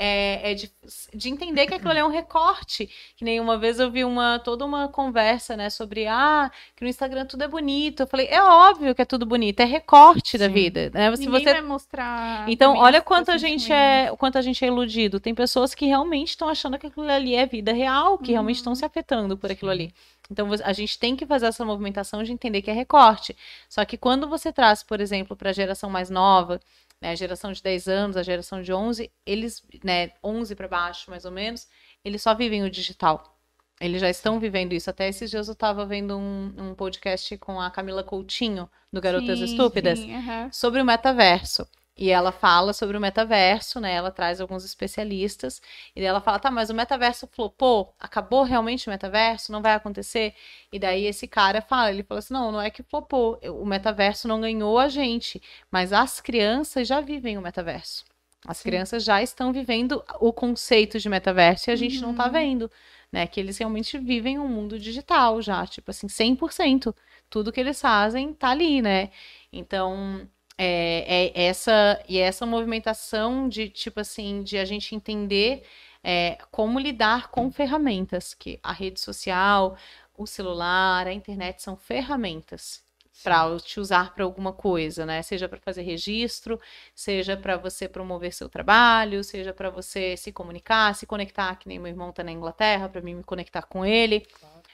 [0.04, 0.72] é, é de,
[1.14, 2.90] de entender que aquilo ali é um recorte.
[3.16, 6.90] Que nem uma vez eu vi uma, toda uma conversa, né, sobre ah, que no
[6.90, 8.02] Instagram tudo é bonito.
[8.02, 10.54] Eu falei, é óbvio que é tudo bonito, é recorte da Sim.
[10.54, 10.90] vida.
[10.92, 11.16] Né?
[11.16, 12.50] Se Ninguém você vai mostrar.
[12.50, 15.20] então, olha quanto a gente é, o quanto a gente é iludido.
[15.20, 18.74] Tem pessoas que realmente estão achando que aquilo ali é vida real, que realmente estão
[18.74, 19.94] se afetando por aquilo ali.
[20.32, 23.36] Então, a gente tem que fazer essa movimentação de entender que é recorte.
[23.70, 26.60] Só que quando você traz, por exemplo, para a geração mais nova,
[27.02, 31.10] né, a geração de 10 anos, a geração de 11, eles, né, 11 para baixo,
[31.10, 31.68] mais ou menos,
[32.06, 33.40] eles só vivem o digital.
[33.80, 34.90] Eles já estão vivendo isso.
[34.92, 39.40] Até esses dias eu estava vendo um, um podcast com a Camila Coutinho, do Garotas
[39.40, 40.50] Sim, Estúpidas sim, aham.
[40.52, 41.68] sobre o metaverso.
[41.98, 43.94] E ela fala sobre o metaverso, né?
[43.94, 45.62] Ela traz alguns especialistas.
[45.96, 47.94] E ela fala, tá, mas o metaverso flopou?
[48.00, 49.52] Acabou realmente o metaverso?
[49.52, 50.34] Não vai acontecer?
[50.72, 53.40] E daí esse cara fala, ele fala assim, não, não é que flopou.
[53.44, 55.42] O metaverso não ganhou a gente.
[55.70, 58.06] Mas as crianças já vivem o metaverso.
[58.48, 62.72] As crianças já estão vivendo o conceito de metaverso e a gente não tá vendo,
[63.12, 63.28] né?
[63.28, 66.96] Que eles realmente vivem um mundo digital já, tipo assim, 100%.
[67.30, 69.12] Tudo que eles fazem tá ali, né?
[69.54, 70.28] Então,
[70.58, 75.64] é, é essa e essa movimentação de tipo assim de a gente entender
[76.04, 79.78] é, como lidar com ferramentas que a rede social,
[80.18, 82.84] o celular, a internet são ferramentas
[83.24, 85.22] para te usar para alguma coisa, né?
[85.22, 86.60] Seja para fazer registro,
[86.96, 91.78] seja para você promover seu trabalho, seja para você se comunicar, se conectar, que nem
[91.78, 94.26] meu irmão está na Inglaterra, para mim me conectar com ele,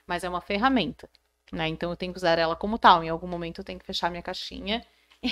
[0.06, 1.10] mas é uma ferramenta,
[1.52, 1.68] né?
[1.68, 3.04] Então eu tenho que usar ela como tal.
[3.04, 4.86] Em algum momento eu tenho que fechar minha caixinha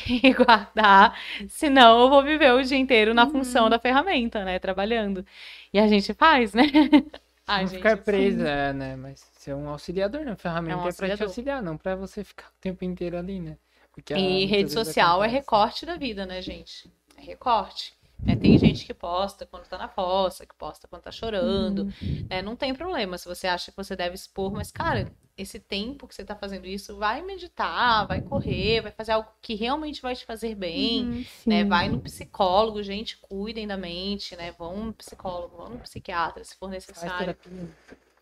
[0.08, 1.18] e guardar,
[1.48, 3.32] senão eu vou viver o dia inteiro na Uhum.
[3.32, 4.60] função da ferramenta, né?
[4.60, 5.26] Trabalhando.
[5.74, 6.64] E a gente faz, né?
[7.48, 8.96] Ai, não gente, ficar presa, é, né?
[8.96, 12.24] Mas ser um auxiliador na ferramenta É um é, pra te auxiliar, não pra você
[12.24, 13.58] ficar o tempo inteiro ali, né?
[13.94, 16.92] Porque, E rede social é recorte da vida, né, gente?
[17.16, 17.94] É recorte.
[18.28, 21.92] É, tem gente que posta quando tá na fossa, que posta quando tá chorando.
[22.30, 22.42] né?
[22.42, 26.16] Não tem problema se você acha que você deve expor, mas, cara, esse tempo que
[26.16, 30.26] você tá fazendo isso, vai meditar, vai correr, vai fazer algo que realmente vai te
[30.26, 31.06] fazer bem.
[31.06, 31.26] Uhum.
[31.46, 31.64] né?
[31.66, 34.52] Vai no psicólogo, gente, cuidem da mente, né?
[34.58, 37.36] Vão no psicólogo, vão no psiquiatra, se for necessário.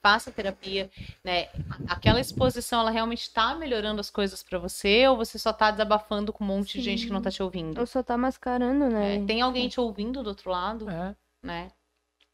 [0.03, 0.89] Faça terapia,
[1.23, 1.47] né?
[1.87, 6.33] Aquela exposição, ela realmente está melhorando as coisas pra você ou você só tá desabafando
[6.33, 7.79] com um monte de gente que não tá te ouvindo?
[7.79, 9.15] Ou só tá mascarando, né?
[9.15, 11.71] É, tem alguém te ouvindo do outro lado, É, né?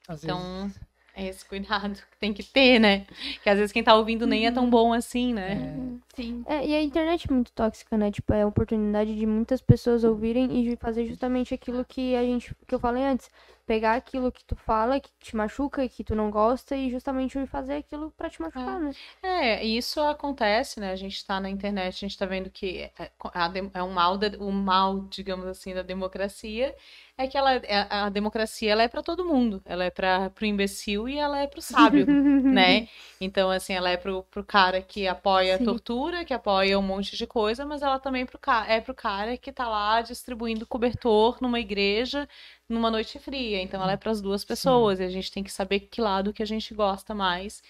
[0.07, 0.79] às Então, vezes.
[1.15, 3.05] é esse cuidado que tem que ter, né?
[3.43, 5.53] Que às vezes quem tá ouvindo nem é tão bom assim, né?
[5.53, 6.43] É, Sim.
[6.47, 8.09] É, e a internet é muito tóxica, né?
[8.11, 12.23] Tipo, é a oportunidade de muitas pessoas ouvirem e de fazer justamente aquilo que a
[12.23, 13.29] gente, que eu falei antes.
[13.69, 17.75] Pegar aquilo que tu fala, que te machuca que tu não gosta e justamente fazer
[17.75, 18.91] aquilo pra te machucar, né?
[19.21, 20.91] É, e isso acontece, né?
[20.91, 23.91] A gente tá na internet, a gente tá vendo que é, a dem- é um
[23.91, 26.73] mal, o mal, digamos assim, da democracia,
[27.15, 29.61] é que ela, é- a democracia ela é para todo mundo.
[29.65, 32.07] Ela é para pro imbecil e ela é pro sábio,
[32.49, 32.87] né?
[33.21, 35.63] Então, assim, ela é pro, pro cara que apoia Sim.
[35.63, 39.37] a tortura, que apoia um monte de coisa, mas ela também pro, é pro cara
[39.37, 42.27] que tá lá distribuindo cobertor numa igreja
[42.69, 43.61] numa noite fria.
[43.61, 46.33] Então, ela é para as duas pessoas e a gente tem que saber que lado
[46.33, 47.61] que a gente gosta mais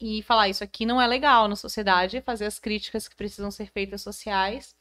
[0.00, 3.70] e falar isso aqui não é legal na sociedade, fazer as críticas que precisam ser
[3.72, 4.74] feitas sociais,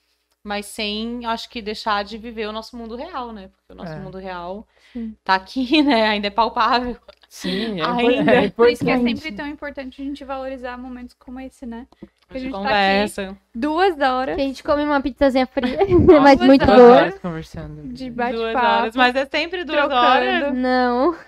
[0.44, 3.48] mas sem, acho que, deixar de viver o nosso mundo real, né?
[3.50, 4.00] Porque o nosso É.
[4.00, 5.16] mundo real Sim.
[5.24, 6.08] tá aqui, né?
[6.10, 7.00] Ainda é palpável.
[7.36, 8.32] Sim, é, Ainda.
[8.32, 9.20] é Por isso que é importante.
[9.20, 11.86] sempre tão importante a gente valorizar momentos como esse, né?
[12.30, 13.38] A gente gente tá conversa.
[13.54, 16.96] Duas horas Que a gente come uma pizzazinha fria, Nossa, mas muito Duas boa.
[16.96, 17.94] horas conversando.
[17.94, 18.66] de duas bate-papo.
[18.66, 18.96] horas.
[18.96, 20.02] Mas é sempre duas trocando.
[20.02, 20.54] horas.
[20.56, 21.14] Não.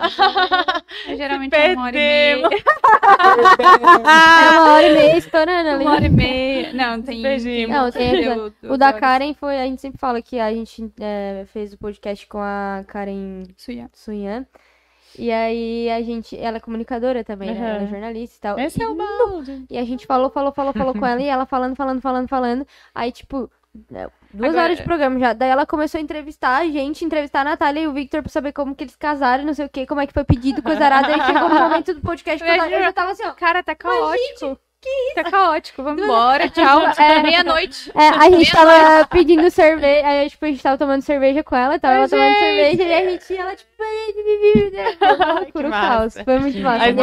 [1.09, 2.49] É geralmente uma hora e meia.
[4.45, 5.83] É uma hora e meia estourando ali.
[5.83, 6.73] Uma hora e meia.
[6.73, 7.21] Não, tem.
[7.67, 8.99] Não, tem duas O da horas.
[8.99, 9.59] Karen foi.
[9.59, 13.89] A gente sempre fala que a gente é, fez o podcast com a Karen Suya.
[13.93, 14.45] Sunhan.
[15.17, 16.37] E aí a gente.
[16.37, 17.69] Ela é comunicadora também, né?
[17.75, 18.59] Ela é jornalista e tal.
[18.59, 19.65] Esse e, é o balde.
[19.69, 22.67] e a gente falou, falou, falou, falou com ela e ela falando, falando, falando, falando.
[22.93, 23.49] Aí, tipo.
[23.93, 25.33] é, Duas Agora- horas de programa já.
[25.33, 28.51] Daí ela começou a entrevistar a gente, entrevistar a Natália e o Victor pra saber
[28.51, 31.07] como que eles casaram, não sei o que, como é que foi pedido, coisa arada.
[31.07, 33.33] Aí chegou no momento do podcast que eu, eu já tava assim, ó.
[33.33, 34.59] Cara, tá caótico.
[35.15, 35.81] Tá caótico.
[35.83, 36.47] Vamos embora.
[36.49, 36.81] Tchau.
[36.97, 37.21] É.
[37.23, 37.91] Meia-noite.
[37.95, 41.79] É, a gente tava pedindo cerveja, aí tipo, a gente tava tomando cerveja com ela,
[41.79, 43.67] tava ela tomando cerveja e a gente, ela tipo,
[45.53, 45.87] puro massa.
[46.19, 46.25] caos.
[46.25, 46.77] Foi muito massa.
[46.93, 46.97] Mas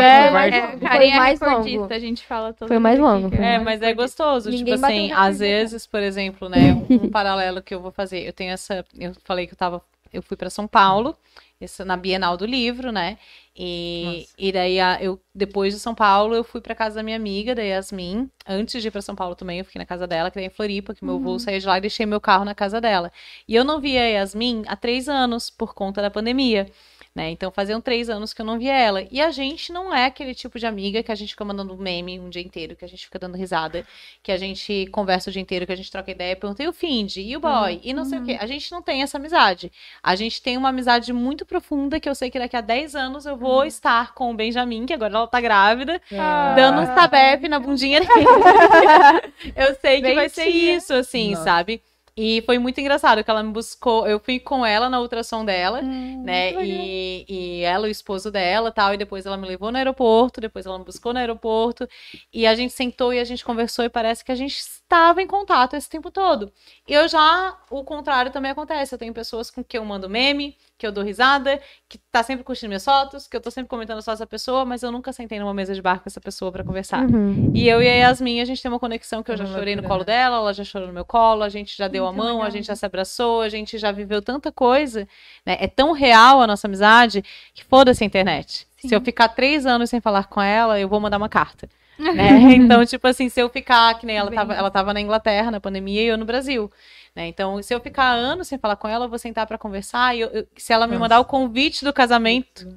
[0.55, 1.95] é- É, Foi mais recordista, longo.
[1.95, 4.51] a gente fala todo Foi mais longo, É, mais mas é gostoso.
[4.51, 8.21] Ninguém tipo assim, o às vezes, por exemplo, né, um paralelo que eu vou fazer.
[8.27, 8.85] Eu tenho essa.
[8.99, 9.83] Eu falei que eu tava.
[10.15, 11.17] Eu fui pra São Paulo,
[11.61, 13.19] essa, na Bienal do Livro, né?
[13.57, 14.35] E, Nossa.
[14.39, 17.63] e daí, eu, depois de São Paulo, eu fui pra casa da minha amiga, da
[17.63, 18.31] Yasmin.
[18.47, 20.51] Antes de ir pra São Paulo também, eu fiquei na casa dela, que daí em
[20.51, 23.13] Floripa, que meu voo saía de lá e deixei meu carro na casa dela.
[23.47, 26.67] E eu não via a Yasmin há três anos, por conta da pandemia.
[27.15, 27.31] Né?
[27.31, 29.07] Então faziam três anos que eu não via ela.
[29.09, 32.19] E a gente não é aquele tipo de amiga que a gente fica mandando meme
[32.19, 33.87] um dia inteiro, que a gente fica dando risada,
[34.21, 36.73] que a gente conversa o dia inteiro, que a gente troca ideia, pergunta, e o
[36.73, 38.37] Find, e o boy, e não sei o quê.
[38.41, 39.71] A gente não tem essa amizade.
[40.03, 43.27] A gente tem uma amizade muito profunda que eu sei que daqui a 10 anos
[43.27, 46.53] eu vou estar com o Benjamin, que agora ela tá grávida, Ah.
[46.57, 48.11] dando uns tabep na bundinha dele.
[49.55, 51.45] eu sei que vai ser isso, assim, Nossa.
[51.45, 51.81] sabe?
[52.17, 54.07] E foi muito engraçado que ela me buscou.
[54.07, 56.53] Eu fui com ela na ultrassom dela, Hum, né?
[56.65, 58.95] E, e ela, o esposo dela tal.
[58.95, 61.89] E depois ela me levou no aeroporto, depois ela me buscou no aeroporto.
[62.33, 64.63] E a gente sentou e a gente conversou e parece que a gente
[64.95, 66.53] estava em contato esse tempo todo.
[66.89, 68.95] E eu já, o contrário também acontece.
[68.95, 72.45] Eu tenho pessoas com que eu mando meme, que eu dou risada, que tá sempre
[72.45, 75.41] curtindo minhas fotos, que eu tô sempre comentando só essa pessoa, mas eu nunca sentei
[75.41, 77.05] numa mesa de bar com essa pessoa pra conversar.
[77.05, 77.51] Uhum.
[77.55, 79.83] E eu e a Yasmin, a gente tem uma conexão que eu já chorei no
[79.83, 80.07] colo né?
[80.07, 82.39] dela, ela já chorou no meu colo, a gente já deu a Muito mão, a
[82.39, 82.51] legal.
[82.53, 85.09] gente já se abraçou, a gente já viveu tanta coisa,
[85.45, 85.57] né?
[85.61, 88.67] É tão real a nossa amizade que foda-se a internet.
[88.79, 88.89] Sim.
[88.89, 91.69] Se eu ficar três anos sem falar com ela, eu vou mandar uma carta.
[92.15, 92.55] né?
[92.55, 94.61] Então, tipo assim, se eu ficar, que nem ela Bem tava, isso.
[94.61, 96.71] ela tava na Inglaterra na pandemia e eu no Brasil.
[97.15, 97.29] Né?
[97.29, 100.17] Então, se eu ficar anos sem falar com ela, eu vou sentar pra conversar.
[100.17, 102.77] E eu- eu- se ela me mandar o convite do casamento,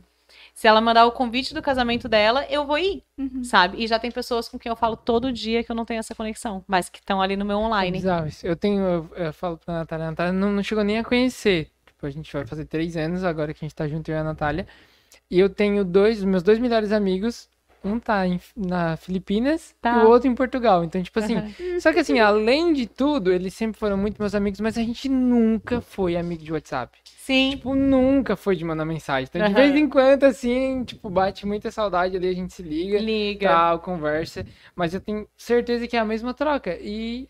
[0.54, 3.44] se ela mandar o convite do casamento dela, eu vou ir Uhum.
[3.44, 3.84] sabe?
[3.84, 6.14] E já tem pessoas com quem eu falo todo dia que eu não tenho essa
[6.16, 8.02] conexão, mas que estão ali no meu online.
[8.44, 11.70] Eu tenho, eu, eu falo pra Natália, a Natália não, não chegou nem a conhecer.
[11.86, 14.20] Tipo, a gente vai fazer três anos agora que a gente tá junto eu e
[14.20, 14.68] a Natália.
[15.30, 17.50] E eu tenho dois, meus dois melhores amigos,
[17.88, 19.94] um tá em- na Filipinas Tá.
[19.94, 20.84] e o outro em Portugal.
[20.84, 21.80] Então, tipo assim, Aham.
[21.80, 25.10] só que assim, além de tudo, eles sempre foram muito meus amigos, mas a gente
[25.10, 26.98] nunca foi amigo de WhatsApp.
[27.04, 27.52] Sim.
[27.52, 29.28] Tipo, nunca foi de mandar mensagem.
[29.30, 29.56] Então, de Aham.
[29.56, 33.50] vez em quando, assim, tipo, bate muita saudade ali, a gente se liga, Liga.
[33.50, 34.46] tal, conversa.
[34.76, 36.78] Mas eu tenho certeza que é a mesma troca.
[36.82, 37.28] E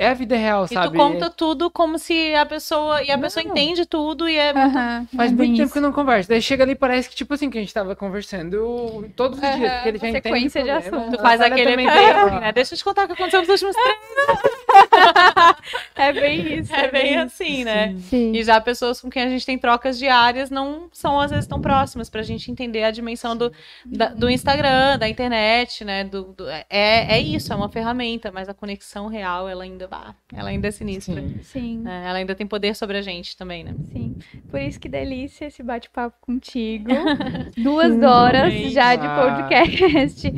[0.00, 0.88] é a vida real, E sabe?
[0.88, 3.02] tu conta tudo como se a pessoa.
[3.02, 3.50] E a pessoa Não.
[3.50, 4.50] entende tudo e é.
[4.50, 5.72] Aham, Faz é muito tempo isso.
[5.72, 6.28] que eu não converso.
[6.28, 9.72] Daí chega ali, parece que, tipo assim, que a gente tava conversando todos os dias.
[9.72, 11.16] Porque ele já uma entende sequência de assunto.
[11.16, 11.86] Tu faz aquele também
[12.40, 12.52] né?
[12.52, 14.59] Deixa eu te contar o que aconteceu nos últimos três.
[15.94, 16.74] É bem isso.
[16.74, 17.94] É bem assim, né?
[17.98, 18.32] Sim.
[18.34, 21.60] E já pessoas com quem a gente tem trocas diárias não são às vezes tão
[21.60, 23.52] próximas pra gente entender a dimensão do,
[23.84, 26.04] da- do Instagram, da internet, né?
[26.04, 30.14] Do, do- é, é isso, é uma ferramenta, mas a conexão real, ela ainda vá,
[30.34, 31.20] ela ainda é sinistra.
[31.20, 31.38] Sim.
[31.42, 32.04] Sim, né?
[32.08, 33.74] Ela ainda tem poder sobre a gente também, né?
[33.92, 34.16] sim.
[34.50, 36.90] Por isso que delícia esse bate-papo contigo.
[37.56, 39.36] Duas horas já de Ah.
[39.38, 40.32] podcast.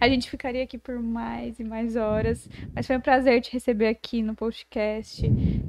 [0.00, 2.48] A gente ficaria aqui por mais e mais horas.
[2.74, 5.22] Mas foi um prazer te receber aqui no podcast.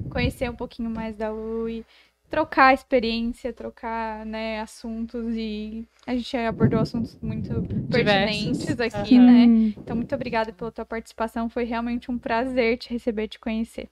[0.09, 1.85] Conhecer um pouquinho mais da Lui.
[2.29, 9.25] Trocar experiência, trocar né, assuntos e a gente abordou assuntos muito pertinentes aqui, Aham.
[9.25, 9.45] né?
[9.47, 9.73] Hum.
[9.75, 11.49] Então, muito obrigada pela tua participação.
[11.49, 13.89] Foi realmente um prazer te receber, te conhecer.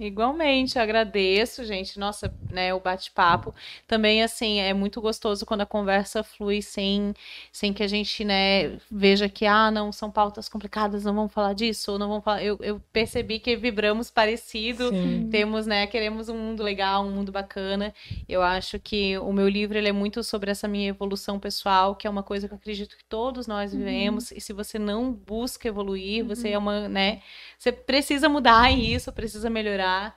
[0.00, 1.98] Igualmente, agradeço, gente.
[1.98, 3.54] Nossa, né, o bate-papo.
[3.86, 7.12] Também, assim, é muito gostoso quando a conversa flui sem,
[7.52, 11.52] sem que a gente, né, veja que, ah, não, são pautas complicadas, não vamos falar
[11.52, 12.42] disso, ou não vamos falar.
[12.42, 14.88] Eu, eu percebi que vibramos parecido.
[14.88, 15.28] Sim.
[15.30, 17.92] Temos, né, queremos um mundo legal, um mundo bacana.
[18.26, 22.06] Eu acho que o meu livro, ele é muito sobre essa minha evolução pessoal, que
[22.06, 24.32] é uma coisa que eu acredito que todos nós vivemos.
[24.32, 27.20] E se você não busca evoluir, você é uma, né,
[27.60, 30.16] você precisa mudar isso, precisa melhorar.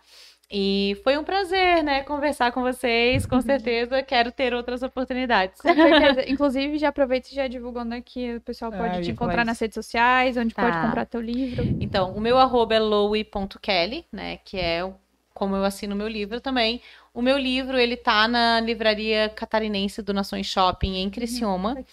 [0.49, 3.25] E foi um prazer, né, conversar com vocês.
[3.25, 5.59] Com certeza quero ter outras oportunidades.
[5.59, 6.23] Com certeza.
[6.31, 8.35] Inclusive, já aproveita e já divulgando aqui.
[8.35, 10.81] O pessoal Ah, pode te encontrar nas redes sociais, onde pode Tá.
[10.85, 11.63] comprar teu livro.
[11.81, 14.89] Então, o meu arroba é lowy.kelly, né, que é
[15.33, 16.81] como eu assino o meu livro também.
[17.13, 21.83] O meu livro, ele tá na livraria catarinense do Nações Shopping em Criciúma.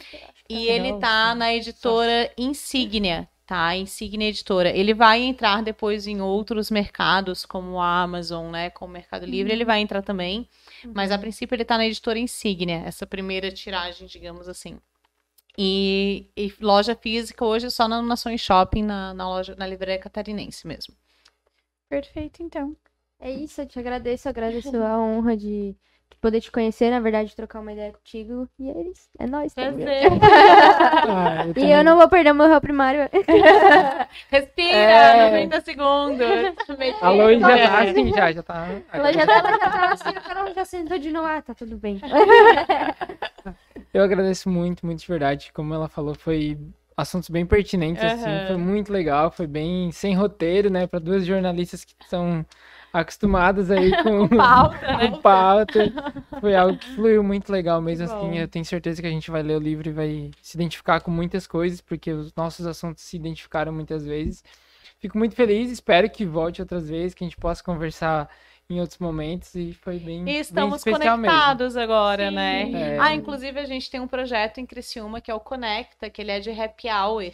[0.48, 3.74] E ele tá na editora Insignia, tá?
[3.74, 4.70] Insignia Editora.
[4.70, 8.70] Ele vai entrar depois em outros mercados, como a Amazon, né?
[8.70, 10.48] Como o Mercado Livre, ele vai entrar também.
[10.94, 14.78] Mas a princípio ele tá na editora Insignia, essa primeira tiragem, digamos assim.
[15.59, 20.64] E, e loja física hoje só na Nações Shopping, na, na loja, na livraria catarinense
[20.64, 20.94] mesmo.
[21.89, 22.77] Perfeito, então.
[23.18, 25.74] É isso, eu te agradeço, eu agradeço a honra de
[26.20, 28.49] poder te conhecer, na verdade, trocar uma ideia contigo.
[28.59, 29.53] E é isso, é nóis.
[29.55, 29.62] tá?
[31.12, 33.09] Ah, eu E eu não vou perder o meu réu primário.
[34.31, 35.31] Respira, É.
[35.31, 36.27] 90 segundos.
[37.01, 38.66] A Lois já tá assim, já, já tá.
[38.93, 41.27] Ela já tava, já tava assim, o canal já sentou de novo.
[41.27, 42.01] Ah, tá tudo bem.
[43.93, 45.51] Eu agradeço muito, muito de verdade.
[45.53, 46.57] Como ela falou, foi
[46.97, 48.31] assuntos bem pertinentes, assim.
[48.31, 48.47] Aham.
[48.47, 50.87] Foi muito legal, foi bem sem roteiro, né?
[50.87, 52.45] Para duas jornalistas que são
[52.93, 55.09] acostumadas aí com, Pauta, né?
[55.11, 55.93] com pauta.
[56.41, 58.29] Foi algo que fluiu muito legal mesmo, Que assim.
[58.31, 58.35] bom.
[58.35, 61.11] Eu tenho certeza que a gente vai ler o livro e vai se identificar com
[61.11, 64.43] muitas coisas, porque os nossos assuntos se identificaram muitas vezes.
[64.99, 68.29] Fico muito feliz, espero que volte outras vezes, que a gente possa conversar
[68.70, 71.36] em outros momentos e foi bem, E bem estamos especial mesmo.
[71.36, 72.70] conectados agora, né?
[72.70, 72.98] É.
[73.01, 76.30] Ah, inclusive a gente tem um projeto em Criciúma que é o Conecta, que ele
[76.30, 77.32] é de happy hour.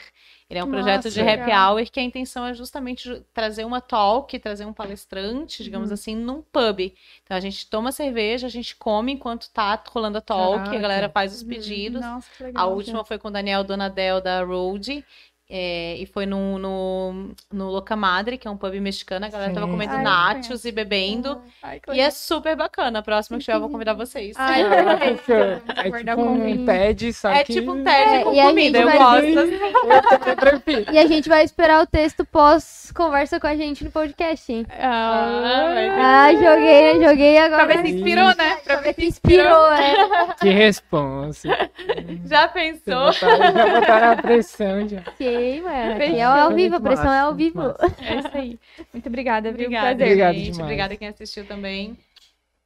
[0.48, 1.44] Ele é um projeto Nossa, de legal.
[1.44, 1.52] happy
[1.82, 5.94] hour que a intenção é justamente ju- trazer uma talk, trazer um palestrante, digamos Uhum.
[5.94, 6.80] assim, num pub.
[7.22, 10.78] Então a gente toma cerveja, a gente come enquanto tá rolando a talk, a Caraca.
[10.80, 11.36] galera faz Uhum.
[11.38, 12.00] os pedidos.
[12.00, 12.64] Nossa, que legal.
[12.70, 15.04] A última foi com o Daniel Donadel da Road.
[15.48, 19.26] É, e foi no, no, no Loca Madre, que é um pub mexicano.
[19.26, 19.72] A galera tava Sim.
[19.72, 21.40] comendo Ai, eu nachos e bebendo.
[21.62, 22.98] Ai, E é super bacana.
[22.98, 24.34] A próxima que tiver, eu vou convidar vocês.
[24.36, 24.64] Ai,
[24.98, 25.36] fechou.
[25.36, 26.66] Vamos É guardar tipo um.
[26.66, 28.78] TED, só É tipo um TED É, com e a comida.
[28.78, 29.26] gente Eu vai gosto.
[30.88, 30.94] Eu.
[30.94, 34.66] E a gente vai esperar o texto pós-conversa com a gente no podcast, hein?
[34.70, 37.08] Ah, Ah, joguei, né?
[37.08, 37.66] Joguei agora.
[37.66, 38.56] Pra ver se inspirou, né?
[38.64, 39.94] Pra ver se inspirou, né?
[40.40, 41.48] Que responsa.
[42.26, 43.12] Já pensou?
[43.12, 43.36] Já
[43.80, 45.02] botaram a pressão já.
[45.36, 45.94] Ok, mano.
[45.94, 47.60] Aqui é ao vivo, a muito pressão é ao vivo.
[48.00, 48.60] É isso aí.
[48.92, 49.66] Muito obrigada, viu?
[49.66, 50.06] Obrigada, Prazer.
[50.06, 50.52] Obrigado gente.
[50.52, 50.60] demais.
[50.60, 51.98] Obrigada quem assistiu também.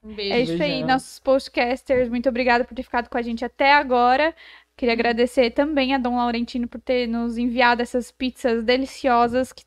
[0.02, 0.32] Um beijo.
[0.32, 0.88] É isso aí, Beijão.
[0.88, 2.08] nossos podcasters.
[2.08, 4.34] Muito obrigada por ter ficado com a gente até agora.
[4.76, 9.52] Queria agradecer também a Dom Laurentino por ter nos enviado essas pizzas deliciosas.
[9.52, 9.64] Que,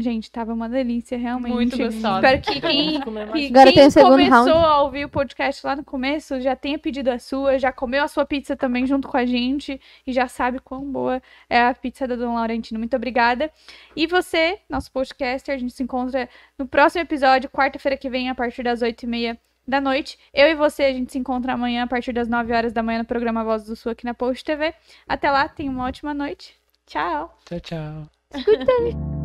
[0.00, 1.52] gente, tava uma delícia, realmente.
[1.52, 2.16] Muito gostosa.
[2.16, 4.50] Espero que quem, que Agora quem começou round.
[4.50, 8.08] a ouvir o podcast lá no começo já tenha pedido a sua, já comeu a
[8.08, 12.06] sua pizza também junto com a gente e já sabe quão boa é a pizza
[12.06, 12.78] da Dom Laurentino.
[12.78, 13.50] Muito obrigada.
[13.96, 16.28] E você, nosso podcaster, a gente se encontra
[16.58, 20.18] no próximo episódio, quarta-feira que vem, a partir das oito e meia da noite.
[20.32, 22.98] Eu e você, a gente se encontra amanhã a partir das 9 horas da manhã
[22.98, 24.74] no programa Voz do Sul aqui na Post TV.
[25.08, 26.54] Até lá, tenha uma ótima noite.
[26.86, 27.38] Tchau.
[27.44, 28.10] Tchau, tchau.
[28.34, 29.21] Escuta.